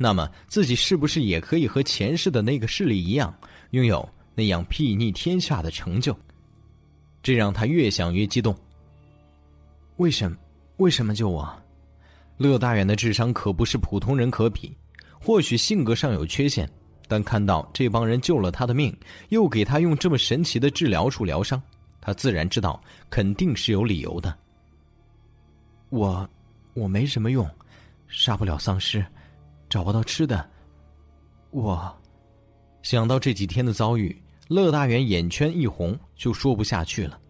[0.00, 3.34] 那么自己是不是也可以和前世的那个势力一样，
[3.70, 4.08] 拥有
[4.38, 6.16] 那样睥睨天下的成就？
[7.24, 8.56] 这让他越想越激动。
[9.96, 10.38] 为什么？
[10.76, 11.52] 为什么救我？
[12.36, 14.72] 乐大远的智商可不是普通人可比。
[15.20, 16.70] 或许性格上有缺陷，
[17.08, 18.96] 但看到这帮人救了他的命，
[19.30, 21.60] 又给他用这么神奇的治疗术疗伤，
[22.00, 24.32] 他自然知道肯定是有理由的。
[25.88, 26.30] 我，
[26.74, 27.44] 我没什么用，
[28.06, 29.04] 杀不了丧尸。
[29.68, 30.48] 找不到吃的，
[31.50, 31.92] 我
[32.82, 34.16] 想到这几天的遭遇，
[34.48, 37.20] 乐大远眼圈一红，就说不下去了。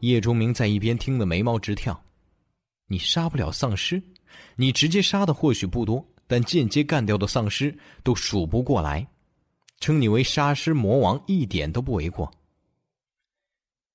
[0.00, 2.00] 叶钟明在一边听得眉毛直跳。
[2.86, 4.02] 你杀不了丧尸，
[4.54, 9.06] 你直接杀的或许不多，但间接干掉的丧尸都数不过来，
[9.80, 12.32] 称你为杀尸魔王一点都不为过。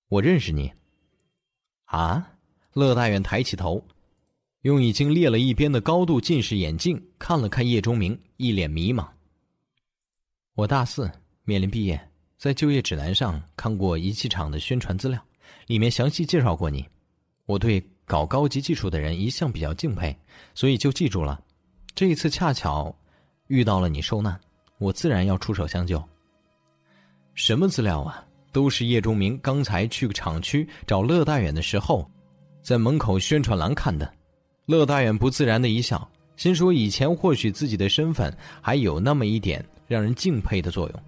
[0.10, 0.72] 我认识你。
[1.86, 2.34] 啊！
[2.74, 3.86] 乐大远抬起头。
[4.62, 9.08] 用已经裂了一边的高度近视眼镜看了看叶钟明，一脸迷茫。
[10.54, 11.12] 我大四
[11.44, 12.11] 面临毕业，
[12.42, 15.24] 在就业指南上看过仪器厂的宣传资料，
[15.68, 16.84] 里面详细介绍过你。
[17.46, 20.18] 我对搞高级技术的人一向比较敬佩，
[20.56, 21.40] 所以就记住了。
[21.94, 22.92] 这一次恰巧
[23.46, 24.36] 遇到了你受难，
[24.80, 26.04] 我自然要出手相救。
[27.36, 28.26] 什么资料啊？
[28.52, 32.10] 都是叶钟明刚才去厂区找乐大远的时候，
[32.64, 34.12] 在门口宣传栏看的。
[34.66, 41.04] 乐大远不自然的一笑，心说：“以前或许自己的身份还有那么一点让人敬佩的作用，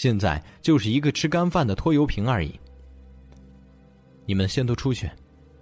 [0.00, 2.58] 现在就是一个吃干饭的拖油瓶而已。”
[4.24, 5.10] 你们先都出去。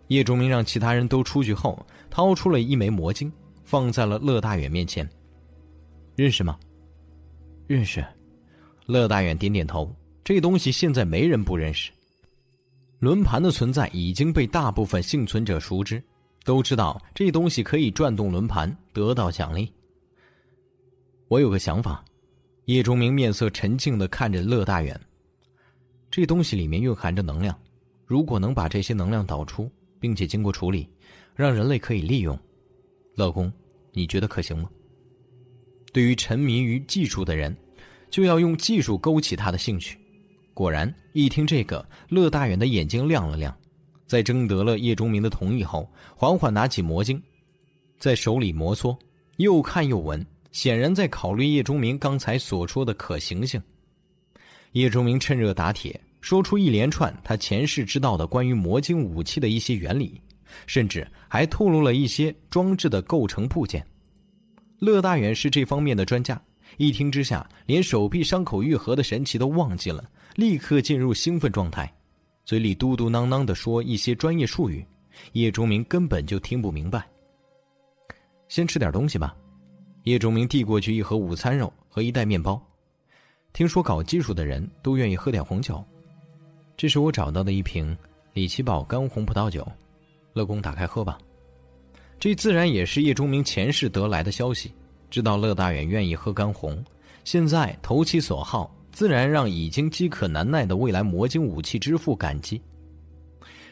[0.06, 3.32] 叶钟明让其他人都出去后，掏出了一枚魔晶，
[3.64, 5.08] 放在了乐大远面前。
[6.14, 6.56] 认识吗？
[7.66, 8.04] 认识。
[8.86, 9.92] 乐大远点点头。
[10.22, 11.90] 这东西现在没人不认识。
[13.00, 16.00] 轮盘的存在已经被大部分幸存者熟知。
[16.44, 19.70] 都知道这东西可以转动轮盘，得到奖励。
[21.26, 22.02] 我有个想法，
[22.68, 25.00] 叶钟明面色沉静的看着乐大远。
[26.10, 27.58] 这东西里面蕴含着能量，
[28.04, 30.86] 如果能把这些能量导出，并且经过处理，
[31.34, 32.38] 让人类可以利用，
[33.14, 33.50] 乐公，
[33.92, 34.68] 你觉得可行吗？
[35.94, 37.56] 对于沉迷于技术的人，
[38.10, 39.98] 就要用技术勾起他的兴趣。
[40.52, 43.56] 果然，一听这个，乐大远的眼睛亮了亮。
[44.06, 47.22] 在征得了叶钟明的同意后，缓缓拿起魔晶，
[47.98, 48.94] 在手里摩挲，
[49.38, 53.62] 又看又闻，显然在考虑叶钟明刚才所说的可行性。
[54.72, 60.20] 叶钟明趁热打铁，说出一连串他前世知道的关于魔晶武器的一些原理，
[60.66, 63.84] 甚至还透露了一些装置的构成部件。
[64.78, 66.40] 乐大远是这方面的专家，
[66.76, 71.92] 一听之下，连手臂伤口愈合的神奇都忘记了，立刻进入兴奋状态。
[72.44, 74.86] 嘴里嘟嘟囔囔的说一些专业术语，
[75.32, 77.06] 叶钟明根本就听不明白。
[78.48, 79.36] 先吃点东西吧，
[80.08, 82.58] 叶钟明递过去一盒午餐肉和一袋面包。
[83.52, 85.84] 听说搞技术的人都愿意喝点红酒，
[86.78, 87.94] 这是我找到的一瓶
[88.32, 89.70] 李奇堡干红葡萄酒，
[90.32, 91.18] 乐公打开喝吧。
[92.18, 94.72] 这自然也是叶钟明前世得来的消息，
[95.10, 96.82] 知道乐大远愿意喝干红，
[97.24, 98.74] 现在投其所好。
[98.90, 102.60] 自然让已经饥渴难耐的未来魔晶武器之父感激。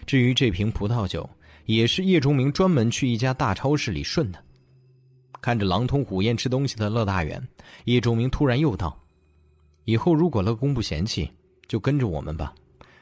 [0.05, 1.29] 至于这瓶葡萄酒，
[1.65, 4.39] 也是叶钟明专门去一家大超市里顺的。
[5.47, 7.41] 看着狼吞虎咽吃东西的乐大远，
[7.85, 9.01] 叶钟明突然又道
[9.87, 11.31] ：“以后如果乐公不嫌弃，
[11.69, 12.53] 就跟着我们吧，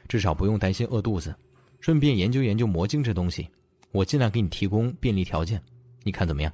[0.07, 1.35] 至少不用担心饿肚子。
[1.79, 3.49] 顺便研究研究魔晶这东西，
[3.91, 5.59] 我尽量给你提供便利条件，
[6.03, 6.53] 你看怎么样？”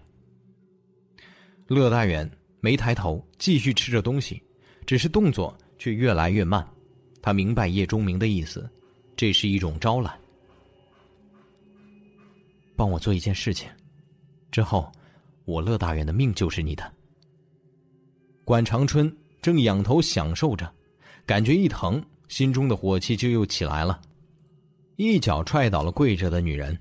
[1.68, 2.31] 乐大远
[2.61, 4.41] 没抬头，继续吃着东西。
[4.85, 6.65] 只是动作却越来越慢，
[7.22, 8.72] 他明白叶钟明的意思，
[9.18, 10.18] 这是一种招揽。
[12.77, 13.69] 帮我做一件事情，
[14.51, 14.89] 之后，
[15.52, 16.91] 我乐大远的命就是你的。
[18.45, 20.72] 管长春正仰头享受着，
[21.26, 23.99] 感觉一疼，心中的火气就又起来了，
[24.95, 26.78] 一脚踹倒了跪着的女人。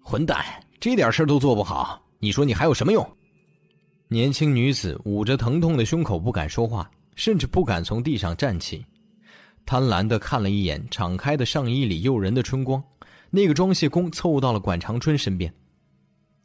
[0.00, 0.44] 混蛋，
[0.78, 3.16] 这点事都做不好，你说你还有什么用？
[4.08, 6.90] 年轻女子捂着疼痛的胸口，不敢说话。
[7.16, 8.84] 甚至不敢从地上站起，
[9.64, 12.84] 贪婪的看了一眼敞开的上衣里诱人的春光，
[13.30, 15.50] 那个装卸工凑到了管长春身边：“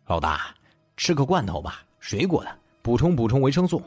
[0.07, 0.55] 老大，
[1.01, 3.81] 吃个罐头吧，水果的，补充补充维生素。”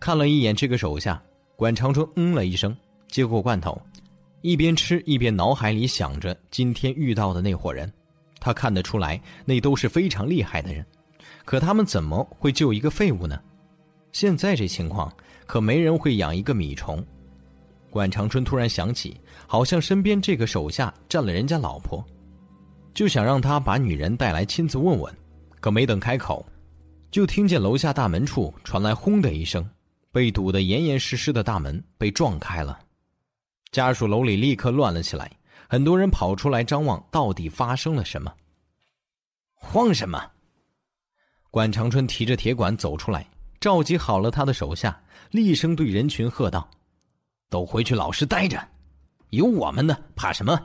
[0.00, 1.22] 看了一眼这个手下，
[1.54, 2.76] 管长春嗯了一声，
[3.06, 3.80] 接过罐头，
[4.40, 7.88] 一边吃一边脑海里想着今天遇到的那伙人。
[8.40, 10.84] 他看得出来，那都是非常厉害的人，
[11.44, 13.40] 可他们怎么会救一个废物呢？
[14.10, 15.12] 现在这情况，
[15.46, 17.00] 可没人会养一个米虫。
[17.90, 19.16] 管长春突然想起，
[19.46, 22.04] 好像身边这个手下占了人家老婆，
[22.92, 25.16] 就想让他把女人带来亲自问问。
[25.60, 26.46] 可没等开口，
[27.10, 29.68] 就听见楼下大门处传来“轰”的一声。
[30.10, 32.80] 被堵得严严实实的大门被撞开了，
[33.70, 35.30] 家属楼里立刻乱了起来，
[35.68, 38.32] 很多人跑出来张望，到底发生了什么？
[39.54, 40.18] 慌什么？
[41.50, 43.24] 管长春提着铁管走出来，
[43.60, 44.98] 召集好了他的手下，
[45.30, 46.68] 厉声对人群喝道
[47.50, 48.66] ：“都回去老实待着，
[49.28, 50.58] 有我们的，怕什么？”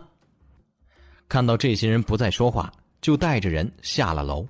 [1.27, 2.71] 看到这些人不再说话，
[3.01, 4.47] 就带着人下了楼。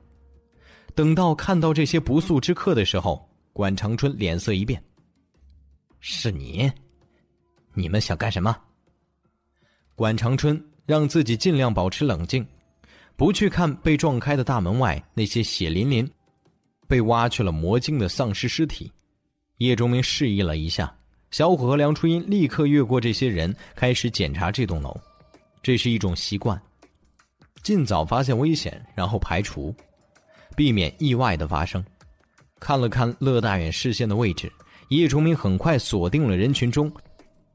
[0.95, 4.81] 等到看到这些不速之客的时候，管长春脸色一变。
[5.99, 6.71] 是你，
[7.73, 8.55] 你们想干什么？
[9.95, 12.45] 管长春让自己尽量保持冷静，
[13.15, 16.09] 不去看被撞开的大门外那些血淋淋、
[16.87, 18.91] 被挖去了魔晶的丧尸尸体。
[19.57, 20.93] 叶钟明示意了一下，
[21.31, 24.95] 小虎和梁初音立刻越过这些人，开始检查这栋楼。
[25.61, 26.61] 这是一种习惯，
[27.61, 29.73] 尽早发现危险，然后排除，
[30.55, 31.83] 避免意外的发生。
[32.59, 34.51] 看了看乐大远视线的位置，
[34.89, 36.91] 叶崇明很快锁定了人群中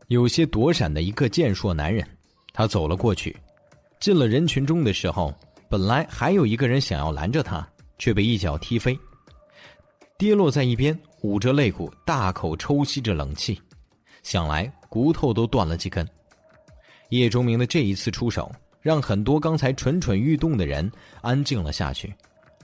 [0.08, 2.06] 有些躲闪的一个健硕男人。
[2.52, 3.36] 他走了过去，
[4.00, 5.32] 进了人群中的时候，
[5.70, 7.66] 本来还有一个人想要拦着他，
[7.98, 8.98] 却被一脚踢飞，
[10.18, 13.60] 跌落在一边，捂着肋骨，大口抽吸着冷气，
[14.22, 16.06] 想来骨头都断了几根。
[17.10, 18.50] 叶忠明的这一次出手，
[18.82, 20.90] 让很多刚才蠢蠢欲动的人
[21.22, 22.12] 安静了下去，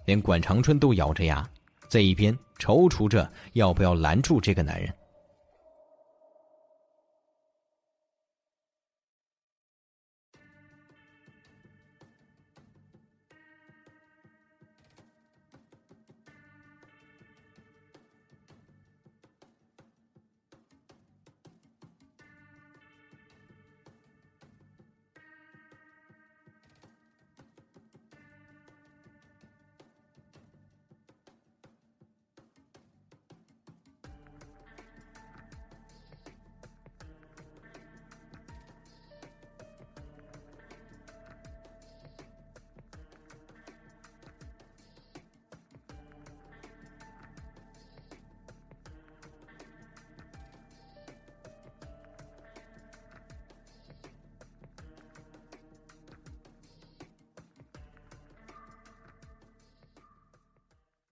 [0.05, 1.47] 连管长春都咬着牙。
[1.89, 4.93] 在一边踌躇着要不要拦住这个男人。